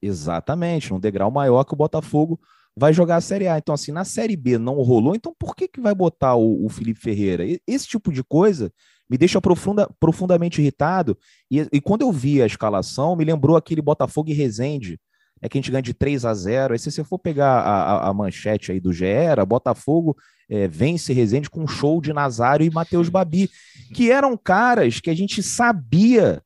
Exatamente, 0.00 0.90
num 0.90 1.00
degrau 1.00 1.30
maior 1.30 1.64
que 1.64 1.72
o 1.72 1.76
Botafogo 1.76 2.40
vai 2.76 2.92
jogar 2.92 3.16
a 3.16 3.20
Série 3.20 3.48
A. 3.48 3.58
Então, 3.58 3.74
assim, 3.74 3.92
na 3.92 4.04
Série 4.04 4.36
B 4.36 4.58
não 4.58 4.74
rolou, 4.82 5.14
então 5.14 5.34
por 5.38 5.54
que, 5.54 5.68
que 5.68 5.80
vai 5.80 5.94
botar 5.94 6.34
o, 6.34 6.64
o 6.64 6.68
Felipe 6.68 7.00
Ferreira? 7.00 7.44
Esse 7.66 7.86
tipo 7.86 8.12
de 8.12 8.22
coisa 8.24 8.72
me 9.08 9.18
deixa 9.18 9.40
profunda, 9.40 9.88
profundamente 10.00 10.60
irritado. 10.60 11.16
E, 11.50 11.66
e, 11.72 11.80
quando 11.80 12.02
eu 12.02 12.10
vi 12.10 12.42
a 12.42 12.46
escalação, 12.46 13.14
me 13.14 13.24
lembrou 13.24 13.56
aquele 13.56 13.82
Botafogo 13.82 14.30
e 14.30 14.32
Resende, 14.32 14.98
é 15.42 15.48
que 15.48 15.58
a 15.58 15.60
gente 15.60 15.70
ganha 15.70 15.82
de 15.82 15.92
3 15.92 16.24
a 16.24 16.32
0. 16.32 16.72
Aí 16.72 16.78
se 16.78 16.90
você 16.90 17.02
for 17.02 17.18
pegar 17.18 17.60
a, 17.60 17.82
a, 17.82 18.08
a 18.08 18.14
manchete 18.14 18.70
aí 18.72 18.80
do 18.80 18.92
GE, 18.92 19.04
era 19.04 19.44
Botafogo 19.44 20.16
é, 20.48 20.68
vence 20.68 21.12
Resende 21.12 21.50
com 21.50 21.62
um 21.62 21.66
show 21.66 22.00
de 22.00 22.12
Nazário 22.12 22.64
e 22.64 22.70
Matheus 22.70 23.08
Babi, 23.08 23.50
que 23.94 24.10
eram 24.10 24.36
caras 24.36 25.00
que 25.00 25.10
a 25.10 25.14
gente 25.14 25.42
sabia 25.42 26.42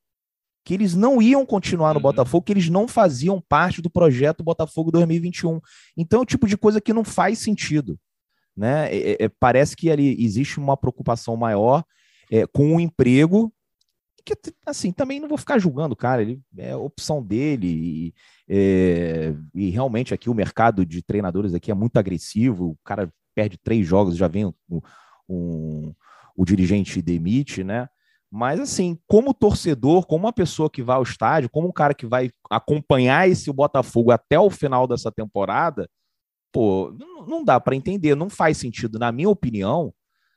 que 0.64 0.74
eles 0.74 0.94
não 0.94 1.22
iam 1.22 1.46
continuar 1.46 1.92
no 1.92 1.98
uhum. 1.98 2.02
Botafogo, 2.02 2.44
que 2.44 2.52
eles 2.52 2.68
não 2.68 2.88
faziam 2.88 3.40
parte 3.40 3.80
do 3.80 3.90
projeto 3.90 4.42
Botafogo 4.42 4.90
2021. 4.90 5.60
Então 5.96 6.20
é 6.20 6.22
o 6.22 6.26
tipo 6.26 6.46
de 6.48 6.56
coisa 6.56 6.80
que 6.80 6.92
não 6.92 7.04
faz 7.04 7.38
sentido. 7.38 7.98
Né? 8.56 8.88
É, 8.92 8.96
é, 8.96 9.16
é, 9.24 9.28
parece 9.28 9.76
que 9.76 9.90
ali 9.90 10.16
existe 10.24 10.58
uma 10.58 10.76
preocupação 10.76 11.36
maior 11.36 11.84
é, 12.30 12.46
com 12.46 12.74
o 12.74 12.80
emprego, 12.80 13.52
que 14.34 14.52
assim, 14.66 14.90
também 14.92 15.20
não 15.20 15.28
vou 15.28 15.38
ficar 15.38 15.58
julgando 15.58 15.94
cara, 15.94 16.22
ele 16.22 16.40
é 16.58 16.74
opção 16.74 17.22
dele, 17.22 17.68
e, 17.68 18.14
é, 18.48 19.34
e 19.54 19.70
realmente 19.70 20.12
aqui 20.12 20.28
o 20.28 20.34
mercado 20.34 20.84
de 20.84 21.02
treinadores 21.02 21.54
aqui 21.54 21.70
é 21.70 21.74
muito 21.74 21.96
agressivo, 21.96 22.70
o 22.70 22.78
cara 22.84 23.12
perde 23.34 23.56
três 23.56 23.86
jogos, 23.86 24.16
já 24.16 24.26
vem 24.26 24.46
um, 24.46 24.80
um, 25.28 25.94
o 26.36 26.44
dirigente 26.44 27.00
demite, 27.00 27.62
né? 27.62 27.88
Mas, 28.30 28.58
assim, 28.58 28.98
como 29.06 29.32
torcedor, 29.32 30.06
como 30.06 30.24
uma 30.24 30.32
pessoa 30.32 30.68
que 30.68 30.82
vai 30.82 30.96
ao 30.96 31.02
estádio, 31.02 31.48
como 31.48 31.68
um 31.68 31.72
cara 31.72 31.94
que 31.94 32.06
vai 32.06 32.30
acompanhar 32.50 33.28
esse 33.28 33.52
Botafogo 33.52 34.10
até 34.10 34.38
o 34.38 34.50
final 34.50 34.86
dessa 34.86 35.12
temporada, 35.12 35.88
pô, 36.52 36.92
não 37.26 37.44
dá 37.44 37.60
para 37.60 37.76
entender, 37.76 38.14
não 38.14 38.28
faz 38.28 38.58
sentido, 38.58 38.98
na 38.98 39.12
minha 39.12 39.28
opinião, 39.28 39.92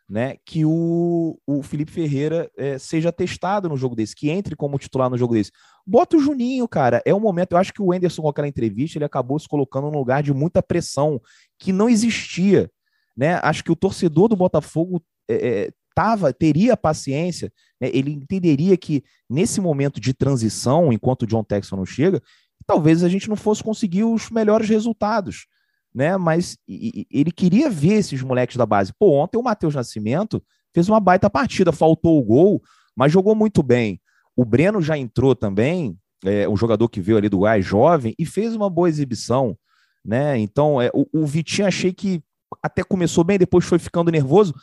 né, 0.10 0.38
que 0.44 0.66
o, 0.66 1.40
o 1.46 1.62
Felipe 1.62 1.92
Ferreira 1.92 2.50
é, 2.58 2.80
seja 2.80 3.12
testado 3.12 3.70
no 3.70 3.78
jogo 3.78 3.96
desse, 3.96 4.16
que 4.16 4.30
entre 4.30 4.56
como 4.56 4.80
titular 4.80 5.10
no 5.10 5.18
jogo 5.18 5.36
desse. 5.36 5.52
Bota 5.86 6.18
o 6.18 6.20
Juninho, 6.20 6.68
cara. 6.68 7.02
É 7.06 7.14
um 7.14 7.20
momento. 7.20 7.52
Eu 7.52 7.60
acho 7.60 7.72
que 7.72 7.82
o 7.82 7.94
Enderson, 7.94 8.24
com 8.24 8.30
aquela 8.30 8.48
entrevista, 8.48 8.98
ele 8.98 9.06
acabou 9.06 9.38
se 9.38 9.48
colocando 9.48 9.92
num 9.92 10.00
lugar 10.00 10.24
de 10.24 10.34
muita 10.34 10.64
pressão 10.64 11.22
que 11.60 11.72
não 11.72 11.88
existia. 11.88 12.72
Né? 13.16 13.40
Acho 13.44 13.64
que 13.64 13.72
o 13.72 13.76
torcedor 13.76 14.28
do 14.28 14.36
Botafogo 14.36 15.04
é, 15.30 15.48
é 15.48 15.72
tava, 15.94 16.32
teria 16.32 16.78
paciência, 16.78 17.52
né? 17.80 17.90
ele 17.94 18.12
entenderia 18.12 18.78
que 18.78 19.04
nesse 19.30 19.60
momento 19.60 20.00
de 20.00 20.14
transição, 20.14 20.94
enquanto 20.94 21.24
o 21.24 21.28
John 21.28 21.44
Texon 21.44 21.76
não 21.76 21.86
chega, 21.86 22.22
talvez 22.66 23.04
a 23.04 23.10
gente 23.10 23.28
não 23.28 23.36
fosse 23.36 23.62
conseguir 23.62 24.06
os 24.06 24.30
melhores 24.30 24.70
resultados, 24.70 25.48
né? 25.94 26.18
Mas 26.18 26.58
e, 26.68 27.06
e, 27.12 27.20
ele 27.20 27.32
queria 27.32 27.70
ver 27.70 27.94
esses 27.94 28.22
moleques 28.22 28.58
da 28.58 28.66
base. 28.66 28.94
Pô, 28.98 29.20
ontem 29.22 29.38
o 29.38 29.44
Matheus 29.44 29.76
Nascimento 29.76 30.42
fez 30.74 30.88
uma 30.88 31.00
baita 31.00 31.30
partida, 31.30 31.72
faltou 31.72 32.20
o 32.20 32.24
gol, 32.24 32.62
mas 32.96 33.12
jogou 33.12 33.36
muito 33.36 33.64
bem. 33.64 34.00
O 34.36 34.46
Breno 34.46 34.82
já 34.82 34.98
entrou 34.98 35.36
também, 35.36 35.98
é, 36.24 36.46
jogador 36.56 36.88
que 36.90 37.02
veio 37.02 37.18
ali 37.18 37.30
do 37.30 37.40
Gás 37.40 37.66
jovem 37.66 38.14
e 38.18 38.26
fez 38.26 38.56
uma 38.56 38.70
boa 38.70 38.90
exibição, 38.90 39.58
né? 40.06 40.38
Então, 40.38 40.82
é, 40.82 40.90
o, 40.94 41.06
o 41.14 41.26
Vitinho 41.26 41.68
achei 41.68 41.94
que 41.94 42.22
até 42.62 42.84
começou 42.84 43.24
bem, 43.24 43.38
depois 43.38 43.66
foi 43.66 43.80
ficando 43.80 44.12
nervoso, 44.12 44.54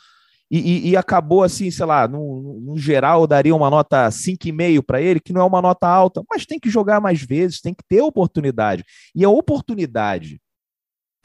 e, 0.49 0.59
e, 0.59 0.89
e, 0.89 0.97
acabou 0.97 1.43
assim, 1.43 1.69
sei 1.69 1.85
lá, 1.85 2.07
no, 2.07 2.61
no 2.61 2.77
geral 2.77 3.21
eu 3.21 3.27
daria 3.27 3.53
uma 3.53 3.69
nota 3.69 4.07
5,5 4.07 4.81
para 4.81 5.01
ele, 5.01 5.19
que 5.19 5.33
não 5.33 5.41
é 5.41 5.43
uma 5.43 5.61
nota 5.61 5.87
alta, 5.87 6.23
mas 6.29 6.45
tem 6.45 6.57
que 6.57 6.69
jogar 6.69 7.01
mais 7.01 7.21
vezes, 7.21 7.59
tem 7.59 7.73
que 7.73 7.83
ter 7.87 8.01
oportunidade. 8.01 8.85
E 9.13 9.25
a 9.25 9.29
oportunidade 9.29 10.39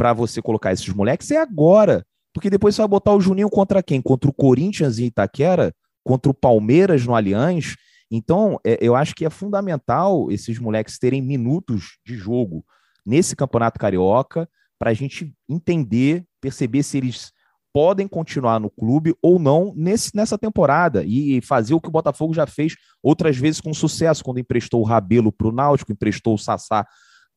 para 0.03 0.12
você 0.12 0.43
colocar 0.43 0.73
esses 0.73 0.88
moleques 0.88 1.31
é 1.31 1.37
agora, 1.37 2.05
porque 2.35 2.51
depois 2.51 2.75
você 2.75 2.83
vai 2.83 2.88
botar 2.88 3.15
o 3.15 3.21
Juninho 3.21 3.49
contra 3.49 3.81
quem? 3.81 4.03
Contra 4.03 4.29
o 4.29 4.33
Corinthians 4.33 4.99
em 4.99 5.05
Itaquera, 5.05 5.73
contra 6.03 6.29
o 6.29 6.35
Palmeiras 6.35 7.07
no 7.07 7.15
Allianz. 7.15 7.77
Então, 8.11 8.59
é, 8.67 8.79
eu 8.81 8.97
acho 8.97 9.15
que 9.15 9.25
é 9.25 9.31
fundamental 9.31 10.29
esses 10.29 10.59
moleques 10.59 10.99
terem 10.99 11.23
minutos 11.23 11.99
de 12.05 12.17
jogo 12.17 12.65
nesse 13.07 13.37
campeonato 13.37 13.79
carioca 13.79 14.49
para 14.77 14.91
a 14.91 14.93
gente 14.93 15.33
entender, 15.49 16.25
perceber 16.41 16.83
se 16.83 16.99
eles 16.99 17.31
podem 17.73 18.09
continuar 18.09 18.59
no 18.59 18.71
clube 18.71 19.15
ou 19.23 19.38
não 19.38 19.73
nesse, 19.77 20.11
nessa 20.17 20.37
temporada 20.37 21.05
e 21.07 21.41
fazer 21.43 21.75
o 21.75 21.81
que 21.81 21.88
o 21.88 21.93
Botafogo 21.93 22.35
já 22.35 22.45
fez 22.45 22.75
outras 23.01 23.37
vezes 23.37 23.61
com 23.61 23.73
sucesso, 23.73 24.25
quando 24.25 24.41
emprestou 24.41 24.81
o 24.81 24.85
Rabelo 24.85 25.31
para 25.31 25.47
o 25.47 25.53
Náutico, 25.53 25.93
emprestou 25.93 26.35
o 26.35 26.38
Sassá 26.38 26.85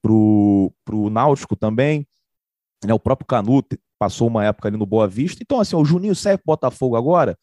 para 0.02 0.12
o 0.12 1.10
Náutico 1.12 1.56
também. 1.56 2.08
Né, 2.86 2.94
o 2.94 3.00
próprio 3.00 3.28
Canuto 3.28 3.78
passou 3.98 4.28
uma 4.28 4.46
época 4.46 4.68
ali 4.68 4.78
no 4.78 4.86
Boa 4.86 5.08
Vista. 5.08 5.42
Então, 5.42 5.60
assim, 5.60 5.76
o 5.76 5.86
Juninho 5.86 6.16
serve 6.16 6.44
para 6.44 6.54
Botafogo 6.54 6.96
agora? 6.96 7.38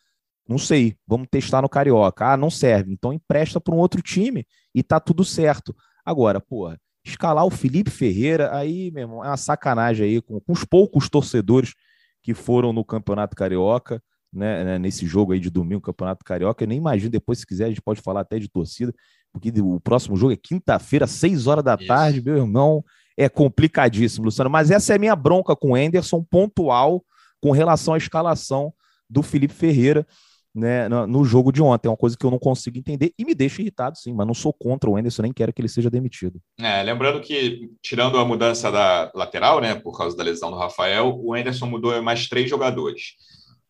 Não 0.49 0.59
sei, 0.59 0.97
vamos 1.07 1.29
testar 1.31 1.63
no 1.63 1.69
Carioca. 1.69 2.27
Ah, 2.33 2.37
não 2.37 2.51
serve, 2.51 2.93
então 2.93 3.13
empresta 3.13 3.61
para 3.61 3.75
um 3.75 3.79
outro 3.79 4.03
time 4.03 4.47
e 4.75 4.83
tá 4.83 4.99
tudo 4.99 5.25
certo. 5.25 5.75
Agora, 6.05 6.41
porra, 6.41 6.79
escalar 7.05 7.45
o 7.45 7.51
Felipe 7.51 7.91
Ferreira, 7.91 8.55
aí, 8.55 8.91
meu 8.91 9.03
irmão, 9.03 9.25
é 9.25 9.29
uma 9.29 9.37
sacanagem 9.37 10.07
aí 10.07 10.21
com, 10.21 10.41
com 10.41 10.53
os 10.53 10.65
poucos 10.65 11.09
torcedores 11.09 11.75
que 12.23 12.35
foram 12.35 12.73
no 12.73 12.85
Campeonato 12.85 13.37
Carioca, 13.37 14.03
né, 14.33 14.65
né, 14.65 14.79
nesse 14.79 15.07
jogo 15.07 15.33
aí 15.33 15.41
de 15.41 15.51
domingo, 15.51 15.81
Campeonato 15.81 16.25
Carioca. 16.25 16.65
Eu 16.65 16.69
nem 16.69 16.79
imagino, 16.79 17.11
depois, 17.11 17.39
se 17.39 17.47
quiser, 17.47 17.67
a 17.67 17.69
gente 17.69 17.83
pode 17.83 18.01
falar 18.01 18.21
até 18.21 18.39
de 18.39 18.49
torcida, 18.49 18.93
porque 19.33 19.53
o 19.61 19.81
próximo 19.81 20.17
jogo 20.17 20.33
é 20.33 20.37
quinta-feira, 20.37 21.07
seis 21.07 21.47
horas 21.47 21.65
da 21.65 21.75
Isso. 21.75 21.87
tarde, 21.87 22.23
meu 22.23 22.37
irmão. 22.37 22.85
É 23.17 23.29
complicadíssimo, 23.29 24.27
Luciano. 24.27 24.51
Mas 24.51 24.71
essa 24.71 24.93
é 24.93 24.97
a 24.97 24.99
minha 24.99 25.17
bronca 25.17 25.55
com 25.55 25.73
o 25.73 25.75
Anderson, 25.75 26.23
pontual, 26.23 27.05
com 27.41 27.51
relação 27.51 27.95
à 27.95 27.99
escalação 27.99 28.73
do 29.09 29.23
Felipe 29.23 29.55
Ferreira 29.55 30.07
né, 30.55 30.89
no 30.89 31.25
jogo 31.25 31.51
de 31.51 31.63
ontem. 31.63 31.89
É 31.89 31.91
uma 31.91 31.97
coisa 31.97 32.17
que 32.17 32.25
eu 32.25 32.31
não 32.31 32.39
consigo 32.39 32.79
entender 32.79 33.13
e 33.19 33.25
me 33.25 33.35
deixa 33.35 33.63
irritado, 33.63 33.97
sim, 33.97 34.13
mas 34.13 34.27
não 34.27 34.35
sou 34.35 34.53
contra 34.53 34.89
o 34.89 34.97
Anderson, 34.97 35.23
nem 35.23 35.33
quero 35.33 35.53
que 35.53 35.61
ele 35.61 35.69
seja 35.69 35.91
demitido. 35.91 36.41
É, 36.61 36.83
lembrando 36.83 37.21
que, 37.21 37.71
tirando 37.83 38.19
a 38.19 38.25
mudança 38.25 38.71
da 38.71 39.11
lateral, 39.15 39.61
né, 39.61 39.75
por 39.75 39.97
causa 39.97 40.17
da 40.17 40.23
lesão 40.23 40.51
do 40.51 40.57
Rafael, 40.57 41.19
o 41.19 41.35
Anderson 41.35 41.67
mudou 41.67 42.01
mais 42.03 42.29
três 42.29 42.49
jogadores. 42.49 43.15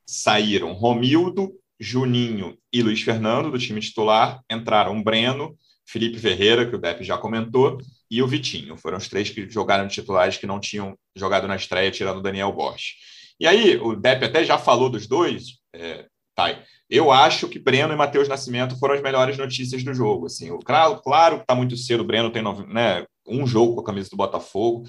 Saíram 0.07 0.73
Romildo, 0.73 1.53
Juninho 1.79 2.57
e 2.73 2.83
Luiz 2.83 3.03
Fernando 3.03 3.51
do 3.51 3.59
time 3.59 3.81
titular, 3.81 4.41
entraram 4.51 5.03
Breno, 5.03 5.57
Felipe 5.85 6.19
Ferreira, 6.19 6.69
que 6.69 6.77
o 6.77 6.79
Depp 6.79 7.03
já 7.03 7.19
comentou, 7.19 7.79
e 8.13 8.23
o 8.23 8.27
Vitinho. 8.27 8.77
Foram 8.77 8.99
os 8.99 9.09
três 9.09 9.31
que 9.31 9.49
jogaram 9.49 9.89
titulares 9.89 10.37
que 10.37 10.47
não 10.47 10.61
tinham 10.61 10.95
jogado 11.17 11.49
na 11.49 11.57
estreia, 11.57 11.91
tirando 11.91 12.19
o 12.19 12.23
Daniel 12.23 12.53
Borges. 12.53 12.97
E 13.41 13.47
aí, 13.47 13.79
o 13.79 13.97
Depp 13.97 14.27
até 14.27 14.45
já 14.45 14.59
falou 14.59 14.91
dos 14.91 15.07
dois, 15.07 15.61
é, 15.75 16.05
Thay. 16.37 16.59
Eu 16.91 17.11
acho 17.11 17.49
que 17.49 17.59
Breno 17.59 17.95
e 17.95 17.97
Matheus 17.97 18.29
Nascimento 18.29 18.79
foram 18.79 18.95
as 18.95 19.01
melhores 19.01 19.39
notícias 19.39 19.83
do 19.83 19.95
jogo. 19.95 20.27
Assim, 20.27 20.51
o, 20.51 20.59
claro, 20.59 21.01
claro 21.01 21.37
que 21.37 21.45
está 21.45 21.55
muito 21.55 21.75
cedo, 21.75 22.03
o 22.03 22.07
Breno 22.07 22.31
tem 22.31 22.43
né, 22.69 23.07
um 23.27 23.47
jogo 23.47 23.77
com 23.77 23.81
a 23.81 23.85
camisa 23.85 24.11
do 24.11 24.17
Botafogo. 24.17 24.85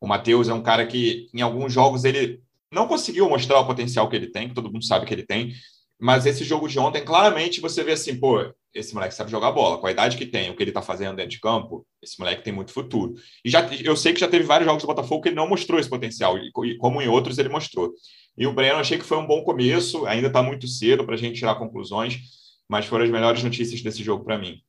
O 0.00 0.06
Matheus 0.06 0.48
é 0.48 0.54
um 0.54 0.62
cara 0.62 0.86
que, 0.86 1.26
em 1.34 1.40
alguns 1.40 1.72
jogos, 1.72 2.04
ele 2.04 2.40
não 2.72 2.86
conseguiu 2.86 3.28
mostrar 3.28 3.58
o 3.58 3.66
potencial 3.66 4.08
que 4.08 4.14
ele 4.14 4.30
tem, 4.30 4.48
que 4.48 4.54
todo 4.54 4.70
mundo 4.70 4.84
sabe 4.84 5.04
que 5.04 5.12
ele 5.12 5.26
tem. 5.26 5.52
Mas 6.00 6.26
esse 6.26 6.44
jogo 6.44 6.68
de 6.68 6.78
ontem, 6.78 7.04
claramente, 7.04 7.60
você 7.60 7.82
vê 7.82 7.92
assim, 7.92 8.20
pô, 8.20 8.54
esse 8.74 8.94
moleque 8.94 9.14
sabe 9.14 9.30
jogar 9.30 9.52
bola. 9.52 9.78
Com 9.78 9.86
a 9.86 9.90
idade 9.90 10.16
que 10.16 10.26
tem, 10.26 10.50
o 10.50 10.56
que 10.56 10.62
ele 10.62 10.70
está 10.70 10.82
fazendo 10.82 11.16
dentro 11.16 11.30
de 11.30 11.40
campo, 11.40 11.86
esse 12.02 12.18
moleque 12.18 12.42
tem 12.42 12.52
muito 12.52 12.72
futuro. 12.72 13.14
E 13.44 13.50
já, 13.50 13.66
eu 13.82 13.96
sei 13.96 14.12
que 14.12 14.20
já 14.20 14.28
teve 14.28 14.44
vários 14.44 14.66
jogos 14.66 14.82
do 14.82 14.86
Botafogo 14.86 15.22
que 15.22 15.28
ele 15.28 15.36
não 15.36 15.48
mostrou 15.48 15.80
esse 15.80 15.88
potencial, 15.88 16.36
e, 16.38 16.76
como 16.78 17.02
em 17.02 17.08
outros 17.08 17.38
ele 17.38 17.48
mostrou. 17.48 17.92
E 18.36 18.46
o 18.46 18.52
Breno, 18.52 18.78
achei 18.78 18.98
que 18.98 19.04
foi 19.04 19.18
um 19.18 19.26
bom 19.26 19.42
começo, 19.42 20.06
ainda 20.06 20.28
está 20.28 20.42
muito 20.42 20.68
cedo 20.68 21.04
para 21.04 21.14
a 21.14 21.18
gente 21.18 21.38
tirar 21.38 21.56
conclusões, 21.56 22.20
mas 22.68 22.86
foram 22.86 23.04
as 23.04 23.10
melhores 23.10 23.42
notícias 23.42 23.82
desse 23.82 24.02
jogo 24.02 24.24
para 24.24 24.38
mim. 24.38 24.62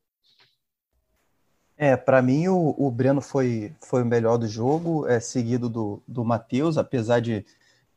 É, 1.77 1.95
para 1.95 2.21
mim 2.21 2.47
o, 2.49 2.75
o 2.77 2.91
Breno 2.91 3.21
foi, 3.21 3.73
foi 3.79 4.03
o 4.03 4.05
melhor 4.05 4.37
do 4.37 4.47
jogo, 4.47 5.07
é 5.07 5.19
seguido 5.19 5.69
do, 5.69 6.03
do 6.05 6.25
Matheus, 6.25 6.77
apesar 6.77 7.21
de, 7.21 7.45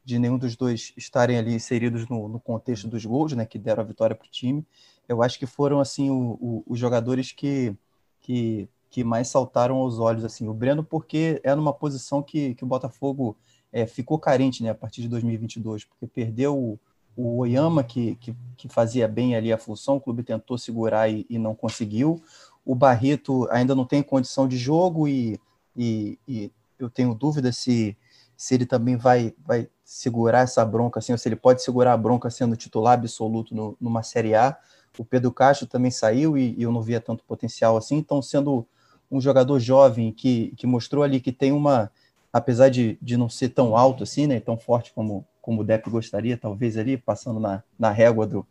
de 0.05 0.19
nenhum 0.19 0.39
dos 0.39 0.55
dois 0.55 0.93
estarem 0.97 1.37
ali 1.37 1.53
inseridos 1.53 2.09
no, 2.09 2.29
no 2.29 2.39
contexto 2.39 2.87
dos 2.87 3.05
gols, 3.05 3.33
né, 3.33 3.45
que 3.45 3.59
deram 3.59 3.83
a 3.83 3.87
vitória 3.87 4.15
para 4.15 4.27
o 4.27 4.31
time. 4.31 4.65
Eu 5.13 5.23
acho 5.23 5.39
que 5.39 5.47
foram 5.47 5.81
assim 5.81 6.11
o, 6.11 6.39
o, 6.41 6.65
os 6.67 6.79
jogadores 6.79 7.33
que, 7.33 7.75
que, 8.21 8.69
que 8.91 9.05
mais 9.05 9.29
saltaram 9.29 9.77
aos 9.77 9.99
olhos 9.99 10.25
assim. 10.25 10.49
O 10.49 10.55
Breno 10.55 10.83
porque 10.83 11.41
é 11.45 11.55
numa 11.55 11.73
posição 11.73 12.23
que, 12.23 12.55
que 12.55 12.65
o 12.65 12.67
Botafogo 12.67 13.37
é, 13.73 13.87
ficou 13.87 14.19
carente, 14.19 14.63
né, 14.63 14.71
a 14.71 14.75
partir 14.75 15.03
de 15.03 15.09
2022, 15.09 15.85
porque 15.85 16.07
perdeu 16.07 16.57
o, 16.57 16.79
o 17.17 17.39
Oyama 17.39 17.83
que, 17.83 18.17
que, 18.17 18.37
que, 18.57 18.69
fazia 18.69 19.09
bem 19.09 19.35
ali 19.35 19.53
a 19.53 19.59
função, 19.59 19.97
o 19.97 20.01
clube 20.01 20.23
tentou 20.23 20.59
segurar 20.59 21.09
e, 21.09 21.27
e 21.29 21.39
não 21.39 21.55
conseguiu. 21.55 22.23
O 22.65 22.75
Barreto 22.75 23.49
ainda 23.51 23.75
não 23.75 23.85
tem 23.85 24.03
condição 24.03 24.47
de 24.47 24.57
jogo 24.57 25.09
e, 25.09 25.41
e, 25.77 26.19
e 26.29 26.53
eu 26.79 26.91
tenho 26.91 27.15
dúvida 27.15 27.51
se, 27.53 27.97
se 28.37 28.55
ele 28.55 28.67
também 28.67 28.97
vai, 28.97 29.35
vai 29.45 29.69
segurar 29.85 30.41
essa 30.41 30.65
bronca, 30.65 30.99
assim, 30.99 31.13
ou 31.13 31.19
se 31.19 31.29
ele 31.29 31.37
pode 31.37 31.63
segurar 31.63 31.93
a 31.93 31.97
bronca 31.97 32.31
sendo 32.31 32.57
titular 32.57 32.95
absoluto 32.95 33.55
no, 33.55 33.77
numa 33.81 34.03
Série 34.03 34.35
A. 34.35 34.57
O 34.99 35.05
Pedro 35.05 35.33
Castro 35.33 35.67
também 35.67 35.91
saiu 35.91 36.37
e, 36.37 36.55
e 36.59 36.63
eu 36.63 36.73
não 36.73 36.83
via 36.83 37.01
tanto 37.01 37.25
potencial 37.25 37.77
assim, 37.77 37.97
então 37.97 38.21
sendo 38.21 38.67
um 39.11 39.21
jogador 39.21 39.59
jovem 39.59 40.13
que, 40.13 40.55
que 40.57 40.67
mostrou 40.67 41.03
ali 41.03 41.21
que 41.21 41.33
tem 41.33 41.53
uma, 41.53 41.91
apesar 42.33 42.69
de, 42.69 42.99
de 43.01 43.17
não 43.17 43.29
ser 43.29 43.51
tão 43.51 43.77
alto 43.77 44.03
assim, 44.03 44.27
né, 44.27 44.41
tão 44.41 44.57
forte 44.57 44.93
como, 44.93 45.27
como 45.41 45.61
o 45.61 45.65
Depp 45.65 45.91
gostaria, 45.91 46.37
talvez 46.37 46.77
ali, 46.77 46.97
passando 46.97 47.39
na, 47.39 47.63
na 47.79 47.91
régua 47.91 48.27
do 48.27 48.47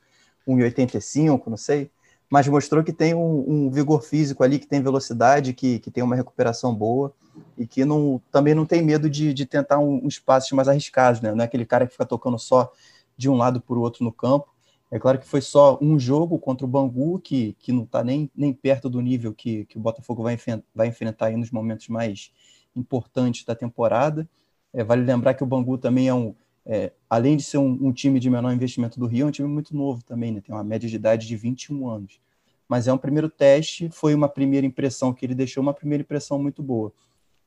1,85, 0.48 1.48
não 1.48 1.58
sei, 1.58 1.90
mas 2.30 2.48
mostrou 2.48 2.84
que 2.84 2.94
tem 2.94 3.14
um, 3.14 3.44
um, 3.48 3.70
vigor 3.70 4.02
físico 4.02 4.44
ali, 4.44 4.58
que 4.58 4.68
tem 4.68 4.82
velocidade, 4.82 5.54
que, 5.54 5.80
que 5.80 5.92
tem 5.92 6.04
uma 6.04 6.16
recuperação 6.16 6.74
boa 6.74 7.14
e 7.58 7.68
que 7.68 7.84
não, 7.84 8.22
também 8.32 8.54
não 8.54 8.66
tem 8.66 8.82
medo 8.82 9.10
de, 9.10 9.34
de 9.34 9.46
tentar 9.46 9.80
uns 9.80 10.18
passos 10.18 10.52
mais 10.52 10.68
arriscados, 10.68 11.22
né? 11.22 11.34
Não 11.34 11.42
é 11.42 11.46
aquele 11.46 11.66
cara 11.66 11.86
que 11.86 11.92
fica 11.92 12.06
tocando 12.06 12.40
só 12.40 12.72
de 13.18 13.30
um 13.30 13.36
lado 13.36 13.60
para 13.60 13.76
o 13.76 13.82
outro 13.82 14.04
no 14.04 14.12
campo. 14.12 14.48
É 14.92 15.00
claro 15.00 15.18
que 15.18 15.26
foi 15.26 15.40
só 15.40 15.80
um 15.82 15.98
jogo 15.98 16.38
contra 16.38 16.66
o 16.66 16.70
Bangu, 16.70 17.18
que, 17.18 17.54
que 17.60 17.72
não 17.72 17.84
está 17.84 18.04
nem, 18.04 18.30
nem 18.36 18.52
perto 18.52 18.90
do 18.90 19.00
nível 19.00 19.34
que, 19.34 19.64
que 19.66 19.78
o 19.78 19.82
Botafogo 19.82 20.22
vai, 20.22 20.38
vai 20.76 20.88
enfrentar 20.88 21.28
aí 21.28 21.38
nos 21.38 21.50
momentos 21.50 21.88
mais 21.88 22.30
importantes 22.76 23.46
da 23.46 23.56
temporada. 23.56 24.30
É, 24.74 24.84
vale 24.84 25.04
lembrar 25.04 25.34
que 25.34 25.44
o 25.44 25.48
Bangu 25.48 25.78
também 25.78 26.10
é 26.10 26.14
um, 26.14 26.36
é, 26.66 26.92
além 27.10 27.38
de 27.38 27.44
ser 27.44 27.58
um, 27.58 27.72
um, 27.82 27.94
time 27.94 28.20
de 28.20 28.30
menor 28.30 28.54
investimento 28.54 29.00
do 29.00 29.08
Rio, 29.08 29.26
é 29.26 29.30
um 29.30 29.32
time 29.32 29.48
muito 29.48 29.76
novo 29.76 30.04
também, 30.04 30.32
né? 30.32 30.42
tem 30.42 30.54
uma 30.54 30.64
média 30.64 30.90
de 30.90 30.96
idade 30.96 31.26
de 31.26 31.38
21 31.38 31.88
anos. 31.88 32.20
Mas 32.68 32.88
é 32.88 32.94
um 32.94 32.98
primeiro 32.98 33.30
teste, 33.30 33.90
foi 33.90 34.14
uma 34.14 34.30
primeira 34.30 34.68
impressão 34.68 35.14
que 35.14 35.26
ele 35.26 35.36
deixou, 35.36 35.64
uma 35.64 35.74
primeira 35.74 36.02
impressão 36.02 36.38
muito 36.38 36.62
boa. 36.62 36.92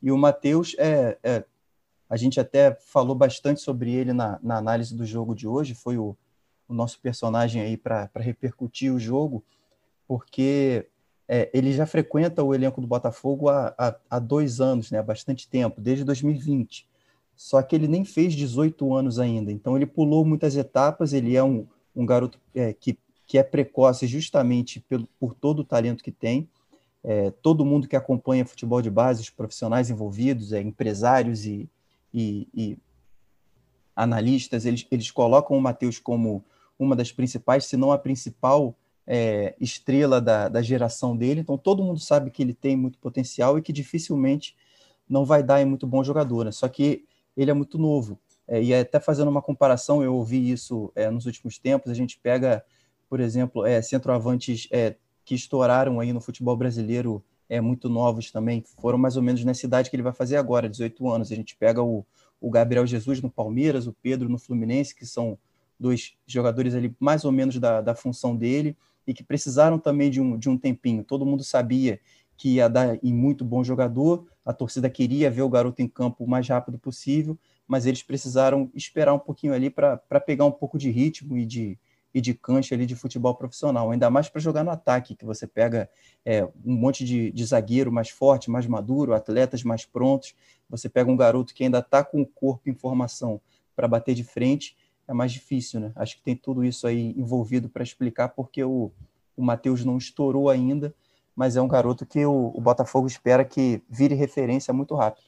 E 0.03 0.11
o 0.11 0.19
Matheus, 0.19 0.75
é, 0.79 1.19
é, 1.23 1.45
a 2.09 2.17
gente 2.17 2.41
até 2.41 2.75
falou 2.75 3.15
bastante 3.15 3.61
sobre 3.61 3.93
ele 3.93 4.13
na, 4.13 4.39
na 4.43 4.57
análise 4.57 4.95
do 4.95 5.07
jogo 5.07 5.35
de 5.35 5.47
hoje, 5.47 5.75
foi 5.75 5.97
o, 5.97 6.17
o 6.69 6.75
nosso 6.75 7.01
personagem 7.01 7.63
aí 7.63 7.77
para 7.77 8.11
repercutir 8.17 8.93
o 8.93 8.99
jogo, 8.99 9.45
porque 10.07 10.87
é, 11.29 11.51
ele 11.55 11.73
já 11.73 11.87
frequenta 11.87 12.43
o 12.43 12.55
elenco 12.55 12.81
do 12.81 12.87
Botafogo 12.87 13.49
há, 13.49 13.75
há, 13.79 13.97
há, 14.11 14.19
dois 14.19 14.61
anos, 14.61 14.91
né, 14.91 14.99
há 14.99 15.03
bastante 15.03 15.49
tempo, 15.49 15.81
desde 15.81 16.05
2020. 16.05 16.87
Só 17.37 17.63
que 17.63 17.75
ele 17.75 17.89
nem 17.89 18.05
fez 18.05 18.35
18 18.35 18.95
anos 18.95 19.19
ainda, 19.19 19.51
então 19.51 19.77
ele 19.77 19.87
pulou 19.87 20.25
muitas 20.25 20.57
etapas. 20.57 21.13
Ele 21.13 21.37
é 21.37 21.43
um, 21.43 21.67
um 21.95 22.07
garoto 22.07 22.39
é, 22.55 22.73
que, 22.73 22.99
que 23.27 23.39
é 23.39 23.43
precoce 23.43 24.07
justamente 24.07 24.81
pelo, 24.81 25.09
por 25.19 25.35
todo 25.35 25.61
o 25.61 25.65
talento 25.65 26.05
que 26.05 26.13
tem. 26.13 26.49
É, 27.03 27.31
todo 27.31 27.65
mundo 27.65 27.89
que 27.89 27.97
acompanha 27.97 28.47
futebol 28.47 28.81
de 28.81 28.91
base, 28.91 29.21
os 29.21 29.31
profissionais 29.31 29.91
envolvidos, 29.91 30.53
é, 30.53 30.61
empresários 30.61 31.45
e, 31.45 31.69
e, 32.13 32.49
e 32.55 32.79
analistas, 33.95 34.65
eles, 34.65 34.87
eles 34.91 35.11
colocam 35.11 35.57
o 35.57 35.61
Matheus 35.61 35.99
como 35.99 36.45
uma 36.79 36.97
das 36.97 37.13
principais, 37.13 37.67
se 37.67 37.77
não 37.77 37.93
a 37.93 37.99
principal 37.99 38.77
é, 39.07 39.55
estrela 39.61 40.21
da, 40.21 40.49
da 40.49 40.63
geração 40.63 41.17
dele. 41.17 41.41
Então 41.41 41.57
todo 41.57 41.83
mundo 41.83 42.01
sabe 42.01 42.31
que 42.31 42.43
ele 42.43 42.55
tem 42.55 42.77
muito 42.77 42.99
potencial 42.99 43.59
e 43.59 43.63
que 43.63 43.73
dificilmente 43.73 44.57
não 45.09 45.25
vai 45.25 45.43
dar 45.43 45.61
em 45.61 45.65
muito 45.65 45.87
bom 45.87 46.03
jogador. 46.03 46.45
Né? 46.45 46.53
Só 46.53 46.69
que 46.69 47.05
ele 47.37 47.51
é 47.51 47.55
muito 47.55 47.79
novo. 47.79 48.19
É, 48.47 48.63
e 48.63 48.75
até 48.75 49.01
fazendo 49.01 49.29
uma 49.29 49.43
comparação, 49.43 50.03
eu 50.03 50.15
ouvi 50.15 50.51
isso 50.51 50.93
é, 50.95 51.11
nos 51.11 51.27
últimos 51.27 51.59
tempos, 51.59 51.91
a 51.91 51.95
gente 51.95 52.19
pega, 52.19 52.65
por 53.09 53.21
exemplo, 53.21 53.65
é, 53.65 53.81
centroavantes 53.81 54.69
é, 54.71 54.97
que 55.25 55.35
estouraram 55.35 55.99
aí 55.99 56.13
no 56.13 56.21
futebol 56.21 56.57
brasileiro 56.57 57.25
é, 57.49 57.61
muito 57.61 57.89
novos 57.89 58.31
também, 58.31 58.63
foram 58.81 58.99
mais 58.99 59.17
ou 59.17 59.23
menos 59.23 59.45
nessa 59.45 59.67
idade 59.67 59.89
que 59.89 59.97
ele 59.97 60.03
vai 60.03 60.13
fazer 60.13 60.37
agora, 60.37 60.69
18 60.69 61.09
anos. 61.09 61.33
A 61.33 61.35
gente 61.35 61.57
pega 61.57 61.83
o, 61.83 62.05
o 62.41 62.51
Gabriel 62.51 62.87
Jesus 62.87 63.21
no 63.23 63.31
Palmeiras, 63.31 63.87
o 63.87 63.93
Pedro 63.93 64.29
no 64.29 64.39
Fluminense, 64.39 64.95
que 64.95 65.07
são 65.07 65.39
dois 65.79 66.17
jogadores 66.27 66.75
ali 66.75 66.95
mais 67.01 67.25
ou 67.25 67.33
menos 67.33 67.59
da, 67.59 67.81
da 67.81 67.95
função 67.95 68.37
dele 68.37 68.77
e 69.07 69.13
que 69.13 69.23
precisaram 69.23 69.79
também 69.79 70.11
de 70.11 70.21
um, 70.21 70.39
de 70.39 70.49
um 70.49 70.57
tempinho. 70.57 71.05
Todo 71.05 71.27
mundo 71.27 71.45
sabia 71.45 72.01
que 72.37 72.55
ia 72.55 72.69
dar 72.69 72.99
em 73.03 73.13
muito 73.13 73.45
bom 73.45 73.63
jogador, 73.63 74.27
a 74.45 74.53
torcida 74.53 74.91
queria 74.91 75.31
ver 75.31 75.43
o 75.43 75.49
garoto 75.49 75.81
em 75.81 75.89
campo 75.89 76.25
o 76.25 76.29
mais 76.29 76.49
rápido 76.49 76.79
possível, 76.79 77.39
mas 77.67 77.87
eles 77.87 78.03
precisaram 78.03 78.71
esperar 78.75 79.15
um 79.15 79.19
pouquinho 79.19 79.55
ali 79.55 79.71
para 79.71 80.21
pegar 80.25 80.45
um 80.45 80.53
pouco 80.53 80.77
de 80.77 80.91
ritmo 80.91 81.37
e 81.37 81.47
de, 81.47 81.79
e 82.13 82.21
de 82.21 82.35
cancha 82.35 82.75
ali 82.75 82.87
de 82.87 82.95
futebol 82.95 83.35
profissional, 83.35 83.91
ainda 83.91 84.11
mais 84.11 84.29
para 84.29 84.41
jogar 84.41 84.65
no 84.65 84.71
ataque, 84.71 85.15
que 85.15 85.25
você 85.25 85.47
pega 85.47 85.89
é, 86.25 86.45
um 86.45 86.75
monte 86.75 87.05
de, 87.05 87.31
de 87.33 87.45
zagueiro 87.45 87.91
mais 87.91 88.11
forte, 88.11 88.51
mais 88.51 88.67
maduro, 88.67 89.15
atletas 89.15 89.63
mais 89.63 89.85
prontos, 89.85 90.35
você 90.69 90.89
pega 90.89 91.11
um 91.11 91.17
garoto 91.17 91.55
que 91.55 91.65
ainda 91.65 91.79
está 91.79 92.05
com 92.05 92.21
o 92.21 92.27
corpo 92.27 92.69
em 92.69 92.75
formação 92.75 93.41
para 93.75 93.89
bater 93.89 94.15
de 94.15 94.25
frente, 94.25 94.77
é 95.07 95.13
mais 95.13 95.33
difícil, 95.33 95.81
né? 95.81 95.93
Acho 95.97 96.17
que 96.17 96.23
tem 96.23 96.37
tudo 96.37 96.65
isso 96.65 96.87
aí 96.87 97.15
envolvido 97.17 97.69
para 97.69 97.83
explicar 97.83 98.29
porque 98.29 98.63
o, 98.63 98.91
o 99.37 99.43
Matheus 99.43 99.85
não 99.85 99.99
estourou 99.99 100.49
ainda, 100.49 100.95
mas 101.35 101.57
é 101.57 101.63
um 101.63 101.69
garoto 101.69 102.07
que 102.07 102.25
o, 102.25 102.53
o 102.55 102.61
Botafogo 102.61 103.07
espera 103.07 103.45
que 103.45 103.83
vire 103.89 104.15
referência 104.15 104.73
muito 104.73 104.95
rápido. 104.95 105.27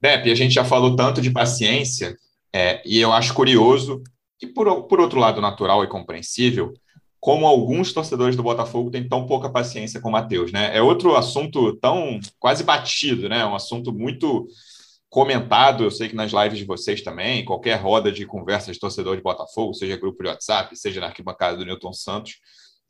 Pepe, 0.00 0.30
a 0.30 0.34
gente 0.34 0.54
já 0.54 0.64
falou 0.64 0.94
tanto 0.94 1.20
de 1.20 1.30
paciência, 1.30 2.16
é, 2.52 2.82
e 2.84 3.00
eu 3.00 3.12
acho 3.12 3.34
curioso, 3.34 4.02
e 4.40 4.46
por, 4.46 4.84
por 4.84 5.00
outro 5.00 5.18
lado 5.18 5.40
natural 5.40 5.82
e 5.82 5.88
compreensível, 5.88 6.74
como 7.18 7.46
alguns 7.46 7.92
torcedores 7.92 8.36
do 8.36 8.42
Botafogo 8.42 8.90
têm 8.90 9.08
tão 9.08 9.26
pouca 9.26 9.48
paciência 9.48 10.00
com 10.00 10.10
o 10.10 10.12
Matheus, 10.12 10.52
né? 10.52 10.76
É 10.76 10.80
outro 10.80 11.16
assunto 11.16 11.74
tão 11.78 12.20
quase 12.38 12.62
batido, 12.62 13.28
né? 13.28 13.44
Um 13.44 13.54
assunto 13.54 13.92
muito 13.92 14.46
comentado, 15.16 15.82
eu 15.82 15.90
sei 15.90 16.10
que 16.10 16.14
nas 16.14 16.30
lives 16.30 16.58
de 16.58 16.66
vocês 16.66 17.00
também, 17.00 17.42
qualquer 17.42 17.76
roda 17.80 18.12
de 18.12 18.26
conversa 18.26 18.70
de 18.70 18.78
torcedor 18.78 19.16
de 19.16 19.22
Botafogo, 19.22 19.72
seja 19.72 19.96
grupo 19.96 20.22
de 20.22 20.28
WhatsApp, 20.28 20.76
seja 20.76 21.00
na 21.00 21.06
arquibancada 21.06 21.56
do 21.56 21.64
Newton 21.64 21.94
Santos, 21.94 22.34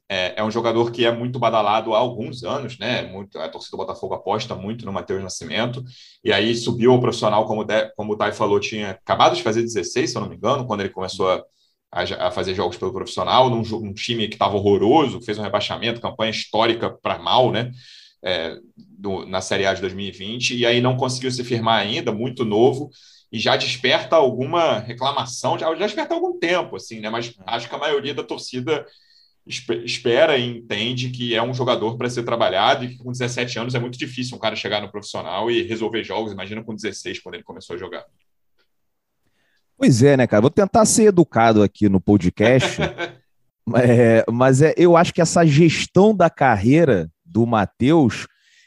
é, 0.08 0.34
é, 0.36 0.42
um 0.42 0.50
jogador 0.50 0.90
que 0.90 1.04
é 1.04 1.12
muito 1.12 1.38
badalado 1.38 1.94
há 1.94 1.98
alguns 1.98 2.42
anos, 2.42 2.80
né? 2.80 3.02
Muito, 3.02 3.38
a 3.38 3.48
torcida 3.48 3.76
do 3.76 3.80
Botafogo 3.80 4.12
aposta 4.14 4.56
muito 4.56 4.84
no 4.84 4.92
Matheus 4.92 5.22
Nascimento, 5.22 5.84
e 6.24 6.32
aí 6.32 6.52
subiu 6.56 6.90
ao 6.90 7.00
profissional, 7.00 7.46
como, 7.46 7.62
de, 7.62 7.90
como 7.94 8.14
o 8.14 8.16
Thay 8.16 8.32
falou, 8.32 8.58
tinha 8.58 8.90
acabado 8.90 9.36
de 9.36 9.44
fazer 9.44 9.62
16, 9.62 10.10
se 10.10 10.16
eu 10.16 10.20
não 10.20 10.28
me 10.28 10.34
engano, 10.34 10.66
quando 10.66 10.80
ele 10.80 10.90
começou 10.90 11.30
a, 11.30 11.44
a, 11.92 12.26
a 12.26 12.30
fazer 12.32 12.56
jogos 12.56 12.76
pelo 12.76 12.92
profissional, 12.92 13.48
num, 13.48 13.62
num 13.62 13.94
time 13.94 14.26
que 14.26 14.34
estava 14.34 14.56
horroroso, 14.56 15.20
fez 15.20 15.38
um 15.38 15.42
rebaixamento, 15.42 16.00
campanha 16.00 16.32
histórica 16.32 16.90
para 16.90 17.20
mal, 17.20 17.52
né? 17.52 17.70
É, 18.26 18.58
do, 18.76 19.24
na 19.24 19.40
Série 19.40 19.66
A 19.66 19.74
de 19.74 19.80
2020, 19.82 20.56
e 20.56 20.66
aí 20.66 20.80
não 20.80 20.96
conseguiu 20.96 21.30
se 21.30 21.44
firmar 21.44 21.78
ainda, 21.78 22.10
muito 22.10 22.44
novo, 22.44 22.90
e 23.30 23.38
já 23.38 23.56
desperta 23.56 24.16
alguma 24.16 24.78
reclamação, 24.80 25.58
já, 25.58 25.72
já 25.74 25.86
desperta 25.86 26.14
algum 26.14 26.38
tempo, 26.38 26.76
assim, 26.76 27.00
né? 27.00 27.10
Mas 27.10 27.32
acho 27.46 27.68
que 27.68 27.74
a 27.74 27.78
maioria 27.78 28.14
da 28.14 28.24
torcida 28.24 28.84
espera 29.46 30.36
e 30.36 30.58
entende 30.58 31.10
que 31.10 31.34
é 31.34 31.42
um 31.42 31.54
jogador 31.54 31.96
para 31.96 32.10
ser 32.10 32.24
trabalhado 32.24 32.84
e 32.84 32.88
que 32.88 32.98
com 32.98 33.12
17 33.12 33.58
anos 33.60 33.74
é 33.74 33.78
muito 33.78 33.96
difícil 33.96 34.36
um 34.36 34.40
cara 34.40 34.56
chegar 34.56 34.82
no 34.82 34.90
profissional 34.90 35.50
e 35.50 35.62
resolver 35.62 36.02
jogos. 36.02 36.32
Imagina 36.32 36.64
com 36.64 36.74
16, 36.74 37.20
quando 37.20 37.36
ele 37.36 37.44
começou 37.44 37.76
a 37.76 37.78
jogar. 37.78 38.04
Pois 39.76 40.02
é, 40.02 40.16
né, 40.16 40.26
cara? 40.26 40.40
Vou 40.40 40.50
tentar 40.50 40.84
ser 40.84 41.04
educado 41.04 41.62
aqui 41.62 41.88
no 41.88 42.00
podcast, 42.00 42.80
é, 43.76 44.24
mas 44.32 44.62
é, 44.62 44.74
eu 44.76 44.96
acho 44.96 45.12
que 45.12 45.20
essa 45.20 45.44
gestão 45.44 46.14
da 46.14 46.30
carreira 46.30 47.10
do 47.26 47.46
Matheus 47.46 48.26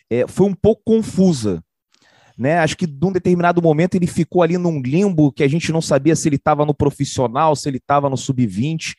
é, 0.09 0.27
foi 0.27 0.47
um 0.47 0.53
pouco 0.53 0.81
confusa. 0.85 1.63
Né? 2.37 2.59
Acho 2.59 2.77
que 2.77 2.87
num 2.87 3.11
determinado 3.11 3.61
momento 3.61 3.95
ele 3.95 4.07
ficou 4.07 4.41
ali 4.41 4.57
num 4.57 4.81
limbo 4.81 5.31
que 5.31 5.43
a 5.43 5.47
gente 5.47 5.71
não 5.71 5.81
sabia 5.81 6.15
se 6.15 6.27
ele 6.29 6.37
estava 6.37 6.65
no 6.65 6.73
profissional, 6.73 7.55
se 7.55 7.67
ele 7.67 7.77
estava 7.77 8.09
no 8.09 8.17
sub-20 8.17 8.95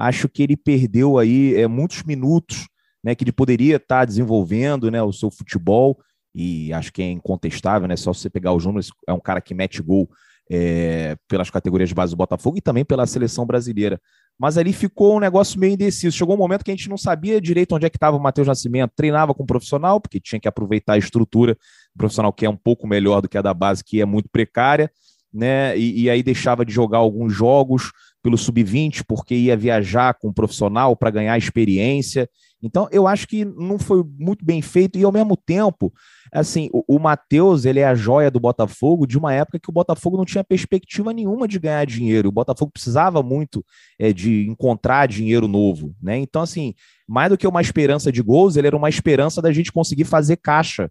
acho 0.00 0.28
que 0.28 0.42
ele 0.42 0.56
perdeu 0.56 1.18
aí 1.18 1.54
é, 1.54 1.66
muitos 1.68 2.02
minutos 2.02 2.66
né, 3.04 3.14
que 3.14 3.22
ele 3.22 3.32
poderia 3.32 3.76
estar 3.76 4.00
tá 4.00 4.04
desenvolvendo 4.04 4.90
né, 4.90 5.02
o 5.02 5.12
seu 5.12 5.30
futebol, 5.30 5.98
e 6.34 6.72
acho 6.72 6.92
que 6.92 7.02
é 7.02 7.10
incontestável, 7.10 7.88
né? 7.88 7.96
Só 7.96 8.12
você 8.12 8.30
pegar 8.30 8.52
os 8.52 8.64
números, 8.64 8.92
é 9.06 9.12
um 9.12 9.18
cara 9.18 9.40
que 9.40 9.52
mete 9.52 9.82
gol 9.82 10.08
é, 10.50 11.16
pelas 11.28 11.48
categorias 11.48 11.88
de 11.88 11.94
base 11.94 12.12
do 12.12 12.16
Botafogo 12.16 12.58
e 12.58 12.60
também 12.60 12.84
pela 12.84 13.06
seleção 13.06 13.46
brasileira. 13.46 14.00
Mas 14.36 14.58
ali 14.58 14.72
ficou 14.72 15.16
um 15.16 15.20
negócio 15.20 15.60
meio 15.60 15.74
indeciso. 15.74 16.16
Chegou 16.16 16.34
um 16.34 16.38
momento 16.38 16.64
que 16.64 16.72
a 16.72 16.74
gente 16.74 16.88
não 16.88 16.96
sabia 16.96 17.40
direito 17.40 17.74
onde 17.74 17.86
é 17.86 17.90
que 17.90 17.96
estava 17.96 18.16
o 18.16 18.20
Matheus 18.20 18.48
Nascimento. 18.48 18.92
Treinava 18.96 19.32
com 19.32 19.44
o 19.44 19.46
profissional, 19.46 20.00
porque 20.00 20.18
tinha 20.18 20.40
que 20.40 20.48
aproveitar 20.48 20.94
a 20.94 20.98
estrutura 20.98 21.56
profissional 21.96 22.32
que 22.32 22.44
é 22.44 22.50
um 22.50 22.56
pouco 22.56 22.88
melhor 22.88 23.20
do 23.20 23.28
que 23.28 23.38
a 23.38 23.42
da 23.42 23.54
base, 23.54 23.84
que 23.84 24.00
é 24.00 24.04
muito 24.04 24.28
precária, 24.28 24.90
né? 25.32 25.78
E, 25.78 26.02
e 26.02 26.10
aí 26.10 26.22
deixava 26.22 26.64
de 26.64 26.72
jogar 26.72 26.98
alguns 26.98 27.32
jogos 27.32 27.92
pelo 28.22 28.36
sub-20, 28.36 29.02
porque 29.06 29.34
ia 29.34 29.56
viajar 29.56 30.14
com 30.14 30.28
o 30.28 30.34
profissional 30.34 30.94
para 30.96 31.10
ganhar 31.10 31.36
experiência. 31.38 32.28
Então, 32.62 32.88
eu 32.92 33.06
acho 33.06 33.26
que 33.26 33.44
não 33.44 33.78
foi 33.78 34.04
muito 34.18 34.44
bem 34.44 34.60
feito 34.60 34.98
e, 34.98 35.04
ao 35.04 35.12
mesmo 35.12 35.36
tempo, 35.36 35.92
assim, 36.32 36.68
o, 36.72 36.96
o 36.96 36.98
Matheus, 36.98 37.64
ele 37.64 37.80
é 37.80 37.86
a 37.86 37.94
joia 37.94 38.30
do 38.30 38.38
Botafogo 38.38 39.06
de 39.06 39.16
uma 39.16 39.32
época 39.32 39.58
que 39.58 39.70
o 39.70 39.72
Botafogo 39.72 40.18
não 40.18 40.26
tinha 40.26 40.44
perspectiva 40.44 41.12
nenhuma 41.12 41.48
de 41.48 41.58
ganhar 41.58 41.86
dinheiro. 41.86 42.28
O 42.28 42.32
Botafogo 42.32 42.70
precisava 42.70 43.22
muito 43.22 43.64
é, 43.98 44.12
de 44.12 44.46
encontrar 44.48 45.08
dinheiro 45.08 45.48
novo, 45.48 45.94
né? 46.02 46.18
Então, 46.18 46.42
assim, 46.42 46.74
mais 47.08 47.30
do 47.30 47.38
que 47.38 47.46
uma 47.46 47.62
esperança 47.62 48.12
de 48.12 48.20
gols, 48.20 48.56
ele 48.56 48.66
era 48.66 48.76
uma 48.76 48.88
esperança 48.88 49.40
da 49.40 49.52
gente 49.52 49.72
conseguir 49.72 50.04
fazer 50.04 50.36
caixa. 50.36 50.90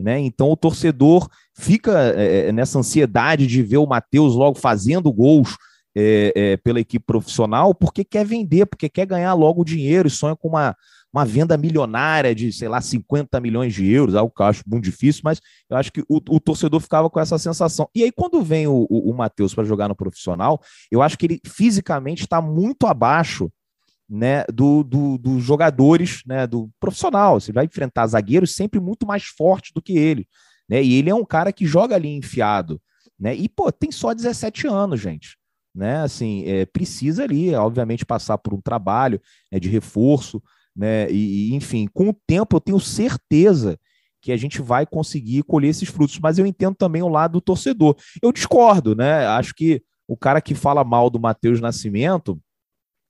Né? 0.00 0.18
Então 0.20 0.50
o 0.50 0.56
torcedor 0.56 1.28
fica 1.54 1.92
é, 2.16 2.50
nessa 2.52 2.78
ansiedade 2.78 3.46
de 3.46 3.62
ver 3.62 3.76
o 3.76 3.86
Matheus 3.86 4.34
logo 4.34 4.58
fazendo 4.58 5.12
gols, 5.12 5.56
é, 5.96 6.32
é, 6.34 6.56
pela 6.56 6.80
equipe 6.80 7.04
profissional 7.04 7.74
porque 7.74 8.04
quer 8.04 8.24
vender, 8.24 8.66
porque 8.66 8.88
quer 8.88 9.06
ganhar 9.06 9.34
logo 9.34 9.64
dinheiro 9.64 10.08
e 10.08 10.10
sonha 10.10 10.36
com 10.36 10.48
uma, 10.48 10.76
uma 11.12 11.24
venda 11.24 11.56
milionária 11.56 12.34
de, 12.34 12.52
sei 12.52 12.68
lá, 12.68 12.80
50 12.80 13.40
milhões 13.40 13.74
de 13.74 13.90
euros, 13.90 14.14
algo 14.14 14.32
que 14.34 14.40
eu 14.40 14.46
acho 14.46 14.62
muito 14.66 14.84
difícil, 14.84 15.22
mas 15.24 15.40
eu 15.68 15.76
acho 15.76 15.92
que 15.92 16.02
o, 16.08 16.20
o 16.28 16.40
torcedor 16.40 16.80
ficava 16.80 17.10
com 17.10 17.18
essa 17.18 17.38
sensação. 17.38 17.88
E 17.94 18.04
aí, 18.04 18.12
quando 18.12 18.42
vem 18.42 18.66
o, 18.66 18.86
o, 18.88 19.10
o 19.10 19.14
Matheus 19.14 19.54
para 19.54 19.64
jogar 19.64 19.88
no 19.88 19.96
profissional, 19.96 20.60
eu 20.90 21.02
acho 21.02 21.18
que 21.18 21.26
ele 21.26 21.40
fisicamente 21.44 22.22
está 22.22 22.40
muito 22.40 22.86
abaixo 22.86 23.50
né, 24.08 24.44
do, 24.52 24.82
do, 24.82 25.18
dos 25.18 25.42
jogadores 25.42 26.22
né, 26.24 26.46
do 26.46 26.70
profissional. 26.78 27.40
Você 27.40 27.52
vai 27.52 27.64
enfrentar 27.64 28.06
zagueiros 28.06 28.54
sempre 28.54 28.80
muito 28.80 29.06
mais 29.06 29.24
fortes 29.24 29.72
do 29.74 29.82
que 29.82 29.96
ele. 29.98 30.26
Né? 30.68 30.82
E 30.82 30.94
ele 30.94 31.10
é 31.10 31.14
um 31.14 31.24
cara 31.24 31.52
que 31.52 31.66
joga 31.66 31.96
ali 31.96 32.08
enfiado. 32.08 32.80
Né? 33.18 33.34
E, 33.34 33.48
pô, 33.48 33.70
tem 33.70 33.90
só 33.90 34.14
17 34.14 34.66
anos, 34.66 35.00
gente 35.00 35.39
né? 35.74 36.02
Assim, 36.02 36.44
é, 36.46 36.66
precisa 36.66 37.24
ali, 37.24 37.54
obviamente, 37.54 38.04
passar 38.04 38.38
por 38.38 38.54
um 38.54 38.60
trabalho 38.60 39.20
né, 39.50 39.58
de 39.58 39.68
reforço, 39.68 40.42
né? 40.74 41.10
E, 41.10 41.54
enfim, 41.54 41.88
com 41.92 42.08
o 42.08 42.16
tempo 42.26 42.56
eu 42.56 42.60
tenho 42.60 42.80
certeza 42.80 43.78
que 44.22 44.32
a 44.32 44.36
gente 44.36 44.60
vai 44.60 44.84
conseguir 44.84 45.42
colher 45.44 45.68
esses 45.68 45.88
frutos, 45.88 46.18
mas 46.18 46.38
eu 46.38 46.46
entendo 46.46 46.74
também 46.74 47.02
o 47.02 47.08
lado 47.08 47.32
do 47.32 47.40
torcedor. 47.40 47.96
Eu 48.22 48.32
discordo, 48.32 48.94
né? 48.94 49.26
Acho 49.26 49.54
que 49.54 49.82
o 50.06 50.16
cara 50.16 50.40
que 50.40 50.54
fala 50.54 50.84
mal 50.84 51.08
do 51.08 51.20
Matheus 51.20 51.60
Nascimento, 51.60 52.38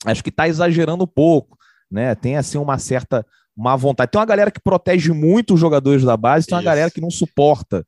acho 0.04 0.22
que 0.22 0.30
está 0.30 0.46
exagerando 0.46 1.04
um 1.04 1.08
pouco, 1.08 1.56
né? 1.90 2.14
Tem 2.14 2.36
assim 2.36 2.58
uma 2.58 2.78
certa 2.78 3.26
má 3.56 3.74
vontade. 3.74 4.10
Tem 4.10 4.20
uma 4.20 4.26
galera 4.26 4.50
que 4.50 4.60
protege 4.60 5.12
muito 5.12 5.54
os 5.54 5.60
jogadores 5.60 6.04
da 6.04 6.16
base, 6.16 6.46
tem 6.46 6.54
uma 6.54 6.60
Isso. 6.60 6.66
galera 6.66 6.90
que 6.90 7.00
não 7.00 7.10
suporta 7.10 7.84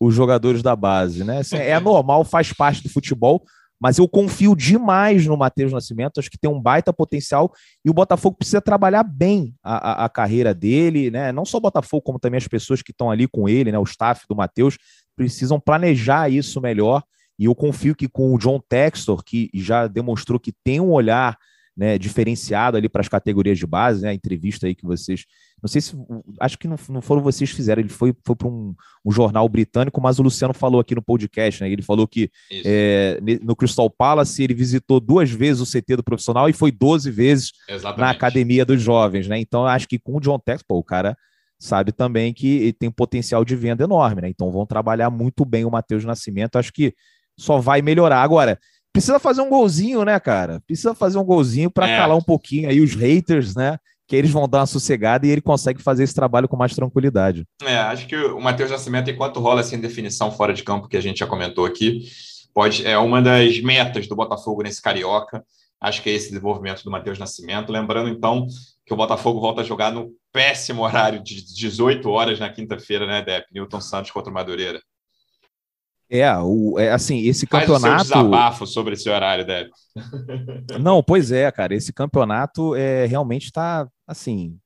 os 0.00 0.14
jogadores 0.14 0.62
da 0.62 0.74
base, 0.74 1.22
né? 1.22 1.38
Assim, 1.38 1.56
é 1.56 1.78
normal, 1.78 2.24
faz 2.24 2.52
parte 2.52 2.82
do 2.82 2.88
futebol, 2.88 3.44
mas 3.82 3.98
eu 3.98 4.06
confio 4.06 4.54
demais 4.54 5.26
no 5.26 5.36
Matheus 5.36 5.72
Nascimento, 5.72 6.20
acho 6.20 6.30
que 6.30 6.38
tem 6.38 6.48
um 6.48 6.60
baita 6.60 6.92
potencial 6.92 7.52
e 7.84 7.90
o 7.90 7.92
Botafogo 7.92 8.36
precisa 8.36 8.60
trabalhar 8.60 9.02
bem 9.02 9.56
a, 9.60 10.04
a, 10.04 10.04
a 10.04 10.08
carreira 10.08 10.54
dele, 10.54 11.10
né? 11.10 11.32
Não 11.32 11.44
só 11.44 11.58
o 11.58 11.60
Botafogo, 11.60 12.00
como 12.00 12.20
também 12.20 12.38
as 12.38 12.46
pessoas 12.46 12.80
que 12.80 12.92
estão 12.92 13.10
ali 13.10 13.26
com 13.26 13.48
ele, 13.48 13.72
né? 13.72 13.78
O 13.80 13.82
staff 13.82 14.24
do 14.28 14.36
Matheus, 14.36 14.78
precisam 15.16 15.58
planejar 15.58 16.28
isso 16.28 16.60
melhor. 16.60 17.02
E 17.36 17.46
eu 17.46 17.56
confio 17.56 17.96
que 17.96 18.06
com 18.06 18.32
o 18.32 18.38
John 18.38 18.60
Textor, 18.60 19.24
que 19.24 19.50
já 19.52 19.88
demonstrou 19.88 20.38
que 20.38 20.52
tem 20.62 20.78
um 20.78 20.92
olhar 20.92 21.36
né, 21.76 21.98
diferenciado 21.98 22.76
ali 22.76 22.88
para 22.88 23.00
as 23.00 23.08
categorias 23.08 23.58
de 23.58 23.66
base, 23.66 24.02
né, 24.02 24.10
a 24.10 24.14
entrevista 24.14 24.68
aí 24.68 24.76
que 24.76 24.86
vocês. 24.86 25.24
Não 25.62 25.68
sei 25.68 25.80
se. 25.80 25.96
Acho 26.40 26.58
que 26.58 26.66
não, 26.66 26.76
não 26.88 27.00
foram 27.00 27.22
vocês 27.22 27.48
que 27.50 27.56
fizeram, 27.56 27.80
ele 27.80 27.88
foi, 27.88 28.12
foi 28.26 28.34
para 28.34 28.48
um, 28.48 28.74
um, 29.04 29.12
jornal 29.12 29.48
britânico, 29.48 30.00
mas 30.00 30.18
o 30.18 30.22
Luciano 30.22 30.52
falou 30.52 30.80
aqui 30.80 30.94
no 30.94 31.02
podcast, 31.02 31.62
né? 31.62 31.70
Ele 31.70 31.82
falou 31.82 32.08
que 32.08 32.28
é, 32.64 33.20
no 33.42 33.54
Crystal 33.54 33.88
Palace 33.88 34.42
ele 34.42 34.54
visitou 34.54 34.98
duas 34.98 35.30
vezes 35.30 35.62
o 35.62 35.66
CT 35.66 35.96
do 35.96 36.02
profissional 36.02 36.48
e 36.48 36.52
foi 36.52 36.72
12 36.72 37.10
vezes 37.12 37.52
Exatamente. 37.68 38.00
na 38.00 38.10
academia 38.10 38.64
dos 38.64 38.82
jovens, 38.82 39.28
né? 39.28 39.38
Então, 39.38 39.64
acho 39.64 39.86
que 39.86 40.00
com 40.00 40.16
o 40.16 40.20
John 40.20 40.38
Tex, 40.38 40.64
pô, 40.66 40.78
o 40.78 40.84
cara 40.84 41.16
sabe 41.60 41.92
também 41.92 42.34
que 42.34 42.72
tem 42.72 42.90
potencial 42.90 43.44
de 43.44 43.54
venda 43.54 43.84
enorme, 43.84 44.22
né? 44.22 44.28
Então 44.28 44.50
vão 44.50 44.66
trabalhar 44.66 45.10
muito 45.10 45.44
bem 45.44 45.64
o 45.64 45.70
Matheus 45.70 46.04
Nascimento. 46.04 46.56
Acho 46.56 46.72
que 46.72 46.92
só 47.38 47.58
vai 47.58 47.80
melhorar. 47.80 48.20
Agora, 48.20 48.58
precisa 48.92 49.20
fazer 49.20 49.42
um 49.42 49.48
golzinho, 49.48 50.04
né, 50.04 50.18
cara? 50.18 50.60
Precisa 50.66 50.92
fazer 50.92 51.18
um 51.18 51.24
golzinho 51.24 51.70
para 51.70 51.88
é. 51.88 51.96
calar 51.96 52.16
um 52.16 52.22
pouquinho 52.22 52.68
aí 52.68 52.80
os 52.80 52.96
haters, 52.96 53.54
né? 53.54 53.78
Que 54.12 54.16
eles 54.16 54.30
vão 54.30 54.46
dar 54.46 54.58
uma 54.58 54.66
sossegada 54.66 55.26
e 55.26 55.30
ele 55.30 55.40
consegue 55.40 55.80
fazer 55.80 56.04
esse 56.04 56.14
trabalho 56.14 56.46
com 56.46 56.54
mais 56.54 56.74
tranquilidade. 56.74 57.46
É, 57.62 57.78
acho 57.78 58.06
que 58.06 58.14
o 58.14 58.38
Matheus 58.38 58.70
Nascimento, 58.70 59.10
enquanto 59.10 59.40
rola 59.40 59.60
essa 59.60 59.74
indefinição 59.74 60.30
fora 60.30 60.52
de 60.52 60.62
campo 60.62 60.86
que 60.86 60.98
a 60.98 61.00
gente 61.00 61.20
já 61.20 61.26
comentou 61.26 61.64
aqui, 61.64 62.02
pode 62.52 62.86
é 62.86 62.98
uma 62.98 63.22
das 63.22 63.58
metas 63.62 64.06
do 64.06 64.14
Botafogo 64.14 64.62
nesse 64.62 64.82
Carioca. 64.82 65.42
Acho 65.80 66.02
que 66.02 66.10
é 66.10 66.12
esse 66.12 66.28
desenvolvimento 66.28 66.84
do 66.84 66.90
Matheus 66.90 67.18
Nascimento. 67.18 67.72
Lembrando, 67.72 68.10
então, 68.10 68.46
que 68.84 68.92
o 68.92 68.96
Botafogo 68.98 69.40
volta 69.40 69.62
a 69.62 69.64
jogar 69.64 69.90
no 69.90 70.10
péssimo 70.30 70.82
horário 70.82 71.22
de 71.22 71.42
18 71.42 72.06
horas 72.10 72.38
na 72.38 72.50
quinta-feira, 72.50 73.06
né, 73.06 73.22
Dep? 73.22 73.46
Newton 73.50 73.80
Santos 73.80 74.10
contra 74.10 74.30
o 74.30 74.34
Madureira. 74.34 74.78
É, 76.14 76.30
o, 76.36 76.78
é 76.78 76.92
assim, 76.92 77.20
esse 77.20 77.46
Faz 77.46 77.64
campeonato. 77.64 78.02
O 78.02 78.04
seu 78.04 78.16
desabafo 78.16 78.66
sobre 78.66 78.92
esse 78.92 79.08
horário, 79.08 79.46
Débora. 79.46 79.70
Não, 80.78 81.02
pois 81.02 81.32
é, 81.32 81.50
cara. 81.50 81.74
Esse 81.74 81.90
campeonato 81.90 82.74
é, 82.74 83.06
realmente 83.06 83.46
está, 83.46 83.88
assim, 84.06 84.58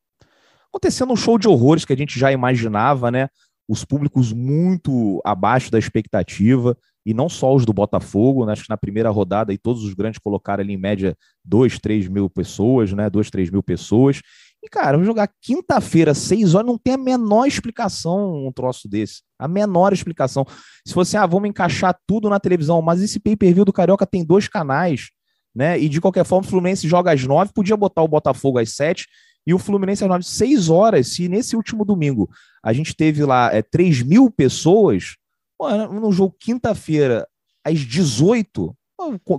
acontecendo 0.68 1.12
um 1.12 1.16
show 1.16 1.38
de 1.38 1.46
horrores 1.46 1.84
que 1.84 1.92
a 1.92 1.96
gente 1.96 2.18
já 2.18 2.32
imaginava, 2.32 3.12
né? 3.12 3.28
Os 3.68 3.84
públicos 3.84 4.32
muito 4.32 5.22
abaixo 5.24 5.70
da 5.70 5.78
expectativa, 5.78 6.76
e 7.06 7.14
não 7.14 7.28
só 7.28 7.54
os 7.54 7.64
do 7.64 7.72
Botafogo, 7.72 8.44
né? 8.44 8.52
acho 8.52 8.64
que 8.64 8.70
na 8.70 8.76
primeira 8.76 9.08
rodada 9.10 9.52
e 9.52 9.58
todos 9.58 9.84
os 9.84 9.94
grandes 9.94 10.18
colocaram 10.18 10.64
ali 10.64 10.72
em 10.72 10.76
média 10.76 11.16
2, 11.44 11.78
3 11.78 12.08
mil 12.08 12.28
pessoas, 12.28 12.92
né? 12.92 13.08
2, 13.08 13.30
3 13.30 13.50
mil 13.50 13.62
pessoas. 13.62 14.20
E, 14.66 14.68
cara, 14.68 15.00
jogar 15.04 15.30
quinta-feira, 15.40 16.12
seis 16.12 16.52
horas, 16.52 16.66
não 16.66 16.76
tem 16.76 16.94
a 16.94 16.98
menor 16.98 17.46
explicação 17.46 18.44
um 18.44 18.50
troço 18.50 18.88
desse. 18.88 19.22
A 19.38 19.46
menor 19.46 19.92
explicação. 19.92 20.44
Se 20.84 20.92
fosse, 20.92 21.16
ah, 21.16 21.24
vamos 21.24 21.48
encaixar 21.48 21.96
tudo 22.04 22.28
na 22.28 22.40
televisão, 22.40 22.82
mas 22.82 23.00
esse 23.00 23.20
pay-per-view 23.20 23.64
do 23.64 23.72
Carioca 23.72 24.04
tem 24.04 24.24
dois 24.24 24.48
canais, 24.48 25.10
né? 25.54 25.78
E 25.78 25.88
de 25.88 26.00
qualquer 26.00 26.24
forma, 26.24 26.44
o 26.44 26.50
Fluminense 26.50 26.88
joga 26.88 27.12
às 27.12 27.22
nove, 27.22 27.52
podia 27.54 27.76
botar 27.76 28.02
o 28.02 28.08
Botafogo 28.08 28.58
às 28.58 28.74
sete, 28.74 29.06
e 29.46 29.54
o 29.54 29.58
Fluminense 29.58 30.02
às 30.02 30.10
nove, 30.10 30.24
seis 30.24 30.68
horas. 30.68 31.14
Se 31.14 31.28
nesse 31.28 31.54
último 31.54 31.84
domingo 31.84 32.28
a 32.60 32.72
gente 32.72 32.92
teve 32.92 33.24
lá 33.24 33.54
é, 33.54 33.62
3 33.62 34.02
mil 34.02 34.28
pessoas, 34.32 35.14
no 35.60 36.10
jogo 36.10 36.34
quinta-feira, 36.40 37.24
às 37.64 37.78
18, 37.78 38.76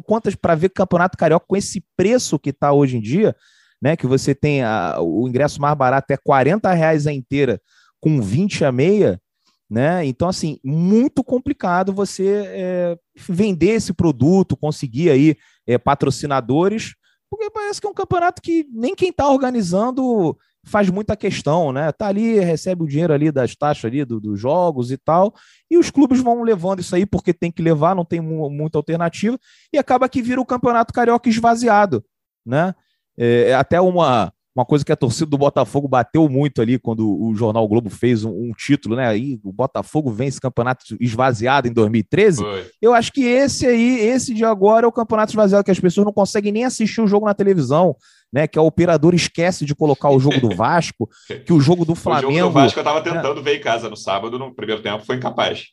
quantas 0.06 0.36
para 0.36 0.56
ver 0.56 0.70
campeonato 0.70 1.18
carioca 1.18 1.46
com 1.46 1.58
esse 1.58 1.84
preço 1.98 2.40
que 2.40 2.52
está 2.52 2.72
hoje 2.72 2.96
em 2.96 3.02
dia, 3.02 3.36
né? 3.82 3.96
Que 3.96 4.08
você 4.08 4.34
tem 4.34 4.64
a, 4.64 4.98
o 5.00 5.28
ingresso 5.28 5.62
mais 5.62 5.78
barato 5.78 6.12
é 6.12 6.18
40 6.18 6.72
reais 6.74 7.08
a 7.08 7.14
inteira, 7.14 7.62
com 8.00 8.22
20 8.22 8.66
a 8.66 8.72
meia, 8.72 9.22
né? 9.70 10.06
Então, 10.06 10.30
assim, 10.30 10.60
muito 10.64 11.24
complicado 11.24 11.94
você 11.94 12.44
é, 12.48 12.98
vender 13.28 13.72
esse 13.72 13.94
produto, 13.94 14.56
conseguir 14.56 15.10
aí 15.10 15.36
é, 15.66 15.78
patrocinadores, 15.78 16.96
porque 17.30 17.50
parece 17.50 17.82
que 17.82 17.88
é 17.88 17.90
um 17.90 17.94
campeonato 17.94 18.42
que 18.42 18.66
nem 18.72 18.96
quem 18.96 19.10
está 19.10 19.30
organizando 19.30 20.38
faz 20.68 20.90
muita 20.90 21.16
questão, 21.16 21.72
né? 21.72 21.92
Tá 21.92 22.08
ali, 22.08 22.40
recebe 22.40 22.84
o 22.84 22.88
dinheiro 22.88 23.14
ali 23.14 23.32
das 23.32 23.56
taxas 23.56 23.86
ali 23.86 24.04
do, 24.06 24.20
dos 24.20 24.40
jogos 24.40 24.92
e 24.92 24.98
tal, 24.98 25.34
e 25.70 25.78
os 25.78 25.90
clubes 25.90 26.22
vão 26.22 26.44
levando 26.44 26.80
isso 26.80 26.96
aí 26.96 27.06
porque 27.06 27.34
tem 27.34 27.52
que 27.52 27.62
levar, 27.62 27.96
não 27.96 28.06
tem 28.06 28.22
muita 28.22 28.78
alternativa, 28.78 29.38
e 29.72 29.78
acaba 29.78 30.10
que 30.10 30.22
vira 30.22 30.42
o 30.42 30.46
campeonato 30.46 30.94
carioca 30.94 31.30
esvaziado, 31.30 32.04
né? 32.46 32.74
É, 33.18 33.50
é, 33.50 33.54
até 33.54 33.82
uma, 33.82 34.32
uma 34.56 34.66
coisa 34.66 34.84
que 34.84 34.92
a 34.92 34.96
torcida 34.96 35.30
do 35.30 35.38
Botafogo 35.38 35.88
bateu 35.88 36.28
muito 36.28 36.62
ali 36.62 36.80
quando 36.80 37.08
o 37.08 37.34
Jornal 37.36 37.64
o 37.64 37.68
Globo 37.68 37.90
fez 37.90 38.24
um, 38.24 38.32
um, 38.32 38.52
título, 38.58 38.96
né? 38.96 39.08
Aí 39.08 39.40
o 39.44 39.52
Botafogo 39.52 40.12
vence 40.12 40.42
campeonato 40.42 40.84
esvaziado 41.00 41.68
em 41.68 41.74
2013. 41.74 42.44
Foi. 42.44 42.66
Eu 42.82 42.94
acho 42.94 43.12
que 43.12 43.24
esse 43.24 43.68
aí, 43.68 44.00
esse 44.00 44.34
de 44.34 44.44
agora 44.44 44.86
é 44.86 44.90
o 44.90 44.92
campeonato 44.92 45.32
esvaziado, 45.32 45.64
que 45.64 45.72
as 45.72 45.80
pessoas 45.80 46.06
não 46.06 46.14
conseguem 46.14 46.52
nem 46.52 46.66
assistir 46.66 47.02
o 47.02 47.08
jogo 47.08 47.26
na 47.26 47.34
televisão. 47.34 47.96
Né, 48.30 48.46
que 48.46 48.60
a 48.60 48.62
operadora 48.62 49.16
esquece 49.16 49.64
de 49.64 49.74
colocar 49.74 50.10
o 50.10 50.20
jogo 50.20 50.42
do 50.42 50.54
Vasco, 50.54 51.10
que 51.46 51.54
o 51.54 51.62
jogo 51.62 51.86
do 51.86 51.96
Flamengo. 51.96 52.28
O 52.28 52.36
jogo 52.36 52.50
do 52.50 52.54
Vasco 52.54 52.78
eu 52.78 52.82
estava 52.82 53.02
tentando 53.02 53.40
é... 53.40 53.42
ver 53.42 53.56
em 53.56 53.62
casa 53.62 53.90
no 53.90 53.96
sábado, 53.96 54.38
no 54.38 54.54
primeiro 54.54 54.82
tempo, 54.82 55.06
foi 55.06 55.16
incapaz. 55.16 55.68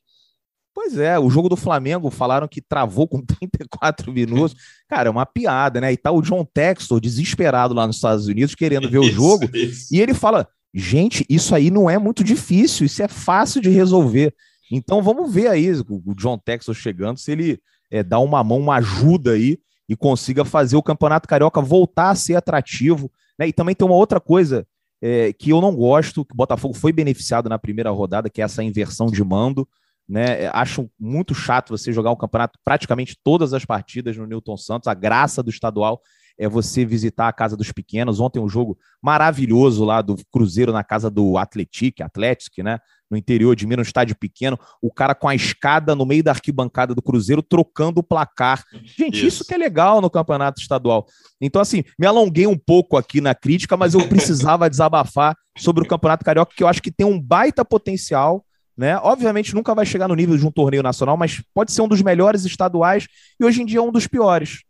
Pois 0.75 0.99
é, 0.99 1.17
o 1.19 1.31
jogo 1.31 1.49
do 1.49 1.57
Flamengo 1.57 2.11
falaram 2.11 2.49
que 2.49 2.61
travou 2.61 3.07
com 3.07 3.23
34 3.25 4.13
minutos. 4.13 4.57
Cara, 4.89 5.09
é 5.09 5.11
uma 5.11 5.25
piada, 5.25 5.81
né? 5.81 5.93
E 5.93 5.97
tá 5.97 6.11
o 6.11 6.21
John 6.21 6.45
Textor 6.45 7.01
desesperado 7.01 7.73
lá 7.73 7.87
nos 7.87 7.97
Estados 7.97 8.27
Unidos, 8.27 8.57
querendo 8.57 8.91
ver 8.91 9.01
isso, 9.01 9.11
o 9.11 9.13
jogo. 9.13 9.57
Isso. 9.57 9.95
E 9.95 10.01
ele 10.01 10.13
fala: 10.13 10.49
gente, 10.75 11.25
isso 11.31 11.55
aí 11.55 11.71
não 11.71 11.89
é 11.89 11.97
muito 11.97 12.25
difícil, 12.25 12.85
isso 12.85 13.03
é 13.03 13.09
fácil 13.09 13.61
de 13.63 13.71
resolver. 13.71 14.35
Então 14.71 15.01
vamos 15.01 15.33
ver 15.33 15.47
aí 15.47 15.71
o 15.89 16.15
John 16.15 16.37
Textor 16.37 16.75
chegando, 16.75 17.19
se 17.19 17.31
ele 17.31 17.61
é, 17.91 18.03
dá 18.03 18.19
uma 18.19 18.43
mão, 18.43 18.59
uma 18.59 18.77
ajuda 18.77 19.33
aí 19.33 19.59
e 19.89 19.95
consiga 19.95 20.45
fazer 20.45 20.77
o 20.77 20.83
Campeonato 20.83 21.29
Carioca 21.29 21.61
voltar 21.61 22.11
a 22.11 22.15
ser 22.15 22.35
atrativo. 22.35 23.11
Né? 23.39 23.49
E 23.49 23.53
também 23.53 23.75
tem 23.75 23.87
uma 23.87 23.95
outra 23.95 24.19
coisa 24.19 24.67
é, 25.01 25.33
que 25.33 25.51
eu 25.51 25.61
não 25.61 25.75
gosto, 25.77 26.25
que 26.25 26.33
o 26.33 26.37
Botafogo 26.37 26.75
foi 26.75 26.93
beneficiado 26.93 27.49
na 27.49 27.59
primeira 27.59 27.91
rodada, 27.91 28.31
que 28.31 28.41
é 28.41 28.45
essa 28.45 28.65
inversão 28.65 29.07
de 29.07 29.23
mando. 29.23 29.69
Né? 30.09 30.47
Acho 30.53 30.91
muito 30.99 31.35
chato 31.35 31.71
você 31.71 31.93
jogar 31.93 32.11
um 32.11 32.17
campeonato 32.17 32.59
praticamente 32.65 33.17
todas 33.23 33.55
as 33.55 33.65
partidas 33.65 34.17
no 34.17 34.27
Newton 34.27 34.57
Santos. 34.57 34.89
A 34.89 34.95
graça 34.95 35.43
do 35.43 35.51
estadual 35.51 36.01
é 36.39 36.49
você 36.49 36.85
visitar 36.85 37.29
a 37.29 37.33
casa 37.33 37.57
dos 37.57 37.71
pequenos. 37.73 38.21
Ontem 38.21 38.41
um 38.41 38.49
jogo 38.49 38.77
maravilhoso 39.01 39.85
lá 39.85 40.03
do 40.03 40.17
Cruzeiro 40.31 40.73
na 40.73 40.83
casa 40.83 41.11
do 41.11 41.39
Atletic, 41.39 42.01
Atlético, 42.01 42.63
né? 42.63 42.79
No 43.11 43.17
interior 43.17 43.55
de 43.55 43.67
Minas, 43.67 43.87
um 43.87 43.89
estádio 43.89 44.17
pequeno, 44.17 44.59
o 44.83 44.93
cara 44.93 45.15
com 45.15 45.29
a 45.29 45.35
escada 45.35 45.95
no 45.95 46.05
meio 46.05 46.25
da 46.25 46.33
arquibancada 46.33 46.95
do 46.95 47.03
Cruzeiro 47.03 47.43
trocando 47.43 48.01
o 48.01 48.03
placar. 48.03 48.65
Gente, 48.83 49.19
isso, 49.19 49.27
isso 49.27 49.45
que 49.45 49.55
é 49.55 49.59
legal 49.59 50.01
no 50.01 50.11
campeonato 50.11 50.61
estadual. 50.61 51.07
Então, 51.41 51.63
assim, 51.63 51.85
me 51.99 52.07
alonguei 52.07 52.47
um 52.47 52.59
pouco 52.59 52.97
aqui 52.97 53.21
na 53.21 53.35
crítica, 53.35 53.77
mas 53.77 53.95
eu 53.95 54.09
precisava 54.09 54.69
desabafar 54.71 55.37
sobre 55.57 55.85
o 55.85 55.87
Campeonato 55.87 56.25
Carioca, 56.25 56.53
que 56.57 56.63
eu 56.65 56.69
acho 56.69 56.83
que 56.83 56.91
tem 56.91 57.07
um 57.07 57.21
baita 57.21 57.65
potencial 57.65 58.45
né? 58.77 58.99
Obviamente 58.99 59.55
nunca 59.55 59.75
vai 59.75 59.87
chegar 59.87 60.09
no 60.09 60.15
nível 60.15 60.37
de 60.37 60.47
um 60.47 60.51
torneio 60.51 60.83
nacional, 60.83 61.17
mas 61.17 61.43
pode 61.53 61.73
ser 61.73 61.83
um 61.83 61.89
dos 61.89 62.03
melhores 62.03 62.45
estaduais 62.45 63.07
e 63.39 63.45
hoje 63.45 63.63
em 63.63 63.67
dia 63.67 63.79
é 63.79 63.83
um 63.83 63.93
dos 63.93 64.07
piores. 64.07 64.63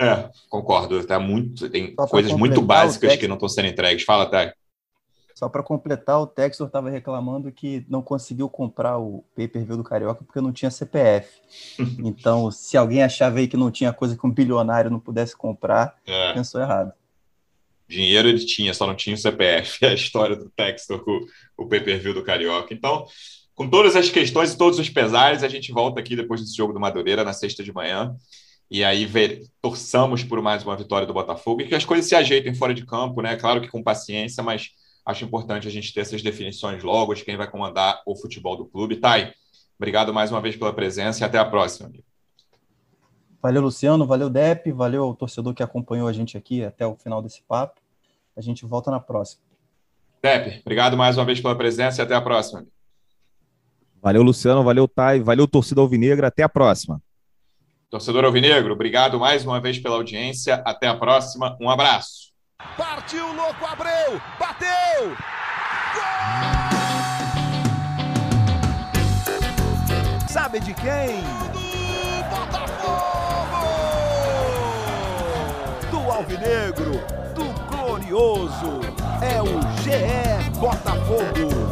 É, 0.00 0.28
concordo. 0.48 1.04
Tá 1.06 1.18
muito, 1.18 1.68
tem 1.70 1.94
coisas 1.94 2.32
muito 2.32 2.60
básicas 2.60 3.16
que 3.16 3.28
não 3.28 3.34
estão 3.36 3.48
sendo 3.48 3.68
entregues. 3.68 4.04
Fala, 4.04 4.26
Thay. 4.26 4.52
Só 5.34 5.50
para 5.50 5.62
completar, 5.62 6.18
o 6.18 6.26
Textor 6.26 6.66
estava 6.66 6.88
reclamando 6.88 7.52
que 7.52 7.84
não 7.90 8.00
conseguiu 8.00 8.48
comprar 8.48 8.96
o 8.96 9.22
pay-per-view 9.34 9.76
do 9.76 9.84
Carioca 9.84 10.24
porque 10.24 10.40
não 10.40 10.50
tinha 10.50 10.70
CPF. 10.70 11.28
então, 12.02 12.50
se 12.50 12.76
alguém 12.76 13.02
achava 13.02 13.38
aí 13.38 13.46
que 13.46 13.56
não 13.56 13.70
tinha 13.70 13.92
coisa 13.92 14.16
que 14.16 14.26
um 14.26 14.30
bilionário 14.30 14.90
não 14.90 14.98
pudesse 14.98 15.36
comprar, 15.36 15.94
é. 16.06 16.32
pensou 16.32 16.58
errado. 16.60 16.92
Dinheiro 17.88 18.28
ele 18.28 18.44
tinha, 18.44 18.74
só 18.74 18.86
não 18.86 18.94
tinha 18.94 19.14
o 19.14 19.18
CPF. 19.18 19.84
A 19.86 19.94
história 19.94 20.36
do 20.36 20.50
Textor 20.50 21.04
com 21.04 21.20
o 21.56 21.68
pay-per-view 21.68 22.14
do 22.14 22.22
Carioca. 22.22 22.74
Então, 22.74 23.06
com 23.54 23.68
todas 23.68 23.96
as 23.96 24.10
questões 24.10 24.52
e 24.52 24.58
todos 24.58 24.78
os 24.78 24.90
pesares, 24.90 25.42
a 25.42 25.48
gente 25.48 25.72
volta 25.72 25.98
aqui 25.98 26.14
depois 26.14 26.40
desse 26.40 26.56
jogo 26.56 26.72
do 26.72 26.80
Madureira, 26.80 27.24
na 27.24 27.32
sexta 27.32 27.64
de 27.64 27.72
manhã. 27.72 28.14
E 28.70 28.84
aí 28.84 29.06
ver, 29.06 29.42
torçamos 29.62 30.24
por 30.24 30.42
mais 30.42 30.64
uma 30.64 30.76
vitória 30.76 31.06
do 31.06 31.14
Botafogo 31.14 31.62
e 31.62 31.68
que 31.68 31.74
as 31.74 31.84
coisas 31.84 32.06
se 32.06 32.14
ajeitem 32.14 32.54
fora 32.54 32.74
de 32.74 32.84
campo, 32.84 33.22
né? 33.22 33.36
Claro 33.36 33.60
que 33.60 33.68
com 33.68 33.82
paciência, 33.82 34.42
mas 34.42 34.70
acho 35.06 35.24
importante 35.24 35.68
a 35.68 35.70
gente 35.70 35.94
ter 35.94 36.00
essas 36.00 36.20
definições 36.20 36.82
logo 36.82 37.14
de 37.14 37.24
quem 37.24 37.36
vai 37.36 37.48
comandar 37.48 38.02
o 38.04 38.16
futebol 38.16 38.56
do 38.56 38.66
clube. 38.66 38.96
Thay, 38.96 39.32
obrigado 39.78 40.12
mais 40.12 40.32
uma 40.32 40.40
vez 40.40 40.56
pela 40.56 40.72
presença 40.72 41.22
e 41.22 41.24
até 41.24 41.38
a 41.38 41.44
próxima. 41.44 41.88
Amigo. 41.88 42.05
Valeu, 43.46 43.62
Luciano, 43.62 44.04
valeu, 44.04 44.28
Dep, 44.28 44.72
valeu 44.72 45.04
ao 45.04 45.14
torcedor 45.14 45.54
que 45.54 45.62
acompanhou 45.62 46.08
a 46.08 46.12
gente 46.12 46.36
aqui 46.36 46.64
até 46.64 46.84
o 46.84 46.96
final 46.96 47.22
desse 47.22 47.44
papo. 47.46 47.80
A 48.36 48.40
gente 48.40 48.66
volta 48.66 48.90
na 48.90 48.98
próxima. 48.98 49.40
Dep, 50.20 50.62
obrigado 50.62 50.96
mais 50.96 51.16
uma 51.16 51.24
vez 51.24 51.40
pela 51.40 51.54
presença 51.54 52.02
e 52.02 52.04
até 52.04 52.16
a 52.16 52.20
próxima. 52.20 52.66
Valeu, 54.02 54.24
Luciano, 54.24 54.64
valeu, 54.64 54.88
Thay, 54.88 55.20
valeu, 55.20 55.46
torcida 55.46 55.80
alvinegra, 55.80 56.26
até 56.26 56.42
a 56.42 56.48
próxima. 56.48 57.00
Torcedor 57.88 58.24
Alvinegro, 58.24 58.72
obrigado 58.72 59.16
mais 59.20 59.44
uma 59.44 59.60
vez 59.60 59.78
pela 59.78 59.94
audiência. 59.94 60.56
Até 60.64 60.88
a 60.88 60.96
próxima. 60.96 61.56
Um 61.60 61.70
abraço. 61.70 62.32
Partiu, 62.76 63.32
louco, 63.32 63.64
Abreu! 63.64 64.20
Bateu! 64.40 65.14
Gol! 65.94 66.16
Sabe 70.28 70.58
de 70.58 70.74
quem? 70.74 71.55
Alvinegro, 76.16 76.92
do 77.34 77.44
Glorioso. 77.68 78.80
É 79.20 79.42
o 79.42 79.60
GE 79.82 80.50
Botafogo. 80.58 81.65